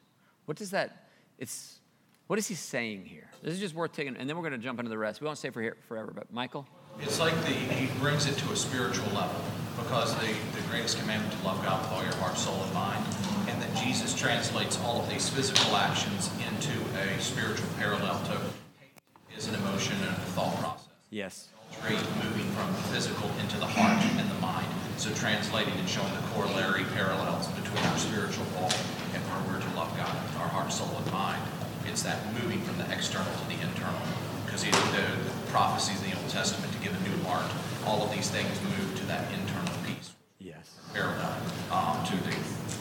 What 0.47 0.57
does 0.57 0.71
that? 0.71 1.09
It's 1.39 1.79
what 2.27 2.39
is 2.39 2.49
he 2.49 2.55
saying 2.55 3.05
here? 3.05 3.29
This 3.43 3.55
is 3.55 3.61
just 3.61 3.75
worth 3.75 3.93
taking, 3.93 4.17
and 4.17 4.29
then 4.29 4.37
we're 4.37 4.49
going 4.49 4.59
to 4.59 4.65
jump 4.65 4.79
into 4.79 4.89
the 4.89 4.99
rest. 4.99 5.21
We 5.21 5.27
won't 5.27 5.39
stay 5.39 5.51
for 5.51 5.61
here 5.61 5.77
forever, 5.89 6.13
but 6.15 6.33
Michael. 6.33 6.67
It's 7.01 7.19
like 7.19 7.35
the, 7.43 7.49
he 7.51 7.87
brings 7.99 8.27
it 8.27 8.37
to 8.39 8.53
a 8.53 8.57
spiritual 8.57 9.07
level 9.13 9.41
because 9.77 10.15
the, 10.17 10.27
the 10.55 10.63
greatest 10.71 10.99
commandment 10.99 11.33
to 11.39 11.45
love 11.45 11.63
God 11.65 11.83
with 11.83 11.93
all 11.93 12.03
your 12.03 12.15
heart, 12.17 12.37
soul, 12.37 12.63
and 12.63 12.75
mind. 12.75 13.05
And 13.49 13.61
that 13.61 13.75
Jesus 13.77 14.15
translates 14.15 14.79
all 14.81 15.01
of 15.01 15.09
these 15.09 15.29
physical 15.29 15.77
actions 15.77 16.31
into 16.39 16.75
a 16.99 17.21
spiritual 17.21 17.69
parallel 17.79 18.19
to 18.27 18.39
hate 18.79 18.99
is 19.37 19.49
an 19.49 19.55
emotion 19.57 19.97
and 20.01 20.11
a 20.11 20.21
thought 20.37 20.57
process. 20.59 20.89
Yes. 21.11 21.49
Adultery 21.73 21.97
moving 22.23 22.49
from 22.53 22.69
the 22.69 22.83
physical 22.95 23.31
into 23.41 23.59
the 23.59 23.67
heart 23.67 24.05
and 24.05 24.31
the 24.31 24.41
mind. 24.41 24.67
So 24.97 25.11
translating 25.15 25.75
and 25.75 25.89
showing 25.89 26.13
the 26.13 26.25
corollary 26.35 26.85
parallels 26.95 27.49
between 27.49 27.85
our 27.85 27.99
spiritual 27.99 28.45
walk 28.55 28.77
and 29.15 29.23
where 29.27 29.41
we're 29.49 29.61
to 29.61 29.73
love 29.77 29.91
God 29.97 30.13
with 30.13 30.37
our 30.39 30.49
heart, 30.49 30.73
soul, 30.73 30.93
and 30.97 31.13
mind. 31.13 31.43
It's 31.87 32.03
that 32.03 32.21
moving 32.35 32.61
from 32.63 32.79
the 32.79 32.87
external 32.93 33.27
to 33.27 33.47
the 33.49 33.59
internal. 33.61 34.01
Because 34.45 34.65
the, 34.65 34.71
the 34.71 35.07
prophecies 35.51 35.97
in 36.05 36.11
the 36.11 36.17
Old 36.17 36.29
Testament 36.29 36.73
to 36.73 36.79
give 36.81 36.93
a 36.93 37.03
new 37.09 37.17
heart, 37.25 37.49
all 37.87 38.03
of 38.03 38.13
these 38.13 38.31
things 38.31 38.49
move 38.63 38.97
to 38.99 39.05
that 39.07 39.33
internal 39.33 39.75
piece. 39.85 40.13
Yes. 40.39 40.79
Parallel 40.93 41.37
um, 41.71 42.05
to 42.07 42.17
the 42.17 42.31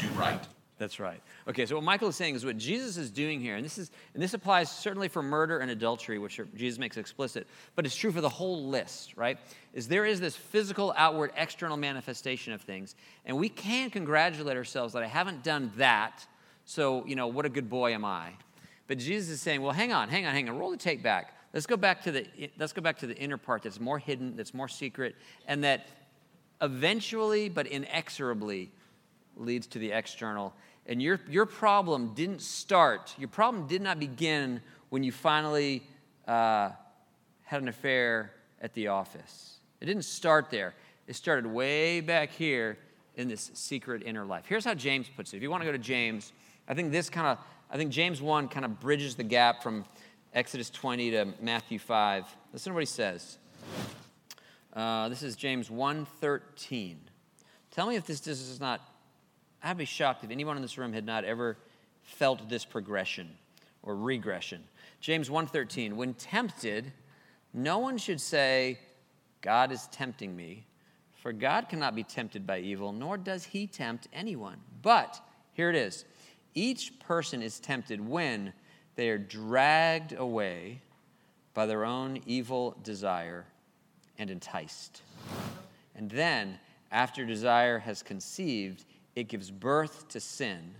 do 0.01 0.07
right. 0.19 0.41
That's 0.77 0.99
right. 0.99 1.21
Okay, 1.47 1.67
so 1.67 1.75
what 1.75 1.83
Michael 1.83 2.09
is 2.09 2.15
saying 2.15 2.33
is 2.33 2.43
what 2.43 2.57
Jesus 2.57 2.97
is 2.97 3.11
doing 3.11 3.39
here, 3.39 3.55
and 3.55 3.63
this 3.63 3.77
is 3.77 3.91
and 4.15 4.23
this 4.23 4.33
applies 4.33 4.71
certainly 4.71 5.07
for 5.07 5.21
murder 5.21 5.59
and 5.59 5.69
adultery, 5.69 6.17
which 6.17 6.39
are, 6.39 6.45
Jesus 6.55 6.79
makes 6.79 6.97
explicit, 6.97 7.45
but 7.75 7.85
it's 7.85 7.95
true 7.95 8.11
for 8.11 8.19
the 8.19 8.29
whole 8.29 8.65
list, 8.65 9.15
right? 9.15 9.37
Is 9.75 9.87
there 9.87 10.05
is 10.05 10.19
this 10.19 10.35
physical, 10.35 10.91
outward, 10.97 11.33
external 11.37 11.77
manifestation 11.77 12.51
of 12.51 12.61
things, 12.61 12.95
and 13.25 13.37
we 13.37 13.47
can 13.47 13.91
congratulate 13.91 14.57
ourselves 14.57 14.93
that 14.93 15.03
I 15.03 15.07
haven't 15.07 15.43
done 15.43 15.71
that, 15.77 16.25
so 16.65 17.05
you 17.05 17.15
know 17.15 17.27
what 17.27 17.45
a 17.45 17.49
good 17.49 17.69
boy 17.69 17.93
am 17.93 18.03
I. 18.03 18.31
But 18.87 18.97
Jesus 18.97 19.29
is 19.29 19.39
saying, 19.39 19.61
well, 19.61 19.73
hang 19.73 19.93
on, 19.93 20.09
hang 20.09 20.25
on, 20.25 20.33
hang 20.33 20.49
on, 20.49 20.57
roll 20.57 20.71
the 20.71 20.77
tape 20.77 21.03
back. 21.03 21.35
Let's 21.53 21.65
go 21.65 21.77
back 21.77 22.01
to 22.03 22.11
the 22.11 22.25
let's 22.57 22.73
go 22.73 22.81
back 22.81 22.97
to 22.99 23.07
the 23.07 23.17
inner 23.17 23.37
part 23.37 23.63
that's 23.63 23.79
more 23.79 23.99
hidden, 23.99 24.35
that's 24.35 24.53
more 24.53 24.67
secret, 24.67 25.15
and 25.47 25.63
that 25.63 25.87
eventually, 26.61 27.49
but 27.49 27.67
inexorably, 27.67 28.71
leads 29.35 29.67
to 29.67 29.79
the 29.79 29.91
external. 29.91 30.53
And 30.85 31.01
your, 31.01 31.19
your 31.29 31.45
problem 31.45 32.13
didn't 32.13 32.41
start, 32.41 33.13
your 33.17 33.29
problem 33.29 33.67
did 33.67 33.81
not 33.81 33.99
begin 33.99 34.61
when 34.89 35.03
you 35.03 35.11
finally 35.11 35.83
uh, 36.27 36.69
had 37.43 37.61
an 37.61 37.67
affair 37.67 38.33
at 38.61 38.73
the 38.73 38.87
office. 38.87 39.57
It 39.79 39.85
didn't 39.85 40.05
start 40.05 40.49
there. 40.49 40.73
It 41.07 41.15
started 41.15 41.45
way 41.45 42.01
back 42.01 42.31
here 42.31 42.77
in 43.15 43.27
this 43.27 43.51
secret 43.53 44.03
inner 44.05 44.25
life. 44.25 44.45
Here's 44.47 44.65
how 44.65 44.73
James 44.73 45.07
puts 45.15 45.33
it. 45.33 45.37
If 45.37 45.43
you 45.43 45.51
want 45.51 45.61
to 45.61 45.65
go 45.65 45.71
to 45.71 45.77
James, 45.77 46.33
I 46.67 46.73
think 46.73 46.91
this 46.91 47.09
kind 47.09 47.27
of, 47.27 47.37
I 47.69 47.77
think 47.77 47.91
James 47.91 48.21
1 48.21 48.47
kind 48.47 48.65
of 48.65 48.79
bridges 48.79 49.15
the 49.15 49.23
gap 49.23 49.63
from 49.63 49.85
Exodus 50.33 50.69
20 50.69 51.11
to 51.11 51.33
Matthew 51.41 51.77
5. 51.77 52.25
Listen 52.53 52.71
to 52.71 52.73
what 52.73 52.79
he 52.79 52.85
says. 52.85 53.37
Uh, 54.71 55.09
this 55.09 55.23
is 55.23 55.35
James 55.35 55.69
1:13. 55.69 56.95
Tell 57.71 57.87
me 57.87 57.97
if 57.97 58.05
this, 58.05 58.21
this 58.21 58.39
is 58.39 58.61
not, 58.61 58.79
I'd 59.61 59.77
be 59.77 59.83
shocked 59.83 60.23
if 60.23 60.31
anyone 60.31 60.55
in 60.55 60.61
this 60.61 60.77
room 60.77 60.93
had 60.93 61.05
not 61.05 61.25
ever 61.25 61.57
felt 62.03 62.47
this 62.47 62.63
progression 62.63 63.37
or 63.83 63.93
regression. 63.93 64.63
James 65.01 65.29
1:13, 65.29 65.97
when 65.97 66.13
tempted, 66.13 66.93
no 67.53 67.79
one 67.79 67.97
should 67.97 68.21
say, 68.21 68.79
God 69.41 69.73
is 69.73 69.87
tempting 69.87 70.33
me, 70.33 70.65
for 71.21 71.33
God 71.33 71.67
cannot 71.67 71.93
be 71.93 72.03
tempted 72.03 72.47
by 72.47 72.59
evil, 72.59 72.93
nor 72.93 73.17
does 73.17 73.43
he 73.43 73.67
tempt 73.67 74.07
anyone. 74.13 74.61
But 74.81 75.19
here 75.51 75.69
it 75.69 75.75
is. 75.75 76.05
Each 76.53 76.97
person 76.99 77.41
is 77.41 77.59
tempted 77.59 77.99
when 77.99 78.53
they 79.01 79.09
are 79.09 79.17
dragged 79.17 80.13
away 80.13 80.79
by 81.55 81.65
their 81.65 81.85
own 81.85 82.21
evil 82.27 82.77
desire 82.83 83.45
and 84.19 84.29
enticed. 84.29 85.01
And 85.95 86.07
then, 86.07 86.59
after 86.91 87.25
desire 87.25 87.79
has 87.79 88.03
conceived, 88.03 88.85
it 89.15 89.23
gives 89.23 89.49
birth 89.49 90.07
to 90.09 90.19
sin. 90.19 90.75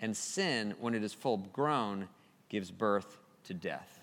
And 0.00 0.16
sin, 0.16 0.74
when 0.78 0.94
it 0.94 1.02
is 1.02 1.12
full 1.12 1.38
grown, 1.52 2.06
gives 2.48 2.70
birth 2.70 3.18
to 3.46 3.54
death. 3.54 3.98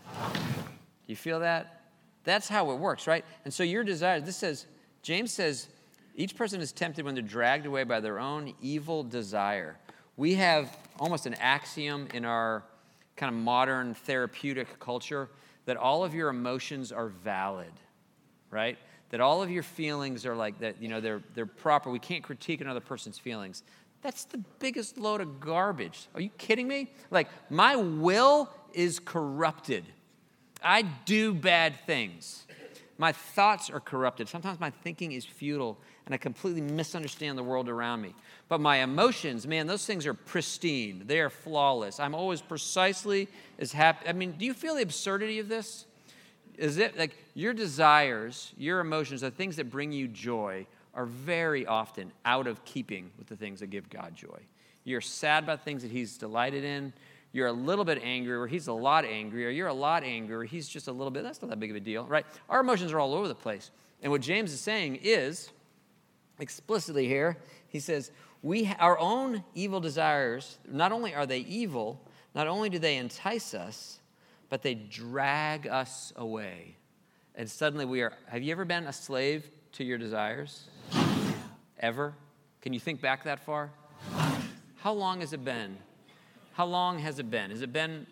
You 1.07 1.15
feel 1.15 1.39
that? 1.39 1.83
That's 2.25 2.49
how 2.49 2.71
it 2.71 2.75
works, 2.75 3.07
right? 3.07 3.23
And 3.45 3.53
so 3.53 3.63
your 3.63 3.85
desire, 3.85 4.19
this 4.19 4.35
says, 4.35 4.65
James 5.01 5.31
says, 5.31 5.69
each 6.13 6.35
person 6.35 6.59
is 6.59 6.73
tempted 6.73 7.05
when 7.05 7.15
they're 7.15 7.23
dragged 7.23 7.65
away 7.65 7.85
by 7.85 8.01
their 8.01 8.19
own 8.19 8.53
evil 8.61 9.01
desire. 9.01 9.77
We 10.17 10.33
have 10.33 10.75
almost 10.99 11.25
an 11.25 11.35
axiom 11.35 12.09
in 12.13 12.25
our 12.25 12.65
kind 13.20 13.36
of 13.36 13.39
modern 13.41 13.93
therapeutic 13.93 14.80
culture 14.80 15.30
that 15.65 15.76
all 15.76 16.05
of 16.05 16.15
your 16.15 16.30
emotions 16.30 16.91
are 16.91 17.09
valid, 17.09 17.74
right? 18.49 18.78
That 19.09 19.20
all 19.20 19.43
of 19.43 19.51
your 19.51 19.61
feelings 19.61 20.26
are 20.26 20.36
like 20.36 20.59
that, 20.59 20.82
you 20.82 20.88
know, 20.88 21.01
they're, 21.01 21.22
they're 21.36 21.45
proper. 21.45 21.91
We 21.91 21.99
can't 21.99 22.24
critique 22.24 22.61
another 22.61 22.80
person's 22.80 23.20
feelings. 23.20 23.63
That's 24.01 24.24
the 24.24 24.38
biggest 24.59 24.97
load 24.97 25.20
of 25.20 25.41
garbage. 25.41 26.07
Are 26.15 26.22
you 26.22 26.30
kidding 26.38 26.67
me? 26.67 26.91
Like, 27.11 27.28
my 27.49 27.76
will 27.76 28.49
is 28.74 28.99
corrupted. 28.99 29.84
I 30.63 30.84
do 30.84 31.34
bad 31.34 31.76
things. 31.86 32.47
My 32.99 33.11
thoughts 33.11 33.71
are 33.71 33.79
corrupted. 33.79 34.29
Sometimes 34.29 34.59
my 34.59 34.69
thinking 34.69 35.13
is 35.13 35.25
futile 35.25 35.77
and 36.05 36.13
I 36.13 36.17
completely 36.17 36.61
misunderstand 36.61 37.37
the 37.37 37.43
world 37.43 37.67
around 37.67 38.01
me. 38.01 38.13
But 38.47 38.61
my 38.61 38.77
emotions, 38.77 39.47
man, 39.47 39.65
those 39.65 39.85
things 39.85 40.05
are 40.05 40.13
pristine. 40.13 41.03
They 41.07 41.19
are 41.19 41.31
flawless. 41.31 41.99
I'm 41.99 42.13
always 42.13 42.41
precisely 42.41 43.27
as 43.57 43.71
happy. 43.71 44.07
I 44.07 44.13
mean, 44.13 44.33
do 44.33 44.45
you 44.45 44.53
feel 44.53 44.75
the 44.75 44.83
absurdity 44.83 45.39
of 45.39 45.47
this? 45.47 45.85
Is 46.57 46.77
it 46.77 46.97
like 46.97 47.15
your 47.33 47.53
desires, 47.53 48.53
your 48.57 48.81
emotions, 48.81 49.21
the 49.21 49.31
things 49.31 49.55
that 49.55 49.71
bring 49.71 49.91
you 49.91 50.07
joy 50.07 50.67
are 50.93 51.05
very 51.05 51.65
often 51.65 52.11
out 52.25 52.47
of 52.47 52.63
keeping 52.65 53.11
with 53.17 53.27
the 53.27 53.35
things 53.35 53.59
that 53.59 53.67
give 53.67 53.89
God 53.89 54.15
joy. 54.15 54.39
You're 54.83 55.01
sad 55.01 55.43
about 55.43 55.63
things 55.63 55.81
that 55.83 55.91
He's 55.91 56.17
delighted 56.17 56.63
in. 56.63 56.93
You're 57.32 57.47
a 57.47 57.53
little 57.53 57.86
bit 57.86 58.01
angry, 58.03 58.34
or 58.34 58.47
He's 58.47 58.67
a 58.67 58.73
lot 58.73 59.05
angrier. 59.05 59.49
You're 59.49 59.67
a 59.67 59.73
lot 59.73 60.03
angrier, 60.03 60.43
He's 60.43 60.67
just 60.67 60.88
a 60.88 60.91
little 60.91 61.11
bit. 61.11 61.23
That's 61.23 61.41
not 61.41 61.49
that 61.49 61.59
big 61.59 61.69
of 61.69 61.75
a 61.75 61.80
deal, 61.80 62.05
right? 62.05 62.25
Our 62.49 62.61
emotions 62.61 62.91
are 62.91 62.99
all 62.99 63.13
over 63.13 63.27
the 63.27 63.36
place. 63.36 63.71
And 64.01 64.11
what 64.11 64.21
James 64.21 64.51
is 64.51 64.61
saying 64.61 64.99
is, 65.03 65.51
explicitly 66.39 67.07
here, 67.07 67.38
he 67.67 67.80
says, 67.80 68.11
we, 68.41 68.73
our 68.80 68.97
own 68.97 69.43
evil 69.53 69.80
desires, 69.80 70.57
not 70.69 70.91
only 70.91 71.13
are 71.13 71.25
they 71.25 71.39
evil, 71.39 72.01
not 72.34 72.47
only 72.47 72.69
do 72.69 72.80
they 72.80 72.97
entice 72.97 73.53
us, 73.53 73.99
but 74.49 74.61
they 74.61 74.73
drag 74.73 75.67
us 75.67 76.13
away. 76.15 76.77
And 77.36 77.49
suddenly 77.49 77.86
we 77.86 78.01
are, 78.01 78.13
have 78.27 78.41
you 78.41 78.51
ever 78.51 78.65
been 78.65 78.86
a 78.86 78.93
slave 78.93 79.49
to 79.73 79.84
your 79.84 79.97
desires? 79.97 80.69
Ever? 81.80 82.13
Can 82.61 82.73
you 82.73 82.80
think 82.80 83.01
back 83.01 83.23
that 83.25 83.39
far? 83.39 83.71
How 84.77 84.93
long 84.93 85.19
has 85.19 85.34
it 85.34 85.43
been? 85.43 85.77
How 86.60 86.66
long 86.66 86.99
has 86.99 87.20
it 87.20 87.32
been? 87.32 87.51
Has 87.51 87.62
it 87.62 87.72
been 87.72 88.05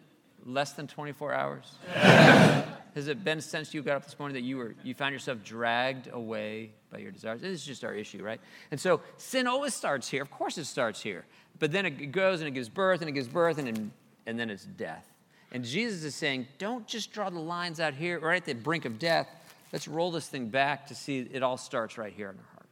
less 0.45 0.71
than 0.71 0.87
24 0.87 1.33
hours? 1.33 1.65
has 1.93 3.09
it 3.09 3.21
been 3.21 3.41
since 3.41 3.73
you 3.73 3.83
got 3.83 3.97
up 3.97 4.05
this 4.05 4.17
morning 4.17 4.35
that 4.35 4.47
you 4.47 4.55
were 4.55 4.73
you 4.85 4.93
found 4.93 5.11
yourself 5.11 5.43
dragged 5.43 6.07
away 6.13 6.71
by 6.89 6.99
your 6.99 7.11
desires? 7.11 7.41
This 7.41 7.51
is 7.51 7.65
just 7.65 7.83
our 7.83 7.93
issue, 7.93 8.23
right? 8.23 8.39
And 8.71 8.79
so 8.79 9.01
sin 9.17 9.47
always 9.47 9.73
starts 9.73 10.07
here. 10.07 10.21
Of 10.21 10.31
course 10.31 10.57
it 10.57 10.63
starts 10.63 11.01
here. 11.01 11.25
But 11.59 11.73
then 11.73 11.85
it 11.85 12.13
goes 12.13 12.39
and 12.39 12.47
it 12.47 12.51
gives 12.51 12.69
birth 12.69 13.01
and 13.01 13.09
it 13.09 13.11
gives 13.11 13.27
birth 13.27 13.57
and, 13.57 13.67
then, 13.67 13.91
and 14.25 14.39
then 14.39 14.49
it's 14.49 14.63
death. 14.63 15.05
And 15.51 15.65
Jesus 15.65 16.05
is 16.05 16.15
saying, 16.15 16.47
don't 16.57 16.87
just 16.87 17.11
draw 17.11 17.29
the 17.29 17.39
lines 17.39 17.81
out 17.81 17.95
here 17.95 18.17
right 18.17 18.37
at 18.37 18.45
the 18.45 18.53
brink 18.53 18.85
of 18.85 18.97
death. 18.97 19.27
Let's 19.73 19.89
roll 19.89 20.09
this 20.09 20.29
thing 20.29 20.47
back 20.47 20.87
to 20.87 20.95
see 20.95 21.27
it 21.33 21.43
all 21.43 21.57
starts 21.57 21.97
right 21.97 22.13
here 22.13 22.29
in 22.29 22.37
our 22.37 22.51
heart. 22.53 22.69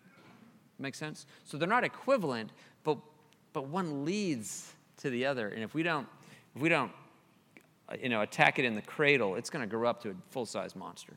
Make 0.80 0.96
sense? 0.96 1.26
So 1.44 1.58
they're 1.58 1.68
not 1.68 1.84
equivalent, 1.84 2.52
but 2.86 2.98
but 3.52 3.68
one 3.68 4.04
leads 4.04 4.75
to 5.06 5.12
the 5.12 5.26
other. 5.26 5.48
And 5.50 5.64
if 5.64 5.74
we 5.74 5.84
don't, 5.84 6.08
if 6.56 6.62
we 6.62 6.70
don't, 6.70 6.92
uh, 7.88 7.96
you 8.02 8.10
know, 8.10 8.22
attack 8.22 8.60
it 8.60 8.66
in 8.66 8.76
the 8.76 8.82
cradle, 8.82 9.36
it's 9.36 9.50
going 9.52 9.62
to 9.62 9.70
grow 9.70 9.88
up 9.88 10.02
to 10.02 10.10
a 10.10 10.14
full-size 10.32 10.76
monster. 10.76 11.14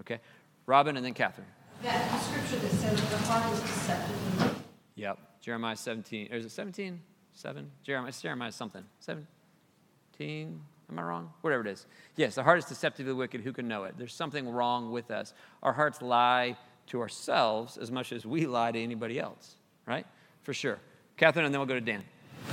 Okay, 0.00 0.20
Robin, 0.66 0.96
and 0.96 1.04
then 1.04 1.14
Catherine. 1.14 1.46
That 1.82 2.22
scripture 2.22 2.56
that 2.56 2.70
says 2.70 3.10
the 3.10 3.16
heart 3.18 3.52
is 3.52 3.60
deceptive. 3.60 4.62
Yep, 4.96 5.18
Jeremiah 5.40 5.76
17. 5.76 6.28
Or 6.30 6.36
is 6.36 6.44
it 6.44 6.50
17? 6.50 7.00
7? 7.32 7.70
Jeremiah, 7.82 8.12
Jeremiah 8.12 8.52
something. 8.52 8.84
17? 9.00 10.60
Am 10.90 10.98
I 10.98 11.02
wrong? 11.02 11.32
Whatever 11.40 11.66
it 11.66 11.72
is. 11.72 11.86
Yes, 12.16 12.34
the 12.34 12.42
heart 12.42 12.58
is 12.58 12.66
deceptively 12.66 13.14
wicked. 13.14 13.40
Who 13.40 13.52
can 13.52 13.66
know 13.66 13.84
it? 13.84 13.94
There's 13.96 14.14
something 14.14 14.46
wrong 14.48 14.92
with 14.92 15.10
us. 15.10 15.32
Our 15.62 15.72
hearts 15.72 16.02
lie 16.02 16.58
to 16.88 17.00
ourselves 17.00 17.78
as 17.78 17.90
much 17.90 18.12
as 18.12 18.26
we 18.26 18.46
lie 18.46 18.72
to 18.72 18.78
anybody 18.78 19.18
else, 19.18 19.56
right? 19.86 20.06
For 20.42 20.52
sure. 20.52 20.78
Catherine, 21.16 21.46
and 21.46 21.54
then 21.54 21.60
we'll 21.60 21.66
go 21.66 21.74
to 21.74 21.80
Dan. 21.80 22.04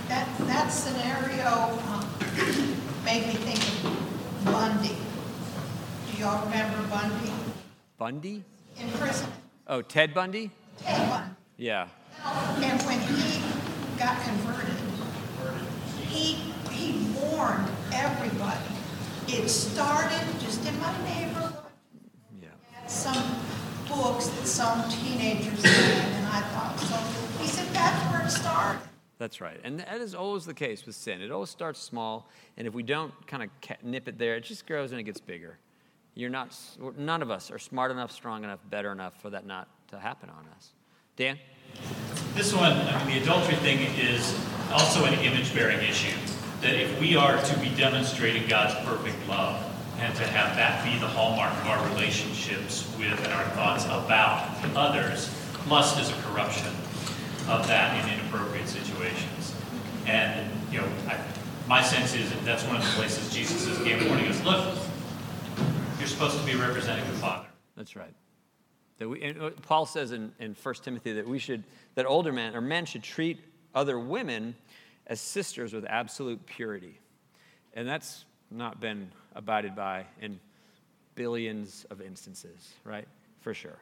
That, 0.08 0.28
that 0.48 0.68
scenario 0.70 1.48
um, 1.88 2.06
made 3.06 3.28
me 3.28 3.34
think 3.34 3.60
of 3.60 4.46
Bundy. 4.46 4.96
Do 6.12 6.18
y'all 6.18 6.46
remember 6.46 6.88
Bundy? 6.88 7.32
Bundy? 7.98 8.44
In 8.80 8.90
prison. 8.92 9.30
Oh, 9.68 9.82
Ted 9.82 10.14
Bundy? 10.14 10.52
Ted 10.78 11.10
Bundy. 11.10 11.36
Yeah. 11.58 11.88
And 12.26 12.82
when 12.84 13.00
he 13.00 13.42
got 14.00 14.22
converted, 14.24 14.76
he, 16.08 16.34
he 16.72 17.14
warned 17.22 17.68
everybody. 17.94 18.66
It 19.28 19.48
started 19.50 20.26
just 20.40 20.66
in 20.68 20.80
my 20.80 20.92
neighborhood. 21.04 21.54
Yeah. 22.42 22.50
Some 22.88 23.36
books 23.88 24.28
that 24.28 24.48
some 24.48 24.90
teenagers 24.90 25.64
read, 25.64 26.04
and 26.16 26.28
I 26.28 26.42
thought, 26.42 26.80
so 26.80 26.96
he 27.42 27.48
said 27.48 27.68
that's 27.74 28.12
where 28.12 28.26
it 28.26 28.32
started. 28.32 28.89
That's 29.20 29.42
right. 29.42 29.60
And 29.66 29.82
that 29.82 30.00
is 30.00 30.16
always 30.16 30.46
the 30.46 30.54
case 30.54 30.86
with 30.86 30.96
sin. 30.96 31.22
It 31.22 31.30
always 31.30 31.50
starts 31.50 31.80
small, 31.80 32.30
and 32.58 32.66
if 32.66 32.74
we 32.74 32.84
don't 32.84 33.14
kind 33.28 33.44
of 33.44 33.84
nip 33.84 34.08
it 34.08 34.18
there, 34.18 34.38
it 34.38 34.46
just 34.46 34.66
grows 34.66 34.92
and 34.92 35.00
it 35.00 35.04
gets 35.04 35.20
bigger. 35.20 35.58
You're 36.16 36.30
not, 36.30 36.58
none 36.98 37.22
of 37.22 37.30
us 37.30 37.52
are 37.52 37.60
smart 37.60 37.92
enough, 37.92 38.12
strong 38.12 38.46
enough, 38.46 38.60
better 38.70 38.92
enough 38.92 39.22
for 39.22 39.30
that 39.30 39.46
not 39.46 39.68
to 39.90 40.00
happen 40.00 40.30
on 40.30 40.48
us. 40.56 40.70
Dan? 41.18 41.38
This 42.34 42.54
one, 42.54 42.72
I 42.72 43.06
mean, 43.06 43.18
the 43.18 43.24
adultery 43.24 43.56
thing 43.58 43.80
is 43.98 44.34
also 44.72 45.04
an 45.04 45.14
image 45.16 45.54
bearing 45.54 45.80
issue. 45.80 46.16
That 46.62 46.76
if 46.76 47.00
we 47.00 47.16
are 47.16 47.42
to 47.42 47.60
be 47.60 47.70
demonstrating 47.76 48.48
God's 48.48 48.76
perfect 48.86 49.18
love 49.28 49.62
and 50.00 50.16
to 50.16 50.24
have 50.24 50.56
that 50.56 50.84
be 50.86 50.98
the 51.00 51.08
hallmark 51.08 51.52
of 51.52 51.68
our 51.68 51.90
relationships 51.90 52.90
with 52.98 53.22
and 53.24 53.34
our 53.34 53.46
thoughts 53.50 53.86
about 53.86 54.50
others, 54.76 55.30
lust 55.68 56.00
is 56.00 56.10
a 56.10 56.22
corruption 56.22 56.74
of 57.48 57.68
that 57.68 58.04
in 58.04 58.20
inappropriate 58.20 58.68
situations. 58.68 58.89
And, 60.06 60.50
you 60.72 60.80
know, 60.80 60.88
I, 61.08 61.20
my 61.68 61.84
sense 61.84 62.16
is 62.16 62.30
that 62.32 62.46
that's 62.46 62.64
one 62.66 62.78
of 62.78 62.84
the 62.84 62.90
places 62.92 63.34
Jesus 63.34 63.68
is 63.68 63.78
gave 63.80 64.06
warning 64.08 64.28
us, 64.28 64.44
look, 64.44 64.76
you're 66.00 66.08
supposed 66.08 66.40
to 66.40 66.46
be 66.46 66.56
representing 66.56 67.06
the 67.06 67.18
Father. 67.18 67.48
That's 67.76 67.96
right. 67.96 68.14
That 68.98 69.08
we, 69.08 69.24
uh, 69.24 69.52
Paul 69.62 69.86
says 69.86 70.12
in, 70.12 70.32
in 70.40 70.56
1 70.62 70.76
Timothy 70.76 71.14
that 71.14 71.28
we 71.28 71.40
should, 71.40 71.64
that 71.96 72.06
older 72.06 72.32
men 72.32 72.56
or 72.56 72.62
men 72.62 72.86
should 72.86 73.04
treat 73.04 73.40
other 73.76 74.00
women 74.00 74.56
as 75.08 75.22
sisters 75.22 75.74
with 75.74 75.86
absolute 75.86 76.46
purity. 76.46 77.00
And 77.74 77.88
that's 77.88 78.26
not 78.52 78.80
been 78.80 79.12
abided 79.36 79.76
by 79.76 80.06
in 80.22 80.40
billions 81.16 81.86
of 81.90 82.02
instances, 82.02 82.74
right? 82.84 83.08
For 83.42 83.54
sure. 83.54 83.78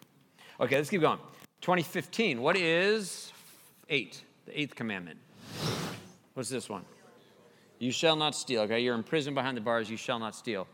Okay, 0.60 0.76
let's 0.76 0.90
keep 0.90 1.02
going. 1.02 1.20
2015, 1.62 2.42
what 2.42 2.58
is 2.58 3.32
eight, 3.90 4.22
the 4.46 4.60
eighth 4.60 4.76
commandment? 4.76 5.20
What's 6.38 6.50
this 6.50 6.70
one? 6.70 6.86
You 7.80 7.92
shall 7.92 8.16
not 8.16 8.36
steal. 8.36 8.62
Okay, 8.62 8.82
you're 8.82 8.94
in 8.94 9.02
prison 9.02 9.34
behind 9.34 9.58
the 9.58 9.62
bars, 9.62 9.90
you 9.90 9.98
shall 9.98 10.20
not 10.20 10.36
steal. 10.36 10.68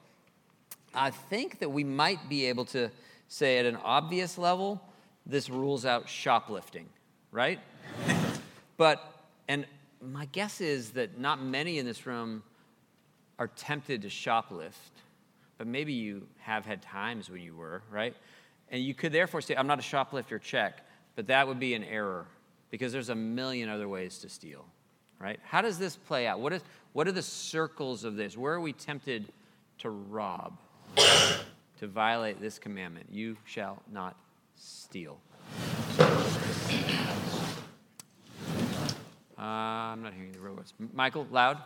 I 0.93 1.09
think 1.09 1.59
that 1.59 1.69
we 1.69 1.85
might 1.85 2.27
be 2.27 2.47
able 2.47 2.65
to 2.65 2.91
say 3.29 3.59
at 3.59 3.65
an 3.65 3.77
obvious 3.77 4.37
level, 4.37 4.81
this 5.25 5.49
rules 5.49 5.85
out 5.85 6.09
shoplifting, 6.09 6.89
right? 7.31 7.61
but, 8.77 9.23
and 9.47 9.65
my 10.01 10.25
guess 10.33 10.59
is 10.59 10.89
that 10.91 11.17
not 11.17 11.41
many 11.41 11.79
in 11.79 11.85
this 11.85 12.05
room 12.05 12.43
are 13.39 13.47
tempted 13.47 14.01
to 14.01 14.09
shoplift, 14.09 14.73
but 15.57 15.65
maybe 15.65 15.93
you 15.93 16.27
have 16.39 16.65
had 16.65 16.81
times 16.81 17.29
when 17.29 17.41
you 17.41 17.55
were, 17.55 17.83
right? 17.89 18.13
And 18.67 18.83
you 18.83 18.93
could 18.93 19.13
therefore 19.13 19.39
say, 19.39 19.55
I'm 19.55 19.67
not 19.67 19.79
a 19.79 19.83
shoplifter, 19.83 20.39
check. 20.39 20.81
but 21.15 21.27
that 21.27 21.47
would 21.47 21.61
be 21.61 21.73
an 21.73 21.85
error 21.85 22.25
because 22.69 22.91
there's 22.91 23.07
a 23.07 23.15
million 23.15 23.69
other 23.69 23.87
ways 23.87 24.17
to 24.17 24.27
steal, 24.27 24.65
right? 25.23 25.39
How 25.45 25.61
does 25.61 25.79
this 25.79 25.95
play 25.95 26.27
out? 26.27 26.41
What, 26.41 26.51
is, 26.51 26.61
what 26.91 27.07
are 27.07 27.13
the 27.13 27.21
circles 27.21 28.03
of 28.03 28.15
this? 28.17 28.37
Where 28.37 28.53
are 28.53 28.59
we 28.59 28.73
tempted 28.73 29.25
to 29.79 29.89
rob, 29.89 30.57
to 30.97 31.87
violate 31.87 32.41
this 32.41 32.59
commandment? 32.59 33.07
You 33.09 33.37
shall 33.45 33.81
not 33.89 34.17
steal. 34.55 35.17
Uh, 39.37 39.41
I'm 39.41 40.03
not 40.03 40.13
hearing 40.13 40.31
the 40.33 40.39
robots. 40.39 40.73
M- 40.79 40.89
Michael, 40.93 41.25
loud. 41.31 41.57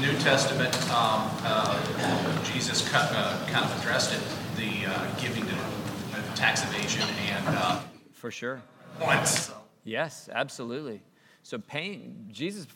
New 0.00 0.12
Testament, 0.18 0.74
um, 0.90 1.30
uh, 1.44 2.44
Jesus 2.44 2.86
cut, 2.88 3.10
uh, 3.14 3.46
kind 3.46 3.64
of 3.64 3.78
addressed 3.80 4.12
it, 4.14 4.20
the 4.56 4.86
uh, 4.90 5.06
giving 5.20 5.44
to 5.46 5.54
uh, 5.54 6.34
tax 6.34 6.62
evasion 6.64 7.06
and 7.28 7.44
uh, 7.48 7.80
For 8.12 8.30
sure. 8.30 8.60
once. 9.00 9.50
Yes, 9.84 10.28
absolutely. 10.32 11.00
So 11.42 11.58
paying 11.58 12.28
Jesus 12.30 12.66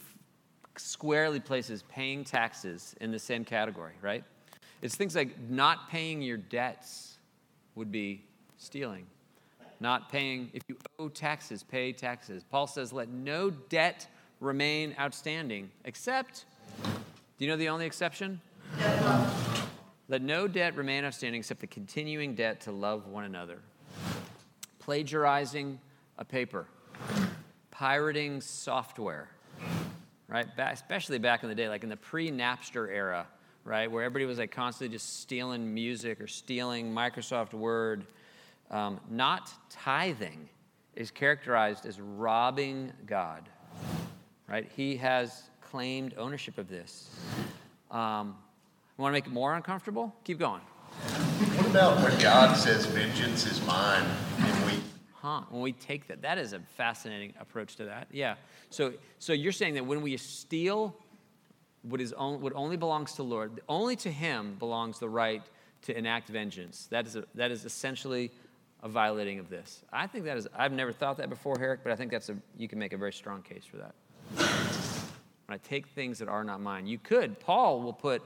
squarely 0.76 1.40
places 1.40 1.84
paying 1.88 2.24
taxes 2.24 2.94
in 3.00 3.12
the 3.12 3.18
same 3.18 3.44
category, 3.44 3.94
right? 4.02 4.24
It's 4.82 4.96
things 4.96 5.14
like 5.14 5.38
not 5.48 5.88
paying 5.88 6.20
your 6.20 6.36
debts 6.36 7.18
would 7.74 7.90
be 7.90 8.24
stealing. 8.58 9.06
Not 9.80 10.10
paying 10.10 10.50
if 10.52 10.62
you 10.68 10.76
owe 10.98 11.08
taxes, 11.08 11.62
pay 11.62 11.92
taxes. 11.92 12.44
Paul 12.44 12.66
says 12.66 12.92
let 12.92 13.08
no 13.08 13.50
debt 13.50 14.06
remain 14.40 14.94
outstanding 14.98 15.70
except 15.84 16.44
Do 16.82 17.44
you 17.44 17.48
know 17.48 17.56
the 17.56 17.68
only 17.68 17.86
exception? 17.86 18.40
Let 20.08 20.22
no 20.22 20.46
debt 20.46 20.76
remain 20.76 21.04
outstanding 21.04 21.40
except 21.40 21.60
the 21.60 21.66
continuing 21.66 22.34
debt 22.34 22.60
to 22.62 22.72
love 22.72 23.06
one 23.08 23.24
another. 23.24 23.58
Plagiarizing 24.78 25.78
a 26.18 26.24
paper, 26.24 26.66
pirating 27.74 28.40
software, 28.40 29.28
right? 30.28 30.46
Ba- 30.56 30.70
especially 30.72 31.18
back 31.18 31.42
in 31.42 31.48
the 31.48 31.54
day, 31.54 31.68
like 31.68 31.82
in 31.82 31.88
the 31.88 31.96
pre 31.96 32.30
Napster 32.30 32.88
era, 32.88 33.26
right? 33.64 33.90
Where 33.90 34.04
everybody 34.04 34.26
was 34.26 34.38
like 34.38 34.52
constantly 34.52 34.94
just 34.94 35.20
stealing 35.20 35.74
music 35.74 36.20
or 36.20 36.26
stealing 36.26 36.94
Microsoft 36.94 37.52
Word. 37.52 38.06
Um, 38.70 39.00
not 39.10 39.52
tithing 39.70 40.48
is 40.94 41.10
characterized 41.10 41.84
as 41.84 42.00
robbing 42.00 42.92
God, 43.06 43.48
right? 44.48 44.70
He 44.76 44.96
has 44.96 45.50
claimed 45.60 46.14
ownership 46.16 46.56
of 46.58 46.68
this. 46.68 47.10
Um, 47.90 48.36
want 48.96 49.10
to 49.10 49.12
make 49.12 49.26
it 49.26 49.32
more 49.32 49.54
uncomfortable? 49.54 50.14
Keep 50.24 50.38
going. 50.38 50.60
What 51.56 51.66
about 51.66 52.00
when 52.02 52.16
God 52.20 52.56
says, 52.56 52.86
vengeance 52.86 53.46
is 53.50 53.64
mine, 53.66 54.06
Huh? 55.24 55.40
When 55.48 55.62
we 55.62 55.72
take 55.72 56.08
that, 56.08 56.20
that 56.20 56.36
is 56.36 56.52
a 56.52 56.60
fascinating 56.76 57.32
approach 57.40 57.76
to 57.76 57.86
that. 57.86 58.08
Yeah. 58.12 58.34
So, 58.68 58.92
so 59.18 59.32
you're 59.32 59.52
saying 59.52 59.72
that 59.72 59.86
when 59.86 60.02
we 60.02 60.14
steal 60.18 60.94
what 61.80 62.02
is 62.02 62.12
on, 62.12 62.42
what 62.42 62.52
only 62.54 62.76
belongs 62.76 63.12
to 63.12 63.16
the 63.18 63.24
Lord, 63.24 63.62
only 63.66 63.96
to 63.96 64.12
Him 64.12 64.56
belongs 64.58 64.98
the 64.98 65.08
right 65.08 65.42
to 65.82 65.96
enact 65.96 66.28
vengeance. 66.28 66.88
That 66.90 67.06
is 67.06 67.16
a, 67.16 67.24
that 67.36 67.50
is 67.50 67.64
essentially 67.64 68.32
a 68.82 68.88
violating 68.90 69.38
of 69.38 69.48
this. 69.48 69.82
I 69.90 70.06
think 70.06 70.26
that 70.26 70.36
is. 70.36 70.46
I've 70.54 70.72
never 70.72 70.92
thought 70.92 71.16
that 71.16 71.30
before, 71.30 71.58
Herrick, 71.58 71.80
but 71.82 71.90
I 71.90 71.96
think 71.96 72.10
that's 72.10 72.28
a. 72.28 72.36
You 72.58 72.68
can 72.68 72.78
make 72.78 72.92
a 72.92 72.98
very 72.98 73.12
strong 73.14 73.40
case 73.40 73.64
for 73.64 73.78
that. 73.78 73.94
When 75.46 75.54
I 75.54 75.56
take 75.66 75.86
things 75.86 76.18
that 76.18 76.28
are 76.28 76.44
not 76.44 76.60
mine, 76.60 76.86
you 76.86 76.98
could. 76.98 77.40
Paul 77.40 77.80
will 77.80 77.94
put 77.94 78.20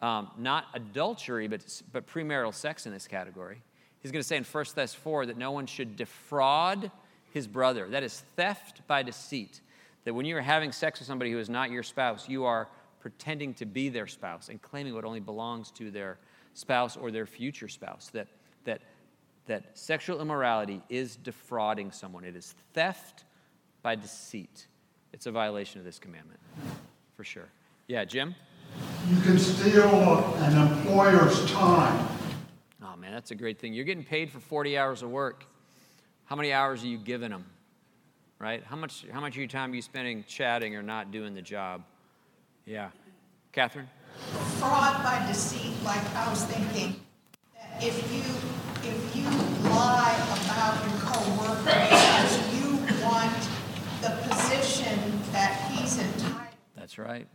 um, 0.00 0.30
not 0.38 0.66
adultery, 0.74 1.48
but 1.48 1.82
but 1.92 2.06
premarital 2.06 2.54
sex 2.54 2.86
in 2.86 2.92
this 2.92 3.08
category. 3.08 3.62
He's 4.06 4.12
going 4.12 4.22
to 4.22 4.28
say 4.28 4.36
in 4.36 4.44
1 4.44 4.64
Thess 4.66 4.94
4 4.94 5.26
that 5.26 5.36
no 5.36 5.50
one 5.50 5.66
should 5.66 5.96
defraud 5.96 6.92
his 7.32 7.48
brother. 7.48 7.88
That 7.88 8.04
is 8.04 8.22
theft 8.36 8.82
by 8.86 9.02
deceit. 9.02 9.60
That 10.04 10.14
when 10.14 10.24
you 10.26 10.36
are 10.36 10.40
having 10.40 10.70
sex 10.70 11.00
with 11.00 11.08
somebody 11.08 11.32
who 11.32 11.40
is 11.40 11.50
not 11.50 11.72
your 11.72 11.82
spouse, 11.82 12.28
you 12.28 12.44
are 12.44 12.68
pretending 13.00 13.52
to 13.54 13.66
be 13.66 13.88
their 13.88 14.06
spouse 14.06 14.48
and 14.48 14.62
claiming 14.62 14.94
what 14.94 15.04
only 15.04 15.18
belongs 15.18 15.72
to 15.72 15.90
their 15.90 16.18
spouse 16.54 16.96
or 16.96 17.10
their 17.10 17.26
future 17.26 17.66
spouse. 17.66 18.08
That, 18.12 18.28
that, 18.62 18.82
that 19.46 19.76
sexual 19.76 20.20
immorality 20.20 20.82
is 20.88 21.16
defrauding 21.16 21.90
someone, 21.90 22.22
it 22.22 22.36
is 22.36 22.54
theft 22.74 23.24
by 23.82 23.96
deceit. 23.96 24.68
It's 25.12 25.26
a 25.26 25.32
violation 25.32 25.80
of 25.80 25.84
this 25.84 25.98
commandment, 25.98 26.38
for 27.16 27.24
sure. 27.24 27.48
Yeah, 27.88 28.04
Jim? 28.04 28.36
You 29.10 29.20
can 29.22 29.36
steal 29.36 30.32
an 30.38 30.56
employer's 30.56 31.50
time. 31.50 32.15
Oh 32.96 33.00
man, 33.00 33.12
that's 33.12 33.30
a 33.30 33.34
great 33.34 33.58
thing. 33.58 33.74
You're 33.74 33.84
getting 33.84 34.04
paid 34.04 34.30
for 34.30 34.40
40 34.40 34.78
hours 34.78 35.02
of 35.02 35.10
work. 35.10 35.44
How 36.24 36.36
many 36.36 36.52
hours 36.52 36.82
are 36.82 36.86
you 36.86 36.96
giving 36.98 37.30
them? 37.30 37.44
Right? 38.38 38.62
How 38.64 38.76
much 38.76 39.04
how 39.12 39.20
much 39.20 39.32
of 39.32 39.38
your 39.38 39.48
time 39.48 39.72
are 39.72 39.74
you 39.74 39.82
spending 39.82 40.24
chatting 40.26 40.76
or 40.76 40.82
not 40.82 41.10
doing 41.10 41.34
the 41.34 41.42
job? 41.42 41.82
Yeah. 42.64 42.90
Catherine? 43.52 43.88
Fraud 44.58 45.02
by 45.02 45.24
deceit, 45.26 45.74
like 45.84 46.02
I 46.14 46.28
was 46.30 46.44
thinking, 46.44 47.00
that 47.54 47.82
if 47.82 47.96
you, 48.12 48.22
if 48.88 49.16
you 49.16 49.24
lie 49.70 50.14
about 50.44 50.82
your 50.86 51.00
coworker 51.00 51.64
because 51.64 52.54
you 52.54 52.78
want 53.04 53.32
the 54.00 54.10
position 54.28 54.98
that 55.32 55.70
he's 55.70 55.98
entitled, 55.98 56.48
That's 56.74 56.98
right. 56.98 57.26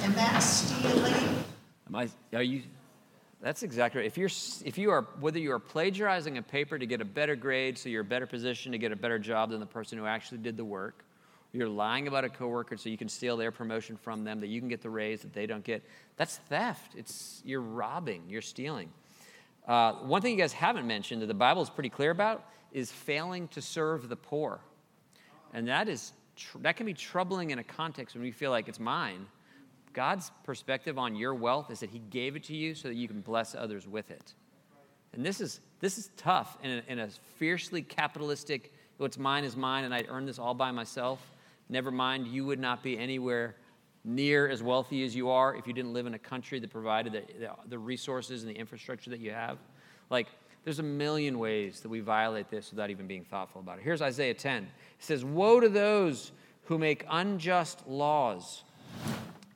and 0.00 0.14
that's 0.14 0.46
stealing, 0.46 1.44
Am 1.88 1.94
I 1.94 2.08
are 2.32 2.42
you 2.42 2.62
that's 3.42 3.62
exactly 3.62 4.00
right. 4.00 4.06
If 4.06 4.18
you're 4.18 4.30
if 4.64 4.76
you 4.76 4.90
are 4.90 5.02
whether 5.18 5.38
you 5.38 5.52
are 5.52 5.58
plagiarizing 5.58 6.36
a 6.36 6.42
paper 6.42 6.78
to 6.78 6.86
get 6.86 7.00
a 7.00 7.04
better 7.04 7.34
grade 7.34 7.78
so 7.78 7.88
you're 7.88 8.02
a 8.02 8.04
better 8.04 8.26
position 8.26 8.72
to 8.72 8.78
get 8.78 8.92
a 8.92 8.96
better 8.96 9.18
job 9.18 9.50
than 9.50 9.60
the 9.60 9.66
person 9.66 9.98
who 9.98 10.06
actually 10.06 10.38
did 10.38 10.56
the 10.56 10.64
work, 10.64 11.04
you're 11.52 11.68
lying 11.68 12.06
about 12.06 12.24
a 12.24 12.28
coworker 12.28 12.76
so 12.76 12.88
you 12.88 12.98
can 12.98 13.08
steal 13.08 13.36
their 13.36 13.50
promotion 13.50 13.96
from 13.96 14.24
them 14.24 14.40
that 14.40 14.48
you 14.48 14.60
can 14.60 14.68
get 14.68 14.82
the 14.82 14.90
raise 14.90 15.22
that 15.22 15.32
they 15.32 15.46
don't 15.46 15.64
get, 15.64 15.82
that's 16.16 16.36
theft. 16.48 16.94
It's 16.96 17.42
you're 17.44 17.62
robbing, 17.62 18.22
you're 18.28 18.42
stealing. 18.42 18.90
Uh, 19.66 19.94
one 19.94 20.20
thing 20.20 20.32
you 20.32 20.38
guys 20.38 20.52
haven't 20.52 20.86
mentioned 20.86 21.22
that 21.22 21.26
the 21.26 21.34
Bible 21.34 21.62
is 21.62 21.70
pretty 21.70 21.90
clear 21.90 22.10
about 22.10 22.46
is 22.72 22.92
failing 22.92 23.48
to 23.48 23.62
serve 23.62 24.08
the 24.08 24.16
poor, 24.16 24.60
and 25.54 25.66
that 25.68 25.88
is 25.88 26.12
tr- 26.36 26.58
that 26.58 26.76
can 26.76 26.86
be 26.86 26.94
troubling 26.94 27.50
in 27.50 27.58
a 27.58 27.64
context 27.64 28.14
when 28.14 28.24
you 28.24 28.32
feel 28.32 28.50
like 28.50 28.68
it's 28.68 28.80
mine. 28.80 29.26
God's 29.92 30.30
perspective 30.44 30.98
on 30.98 31.16
your 31.16 31.34
wealth 31.34 31.70
is 31.70 31.80
that 31.80 31.90
He 31.90 31.98
gave 31.98 32.36
it 32.36 32.44
to 32.44 32.56
you 32.56 32.74
so 32.74 32.88
that 32.88 32.94
you 32.94 33.08
can 33.08 33.20
bless 33.20 33.54
others 33.54 33.86
with 33.86 34.10
it. 34.10 34.34
And 35.12 35.24
this 35.24 35.40
is, 35.40 35.60
this 35.80 35.98
is 35.98 36.10
tough 36.16 36.56
in 36.62 36.70
a, 36.70 36.82
in 36.92 36.98
a 37.00 37.08
fiercely 37.38 37.82
capitalistic, 37.82 38.72
what's 38.98 39.18
mine 39.18 39.44
is 39.44 39.56
mine, 39.56 39.84
and 39.84 39.94
I 39.94 40.04
earned 40.08 40.28
this 40.28 40.38
all 40.38 40.54
by 40.54 40.70
myself. 40.70 41.20
Never 41.68 41.90
mind, 41.90 42.28
you 42.28 42.44
would 42.46 42.60
not 42.60 42.82
be 42.82 42.98
anywhere 42.98 43.56
near 44.04 44.48
as 44.48 44.62
wealthy 44.62 45.04
as 45.04 45.14
you 45.14 45.30
are 45.30 45.54
if 45.54 45.66
you 45.66 45.72
didn't 45.72 45.92
live 45.92 46.06
in 46.06 46.14
a 46.14 46.18
country 46.18 46.58
that 46.58 46.70
provided 46.70 47.12
the, 47.12 47.22
the, 47.38 47.50
the 47.68 47.78
resources 47.78 48.42
and 48.42 48.50
the 48.50 48.58
infrastructure 48.58 49.10
that 49.10 49.20
you 49.20 49.32
have. 49.32 49.58
Like, 50.08 50.28
there's 50.64 50.78
a 50.78 50.84
million 50.84 51.38
ways 51.38 51.80
that 51.80 51.88
we 51.88 52.00
violate 52.00 52.50
this 52.50 52.70
without 52.70 52.90
even 52.90 53.06
being 53.06 53.24
thoughtful 53.24 53.60
about 53.60 53.78
it. 53.78 53.84
Here's 53.84 54.02
Isaiah 54.02 54.34
10. 54.34 54.64
It 54.64 54.68
says, 54.98 55.24
Woe 55.24 55.60
to 55.60 55.68
those 55.68 56.32
who 56.64 56.78
make 56.78 57.04
unjust 57.10 57.86
laws 57.86 58.64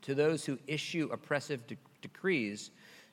to 0.04 0.14
those 0.14 0.44
who 0.44 0.58
issue 0.66 1.08
oppressive 1.12 1.66
de- 1.66 1.76
decrees 2.02 2.70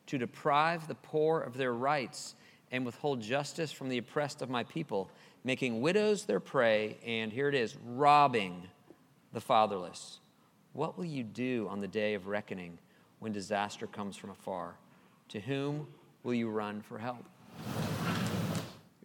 to 0.07 0.17
deprive 0.17 0.87
the 0.87 0.95
poor 0.95 1.39
of 1.39 1.55
their 1.55 1.73
rights 1.73 2.35
and 2.71 2.85
withhold 2.85 3.21
justice 3.21 3.71
from 3.71 3.87
the 3.89 3.97
oppressed 3.97 4.41
of 4.41 4.49
my 4.49 4.63
people, 4.65 5.09
making 5.43 5.81
widows 5.81 6.25
their 6.25 6.39
prey, 6.39 6.97
and 7.05 7.31
here 7.31 7.47
it 7.47 7.55
is, 7.55 7.77
robbing 7.85 8.67
the 9.31 9.41
fatherless. 9.41 10.19
What 10.73 10.97
will 10.97 11.05
you 11.05 11.23
do 11.23 11.67
on 11.69 11.79
the 11.79 11.87
day 11.87 12.13
of 12.13 12.27
reckoning 12.27 12.77
when 13.19 13.31
disaster 13.31 13.87
comes 13.87 14.17
from 14.17 14.29
afar? 14.29 14.75
To 15.29 15.39
whom 15.39 15.87
will 16.23 16.33
you 16.33 16.49
run 16.49 16.81
for 16.81 16.97
help? 16.97 17.25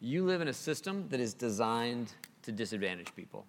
You 0.00 0.24
live 0.24 0.40
in 0.40 0.48
a 0.48 0.52
system 0.52 1.06
that 1.10 1.20
is 1.20 1.34
designed 1.34 2.12
to 2.42 2.52
disadvantage 2.52 3.14
people. 3.14 3.46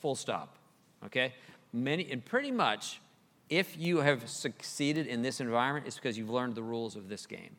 Full 0.00 0.14
stop. 0.14 0.56
Okay? 1.04 1.34
Many 1.72 2.10
and 2.10 2.24
pretty 2.24 2.50
much 2.50 3.00
if 3.48 3.76
you 3.78 3.98
have 3.98 4.28
succeeded 4.28 5.06
in 5.06 5.22
this 5.22 5.40
environment, 5.40 5.86
it's 5.86 5.96
because 5.96 6.16
you've 6.16 6.30
learned 6.30 6.54
the 6.54 6.62
rules 6.62 6.96
of 6.96 7.08
this 7.08 7.26
game. 7.26 7.56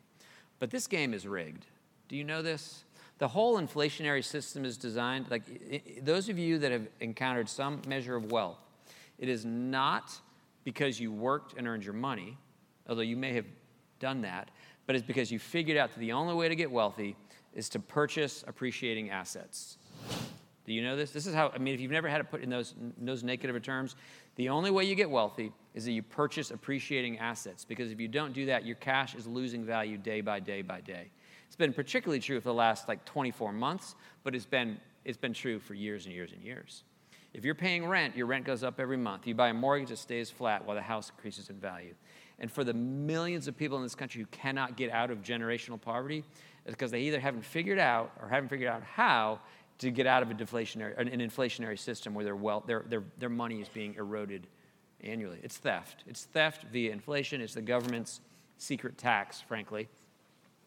But 0.58 0.70
this 0.70 0.86
game 0.86 1.14
is 1.14 1.26
rigged. 1.26 1.66
Do 2.08 2.16
you 2.16 2.24
know 2.24 2.42
this? 2.42 2.84
The 3.18 3.28
whole 3.28 3.58
inflationary 3.58 4.24
system 4.24 4.64
is 4.64 4.76
designed, 4.76 5.30
like 5.30 6.04
those 6.04 6.28
of 6.28 6.38
you 6.38 6.58
that 6.58 6.70
have 6.70 6.86
encountered 7.00 7.48
some 7.48 7.80
measure 7.88 8.14
of 8.14 8.30
wealth, 8.30 8.58
it 9.18 9.28
is 9.28 9.44
not 9.44 10.12
because 10.64 11.00
you 11.00 11.10
worked 11.10 11.54
and 11.56 11.66
earned 11.66 11.84
your 11.84 11.94
money, 11.94 12.36
although 12.88 13.02
you 13.02 13.16
may 13.16 13.32
have 13.32 13.46
done 14.00 14.20
that, 14.22 14.50
but 14.86 14.96
it's 14.96 15.06
because 15.06 15.30
you 15.30 15.38
figured 15.38 15.78
out 15.78 15.94
that 15.94 16.00
the 16.00 16.12
only 16.12 16.34
way 16.34 16.48
to 16.48 16.56
get 16.56 16.70
wealthy 16.70 17.16
is 17.54 17.70
to 17.70 17.78
purchase 17.78 18.44
appreciating 18.46 19.10
assets. 19.10 19.78
Do 20.66 20.72
you 20.72 20.82
know 20.82 20.96
this? 20.96 21.12
This 21.12 21.26
is 21.26 21.34
how, 21.34 21.50
I 21.54 21.58
mean, 21.58 21.74
if 21.74 21.80
you've 21.80 21.92
never 21.92 22.08
had 22.08 22.20
it 22.20 22.30
put 22.30 22.42
in 22.42 22.50
those, 22.50 22.74
in 22.98 23.06
those 23.06 23.22
negative 23.22 23.62
terms, 23.62 23.96
the 24.36 24.48
only 24.48 24.70
way 24.70 24.84
you 24.84 24.94
get 24.94 25.10
wealthy 25.10 25.52
is 25.74 25.84
that 25.84 25.92
you 25.92 26.02
purchase 26.02 26.50
appreciating 26.50 27.18
assets. 27.18 27.64
Because 27.64 27.90
if 27.90 28.00
you 28.00 28.08
don't 28.08 28.32
do 28.32 28.46
that, 28.46 28.64
your 28.64 28.76
cash 28.76 29.14
is 29.14 29.26
losing 29.26 29.64
value 29.64 29.98
day 29.98 30.20
by 30.20 30.40
day 30.40 30.62
by 30.62 30.80
day. 30.80 31.10
It's 31.46 31.56
been 31.56 31.72
particularly 31.72 32.20
true 32.20 32.40
for 32.40 32.48
the 32.48 32.54
last 32.54 32.88
like 32.88 33.04
24 33.04 33.52
months, 33.52 33.94
but 34.24 34.34
it's 34.34 34.46
been 34.46 34.78
It's 35.04 35.16
been 35.16 35.32
true 35.32 35.60
for 35.60 35.74
years 35.74 36.04
and 36.06 36.14
years 36.14 36.32
and 36.32 36.42
years. 36.42 36.82
If 37.32 37.44
you're 37.44 37.54
paying 37.54 37.86
rent, 37.86 38.16
your 38.16 38.26
rent 38.26 38.44
goes 38.44 38.64
up 38.64 38.80
every 38.80 38.96
month. 38.96 39.24
You 39.26 39.36
buy 39.36 39.50
a 39.50 39.54
mortgage, 39.54 39.92
it 39.92 39.98
stays 39.98 40.30
flat 40.30 40.66
while 40.66 40.74
the 40.74 40.82
house 40.82 41.10
increases 41.10 41.48
in 41.48 41.60
value. 41.60 41.94
And 42.40 42.50
for 42.50 42.64
the 42.64 42.74
millions 42.74 43.46
of 43.46 43.56
people 43.56 43.76
in 43.76 43.84
this 43.84 43.94
country 43.94 44.20
who 44.20 44.26
cannot 44.26 44.76
get 44.76 44.90
out 44.90 45.12
of 45.12 45.22
generational 45.22 45.80
poverty, 45.80 46.24
it's 46.64 46.74
because 46.74 46.90
they 46.90 47.02
either 47.02 47.20
haven't 47.20 47.44
figured 47.44 47.78
out 47.78 48.10
or 48.20 48.28
haven't 48.28 48.48
figured 48.48 48.68
out 48.68 48.82
how 48.82 49.38
to 49.78 49.90
get 49.90 50.06
out 50.06 50.22
of 50.22 50.30
a 50.30 50.34
deflationary, 50.34 50.96
an 50.98 51.20
inflationary 51.20 51.78
system 51.78 52.14
where 52.14 52.24
their 52.24 52.36
wealth, 52.36 52.66
their, 52.66 52.84
their, 52.88 53.02
their 53.18 53.28
money 53.28 53.60
is 53.60 53.68
being 53.68 53.94
eroded 53.94 54.46
annually. 55.02 55.38
It's 55.42 55.58
theft. 55.58 56.04
It's 56.06 56.24
theft 56.24 56.64
via 56.72 56.92
inflation. 56.92 57.40
It's 57.40 57.54
the 57.54 57.62
government's 57.62 58.20
secret 58.58 58.96
tax, 58.96 59.40
frankly. 59.40 59.88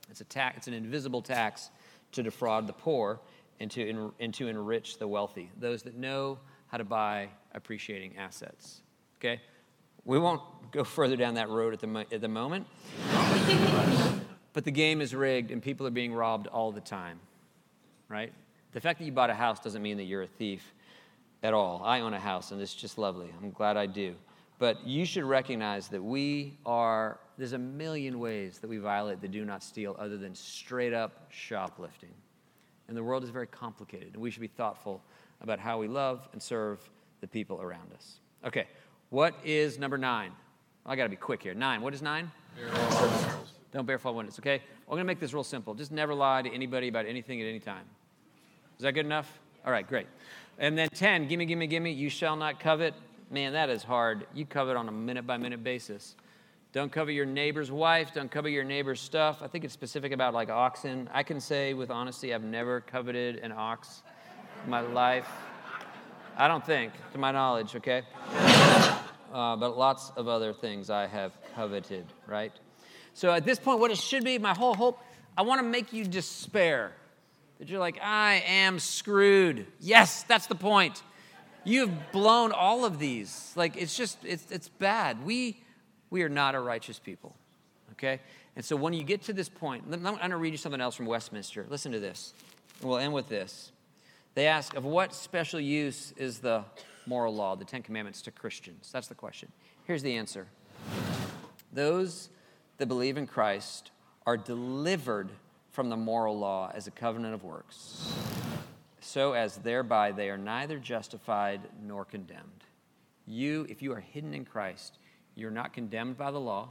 It's 0.09 0.21
a 0.21 0.25
tax. 0.25 0.57
It's 0.57 0.67
an 0.67 0.73
invisible 0.73 1.21
tax 1.21 1.69
to 2.11 2.23
defraud 2.23 2.67
the 2.67 2.73
poor 2.73 3.19
and 3.59 3.69
to, 3.71 3.87
en- 3.87 4.11
and 4.19 4.33
to 4.35 4.47
enrich 4.47 4.97
the 4.97 5.07
wealthy, 5.07 5.49
those 5.59 5.83
that 5.83 5.95
know 5.95 6.37
how 6.67 6.77
to 6.77 6.83
buy 6.83 7.29
appreciating 7.53 8.17
assets. 8.17 8.81
Okay? 9.19 9.41
We 10.05 10.17
won't 10.17 10.41
go 10.71 10.83
further 10.83 11.15
down 11.15 11.33
that 11.35 11.49
road 11.49 11.73
at 11.73 11.79
the, 11.79 11.87
mo- 11.87 12.05
at 12.11 12.21
the 12.21 12.27
moment. 12.27 12.67
but 14.53 14.63
the 14.65 14.71
game 14.71 15.01
is 15.01 15.13
rigged 15.13 15.51
and 15.51 15.61
people 15.61 15.85
are 15.87 15.91
being 15.91 16.13
robbed 16.13 16.47
all 16.47 16.71
the 16.71 16.81
time, 16.81 17.19
right? 18.07 18.31
The 18.71 18.81
fact 18.81 18.99
that 18.99 19.05
you 19.05 19.11
bought 19.11 19.29
a 19.29 19.35
house 19.35 19.59
doesn't 19.59 19.81
mean 19.81 19.97
that 19.97 20.03
you're 20.03 20.23
a 20.23 20.27
thief 20.27 20.73
at 21.41 21.53
all. 21.53 21.81
I 21.83 22.01
own 22.01 22.13
a 22.13 22.19
house 22.19 22.51
and 22.51 22.61
it's 22.61 22.73
just 22.73 22.97
lovely. 22.97 23.29
I'm 23.41 23.51
glad 23.51 23.77
I 23.77 23.85
do. 23.85 24.15
But 24.59 24.85
you 24.85 25.05
should 25.05 25.23
recognize 25.23 25.87
that 25.87 26.03
we 26.03 26.57
are, 26.65 27.19
there's 27.37 27.53
a 27.53 27.57
million 27.57 28.19
ways 28.19 28.59
that 28.59 28.67
we 28.67 28.77
violate 28.77 29.21
the 29.21 29.27
do 29.27 29.45
not 29.45 29.63
steal 29.63 29.95
other 29.97 30.17
than 30.17 30.35
straight 30.35 30.93
up 30.93 31.27
shoplifting. 31.29 32.13
And 32.89 32.97
the 32.97 33.03
world 33.03 33.23
is 33.23 33.29
very 33.29 33.47
complicated, 33.47 34.13
and 34.13 34.21
we 34.21 34.31
should 34.31 34.41
be 34.41 34.47
thoughtful 34.47 35.01
about 35.41 35.59
how 35.59 35.77
we 35.77 35.87
love 35.87 36.27
and 36.33 36.41
serve 36.41 36.89
the 37.21 37.27
people 37.27 37.61
around 37.61 37.93
us. 37.93 38.19
Okay, 38.43 38.67
what 39.11 39.33
is 39.45 39.79
number 39.79 39.97
nine? 39.97 40.31
I 40.85 40.95
gotta 40.95 41.09
be 41.09 41.15
quick 41.15 41.41
here. 41.41 41.53
Nine, 41.53 41.81
what 41.81 41.93
is 41.93 42.01
nine? 42.01 42.29
Don't 43.71 43.85
bear 43.85 43.99
false 43.99 44.15
witness, 44.15 44.39
okay? 44.39 44.55
I'm 44.87 44.95
gonna 44.95 45.03
make 45.05 45.19
this 45.19 45.33
real 45.33 45.43
simple. 45.43 45.73
Just 45.73 45.91
never 45.91 46.13
lie 46.13 46.41
to 46.41 46.51
anybody 46.51 46.89
about 46.89 47.05
anything 47.05 47.41
at 47.41 47.47
any 47.47 47.59
time. 47.59 47.85
Is 48.79 48.83
that 48.83 48.93
good 48.93 49.05
enough? 49.05 49.29
All 49.65 49.73
right, 49.73 49.85
great. 49.85 50.07
And 50.57 50.77
then 50.77 50.87
10, 50.87 51.27
gimme, 51.27 51.45
gimme, 51.45 51.67
gimme, 51.67 51.91
you 51.91 52.09
shall 52.09 52.37
not 52.37 52.61
covet. 52.61 52.93
Man, 53.29 53.51
that 53.51 53.69
is 53.69 53.83
hard. 53.83 54.25
You 54.33 54.45
covet 54.45 54.77
on 54.77 54.87
a 54.87 54.91
minute 54.91 55.27
by 55.27 55.35
minute 55.35 55.61
basis. 55.65 56.15
Don't 56.71 56.89
covet 56.89 57.13
your 57.13 57.25
neighbor's 57.25 57.69
wife. 57.69 58.13
Don't 58.13 58.31
covet 58.31 58.53
your 58.53 58.63
neighbor's 58.63 59.01
stuff. 59.01 59.41
I 59.43 59.47
think 59.47 59.65
it's 59.65 59.73
specific 59.73 60.13
about 60.13 60.33
like 60.33 60.49
oxen. 60.49 61.09
I 61.13 61.23
can 61.23 61.41
say 61.41 61.73
with 61.73 61.91
honesty, 61.91 62.33
I've 62.33 62.45
never 62.45 62.79
coveted 62.79 63.35
an 63.39 63.51
ox 63.51 64.01
in 64.63 64.69
my 64.69 64.79
life. 64.79 65.27
I 66.37 66.47
don't 66.47 66.65
think, 66.65 66.93
to 67.11 67.17
my 67.17 67.31
knowledge, 67.33 67.75
okay? 67.75 68.03
Uh, 68.31 69.57
but 69.57 69.77
lots 69.77 70.13
of 70.15 70.29
other 70.29 70.53
things 70.53 70.89
I 70.89 71.05
have 71.05 71.33
coveted, 71.53 72.05
right? 72.27 72.53
So 73.13 73.29
at 73.29 73.43
this 73.43 73.59
point, 73.59 73.81
what 73.81 73.91
it 73.91 73.97
should 73.97 74.23
be, 74.23 74.37
my 74.37 74.53
whole 74.55 74.73
hope, 74.73 75.03
I 75.37 75.41
want 75.41 75.59
to 75.59 75.67
make 75.67 75.91
you 75.91 76.05
despair. 76.05 76.93
That 77.59 77.69
you're 77.69 77.79
like, 77.79 77.99
I 78.01 78.43
am 78.47 78.79
screwed. 78.79 79.67
Yes, 79.79 80.23
that's 80.23 80.47
the 80.47 80.55
point. 80.55 81.03
You've 81.65 82.11
blown 82.11 82.53
all 82.53 82.85
of 82.85 82.99
these. 82.99 83.51
Like, 83.55 83.75
it's 83.75 83.95
just, 83.95 84.17
it's, 84.23 84.49
it's 84.49 84.69
bad. 84.69 85.25
We, 85.25 85.61
we 86.09 86.23
are 86.23 86.29
not 86.29 86.55
a 86.55 86.59
righteous 86.59 86.99
people, 86.99 87.35
okay? 87.91 88.21
And 88.55 88.63
so 88.63 88.77
when 88.77 88.93
you 88.93 89.03
get 89.03 89.23
to 89.23 89.33
this 89.33 89.49
point, 89.49 89.83
I'm 89.91 90.01
going 90.01 90.29
to 90.29 90.37
read 90.37 90.53
you 90.53 90.57
something 90.57 90.81
else 90.81 90.95
from 90.95 91.05
Westminster. 91.05 91.65
Listen 91.69 91.91
to 91.91 91.99
this. 91.99 92.33
And 92.79 92.89
we'll 92.89 92.99
end 92.99 93.13
with 93.13 93.27
this. 93.27 93.73
They 94.35 94.47
ask, 94.47 94.73
of 94.75 94.85
what 94.85 95.13
special 95.13 95.59
use 95.59 96.13
is 96.15 96.39
the 96.39 96.63
moral 97.05 97.35
law, 97.35 97.55
the 97.55 97.65
Ten 97.65 97.83
Commandments, 97.83 98.21
to 98.21 98.31
Christians? 98.31 98.89
That's 98.91 99.07
the 99.07 99.15
question. 99.15 99.51
Here's 99.83 100.03
the 100.03 100.15
answer 100.15 100.47
Those 101.73 102.29
that 102.77 102.85
believe 102.85 103.17
in 103.17 103.27
Christ 103.27 103.91
are 104.25 104.37
delivered 104.37 105.29
from 105.79 105.87
the 105.87 105.95
moral 105.95 106.37
law 106.37 106.69
as 106.75 106.87
a 106.87 106.91
covenant 106.91 107.33
of 107.33 107.41
works, 107.45 108.13
so 108.99 109.31
as 109.31 109.55
thereby 109.59 110.11
they 110.11 110.29
are 110.29 110.37
neither 110.37 110.77
justified 110.77 111.61
nor 111.81 112.03
condemned. 112.03 112.65
You, 113.25 113.65
if 113.69 113.81
you 113.81 113.93
are 113.93 114.01
hidden 114.01 114.33
in 114.33 114.43
Christ, 114.43 114.97
you're 115.35 115.49
not 115.49 115.71
condemned 115.71 116.17
by 116.17 116.31
the 116.31 116.39
law, 116.39 116.67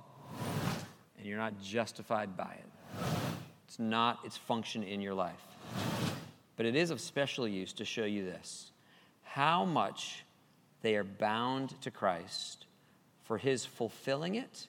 and 1.17 1.25
you're 1.27 1.39
not 1.39 1.59
justified 1.59 2.37
by 2.37 2.53
it. 2.59 3.07
It's 3.67 3.79
not 3.79 4.19
its 4.27 4.37
function 4.37 4.83
in 4.83 5.01
your 5.01 5.15
life. 5.15 5.41
But 6.59 6.67
it 6.67 6.77
is 6.77 6.91
of 6.91 7.01
special 7.01 7.49
use 7.49 7.73
to 7.73 7.87
show 7.87 8.05
you 8.05 8.27
this 8.27 8.73
how 9.23 9.65
much 9.65 10.27
they 10.83 10.97
are 10.97 11.05
bound 11.05 11.81
to 11.81 11.91
Christ 11.91 12.67
for 13.25 13.39
his 13.39 13.65
fulfilling 13.65 14.35
it 14.35 14.67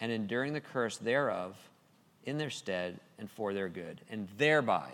and 0.00 0.10
enduring 0.10 0.54
the 0.54 0.60
curse 0.62 0.96
thereof 0.96 1.54
in 2.24 2.38
their 2.38 2.50
stead 2.50 2.98
and 3.18 3.30
for 3.30 3.52
their 3.52 3.68
good, 3.68 4.00
and 4.10 4.28
thereby 4.36 4.88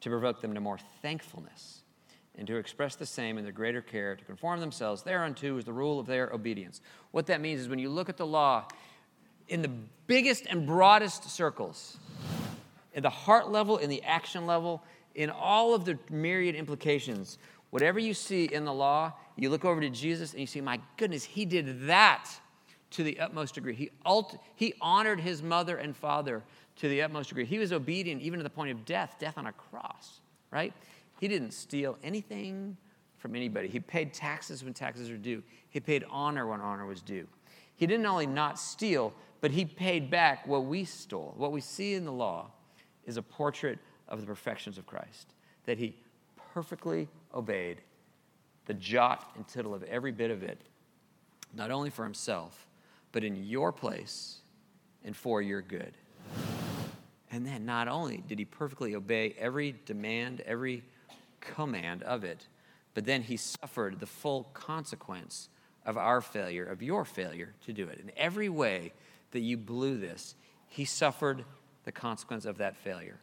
to 0.00 0.10
provoke 0.10 0.40
them 0.40 0.54
to 0.54 0.60
more 0.60 0.78
thankfulness 1.02 1.82
and 2.36 2.46
to 2.46 2.56
express 2.56 2.96
the 2.96 3.06
same 3.06 3.38
in 3.38 3.44
their 3.44 3.52
greater 3.52 3.80
care 3.80 4.16
to 4.16 4.24
conform 4.24 4.60
themselves 4.60 5.02
thereunto 5.02 5.56
is 5.56 5.64
the 5.64 5.72
rule 5.72 6.00
of 6.00 6.06
their 6.06 6.30
obedience. 6.30 6.80
What 7.12 7.26
that 7.26 7.40
means 7.40 7.60
is 7.60 7.68
when 7.68 7.78
you 7.78 7.88
look 7.88 8.08
at 8.08 8.16
the 8.16 8.26
law 8.26 8.66
in 9.48 9.62
the 9.62 9.70
biggest 10.06 10.46
and 10.46 10.66
broadest 10.66 11.30
circles, 11.30 11.98
in 12.92 13.02
the 13.02 13.10
heart 13.10 13.50
level, 13.50 13.78
in 13.78 13.90
the 13.90 14.02
action 14.02 14.46
level, 14.46 14.82
in 15.14 15.30
all 15.30 15.74
of 15.74 15.84
the 15.84 15.98
myriad 16.10 16.54
implications, 16.54 17.38
whatever 17.70 17.98
you 17.98 18.14
see 18.14 18.44
in 18.44 18.64
the 18.64 18.72
law, 18.72 19.12
you 19.36 19.50
look 19.50 19.64
over 19.64 19.80
to 19.80 19.90
Jesus 19.90 20.32
and 20.32 20.40
you 20.40 20.46
see, 20.46 20.60
my 20.60 20.80
goodness, 20.96 21.24
he 21.24 21.44
did 21.44 21.86
that 21.86 22.28
to 22.94 23.02
the 23.02 23.18
utmost 23.18 23.54
degree. 23.54 23.74
He, 23.74 23.90
ult- 24.06 24.38
he 24.54 24.74
honored 24.80 25.20
his 25.20 25.42
mother 25.42 25.76
and 25.76 25.96
father 25.96 26.42
to 26.76 26.88
the 26.88 27.02
utmost 27.02 27.28
degree. 27.28 27.44
He 27.44 27.58
was 27.58 27.72
obedient 27.72 28.22
even 28.22 28.38
to 28.38 28.44
the 28.44 28.50
point 28.50 28.70
of 28.70 28.84
death, 28.84 29.16
death 29.18 29.36
on 29.36 29.46
a 29.46 29.52
cross, 29.52 30.20
right? 30.50 30.72
He 31.20 31.28
didn't 31.28 31.52
steal 31.52 31.98
anything 32.02 32.76
from 33.18 33.34
anybody. 33.34 33.68
He 33.68 33.80
paid 33.80 34.14
taxes 34.14 34.62
when 34.62 34.74
taxes 34.74 35.10
were 35.10 35.16
due. 35.16 35.42
He 35.70 35.80
paid 35.80 36.04
honor 36.08 36.46
when 36.46 36.60
honor 36.60 36.86
was 36.86 37.02
due. 37.02 37.26
He 37.76 37.86
didn't 37.86 38.06
only 38.06 38.26
not 38.26 38.58
steal, 38.58 39.12
but 39.40 39.50
he 39.50 39.64
paid 39.64 40.10
back 40.10 40.46
what 40.46 40.64
we 40.64 40.84
stole. 40.84 41.34
What 41.36 41.50
we 41.50 41.60
see 41.60 41.94
in 41.94 42.04
the 42.04 42.12
law 42.12 42.50
is 43.06 43.16
a 43.16 43.22
portrait 43.22 43.78
of 44.08 44.20
the 44.20 44.26
perfections 44.26 44.78
of 44.78 44.86
Christ, 44.86 45.34
that 45.66 45.78
he 45.78 45.96
perfectly 46.52 47.08
obeyed 47.34 47.80
the 48.66 48.74
jot 48.74 49.32
and 49.34 49.46
tittle 49.48 49.74
of 49.74 49.82
every 49.84 50.12
bit 50.12 50.30
of 50.30 50.42
it, 50.44 50.60
not 51.52 51.70
only 51.70 51.90
for 51.90 52.04
himself, 52.04 52.68
but 53.14 53.22
in 53.22 53.44
your 53.44 53.70
place 53.70 54.38
and 55.04 55.16
for 55.16 55.40
your 55.40 55.62
good. 55.62 55.94
And 57.30 57.46
then 57.46 57.64
not 57.64 57.86
only 57.86 58.24
did 58.26 58.40
he 58.40 58.44
perfectly 58.44 58.96
obey 58.96 59.36
every 59.38 59.76
demand, 59.86 60.40
every 60.40 60.82
command 61.40 62.02
of 62.02 62.24
it, 62.24 62.48
but 62.92 63.04
then 63.04 63.22
he 63.22 63.36
suffered 63.36 64.00
the 64.00 64.06
full 64.06 64.50
consequence 64.52 65.48
of 65.86 65.96
our 65.96 66.20
failure, 66.20 66.64
of 66.64 66.82
your 66.82 67.04
failure 67.04 67.54
to 67.64 67.72
do 67.72 67.86
it. 67.86 68.00
In 68.00 68.10
every 68.16 68.48
way 68.48 68.92
that 69.30 69.40
you 69.40 69.56
blew 69.56 69.96
this, 69.96 70.34
he 70.66 70.84
suffered 70.84 71.44
the 71.84 71.92
consequence 71.92 72.44
of 72.44 72.58
that 72.58 72.76
failure. 72.76 73.20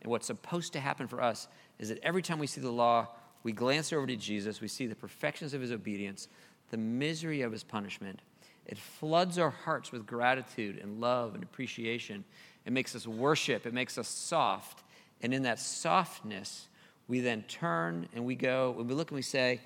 And 0.00 0.10
what's 0.10 0.26
supposed 0.26 0.72
to 0.72 0.80
happen 0.80 1.06
for 1.06 1.22
us 1.22 1.46
is 1.78 1.90
that 1.90 1.98
every 2.02 2.22
time 2.22 2.40
we 2.40 2.48
see 2.48 2.60
the 2.60 2.72
law, 2.72 3.06
we 3.44 3.52
glance 3.52 3.92
over 3.92 4.06
to 4.06 4.16
Jesus, 4.16 4.60
we 4.60 4.66
see 4.66 4.86
the 4.86 4.96
perfections 4.96 5.54
of 5.54 5.60
his 5.60 5.70
obedience, 5.70 6.26
the 6.70 6.76
misery 6.76 7.42
of 7.42 7.52
his 7.52 7.62
punishment. 7.62 8.20
It 8.66 8.78
floods 8.78 9.38
our 9.38 9.50
hearts 9.50 9.92
with 9.92 10.06
gratitude 10.06 10.78
and 10.78 11.00
love 11.00 11.34
and 11.34 11.42
appreciation. 11.42 12.24
It 12.64 12.72
makes 12.72 12.94
us 12.94 13.06
worship, 13.06 13.66
it 13.66 13.74
makes 13.74 13.98
us 13.98 14.08
soft. 14.08 14.82
And 15.20 15.32
in 15.32 15.42
that 15.42 15.60
softness, 15.60 16.68
we 17.08 17.20
then 17.20 17.42
turn 17.42 18.08
and 18.14 18.24
we 18.24 18.34
go, 18.34 18.74
and 18.78 18.88
we 18.88 18.94
look 18.94 19.10
and 19.10 19.16
we 19.16 19.22
say, 19.22 19.60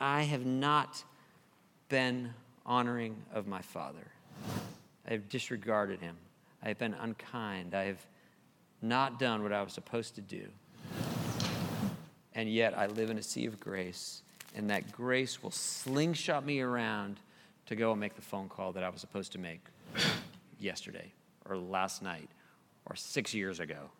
I 0.00 0.22
have 0.22 0.44
not 0.44 1.02
been 1.88 2.32
honoring 2.64 3.16
of 3.32 3.46
my 3.46 3.62
father. 3.62 4.06
I 5.06 5.12
have 5.12 5.28
disregarded 5.28 6.00
him. 6.00 6.16
I 6.62 6.68
have 6.68 6.78
been 6.78 6.94
unkind. 6.94 7.74
I 7.74 7.84
have 7.84 8.04
not 8.82 9.18
done 9.18 9.42
what 9.42 9.52
I 9.52 9.62
was 9.62 9.72
supposed 9.72 10.14
to 10.16 10.20
do. 10.20 10.46
And 12.34 12.48
yet 12.52 12.76
I 12.76 12.86
live 12.86 13.10
in 13.10 13.18
a 13.18 13.22
sea 13.22 13.46
of 13.46 13.58
grace, 13.58 14.22
and 14.54 14.70
that 14.70 14.92
grace 14.92 15.42
will 15.42 15.50
slingshot 15.50 16.44
me 16.44 16.60
around 16.60 17.18
to 17.68 17.76
go 17.76 17.92
and 17.92 18.00
make 18.00 18.16
the 18.16 18.22
phone 18.22 18.48
call 18.48 18.72
that 18.72 18.82
I 18.82 18.88
was 18.88 19.00
supposed 19.00 19.32
to 19.32 19.38
make 19.38 19.60
yesterday 20.58 21.12
or 21.48 21.56
last 21.56 22.02
night 22.02 22.28
or 22.86 22.96
six 22.96 23.34
years 23.34 23.60
ago. 23.60 23.90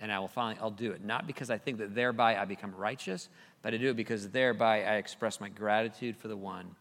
And 0.00 0.10
I 0.10 0.18
will 0.18 0.28
finally, 0.28 0.58
I'll 0.60 0.72
do 0.72 0.90
it. 0.90 1.04
Not 1.04 1.28
because 1.28 1.48
I 1.48 1.56
think 1.56 1.78
that 1.78 1.94
thereby 1.94 2.36
I 2.36 2.44
become 2.44 2.74
righteous, 2.74 3.28
but 3.62 3.72
I 3.72 3.76
do 3.76 3.90
it 3.90 3.96
because 3.96 4.28
thereby 4.30 4.82
I 4.82 4.96
express 4.96 5.40
my 5.40 5.48
gratitude 5.48 6.16
for 6.16 6.26
the 6.26 6.36
one 6.36 6.74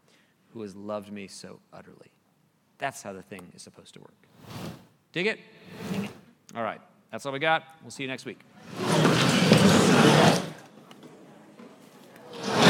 who 0.53 0.63
has 0.63 0.75
loved 0.75 1.11
me 1.11 1.27
so 1.27 1.59
utterly. 1.71 2.11
That's 2.79 3.03
how 3.03 3.13
the 3.13 3.21
thing 3.21 3.51
is 3.55 3.61
supposed 3.61 3.93
to 3.93 3.99
work. 3.99 4.15
Dig 5.11 5.27
it? 5.27 5.39
Dig 5.91 6.05
it. 6.05 6.11
All 6.55 6.63
right. 6.63 6.81
That's 7.11 7.27
all 7.27 7.31
we 7.31 7.39
got. 7.39 7.63
We'll 7.83 7.91
see 7.91 8.03
you 8.03 8.09
next 8.09 8.25
week. 8.25 8.39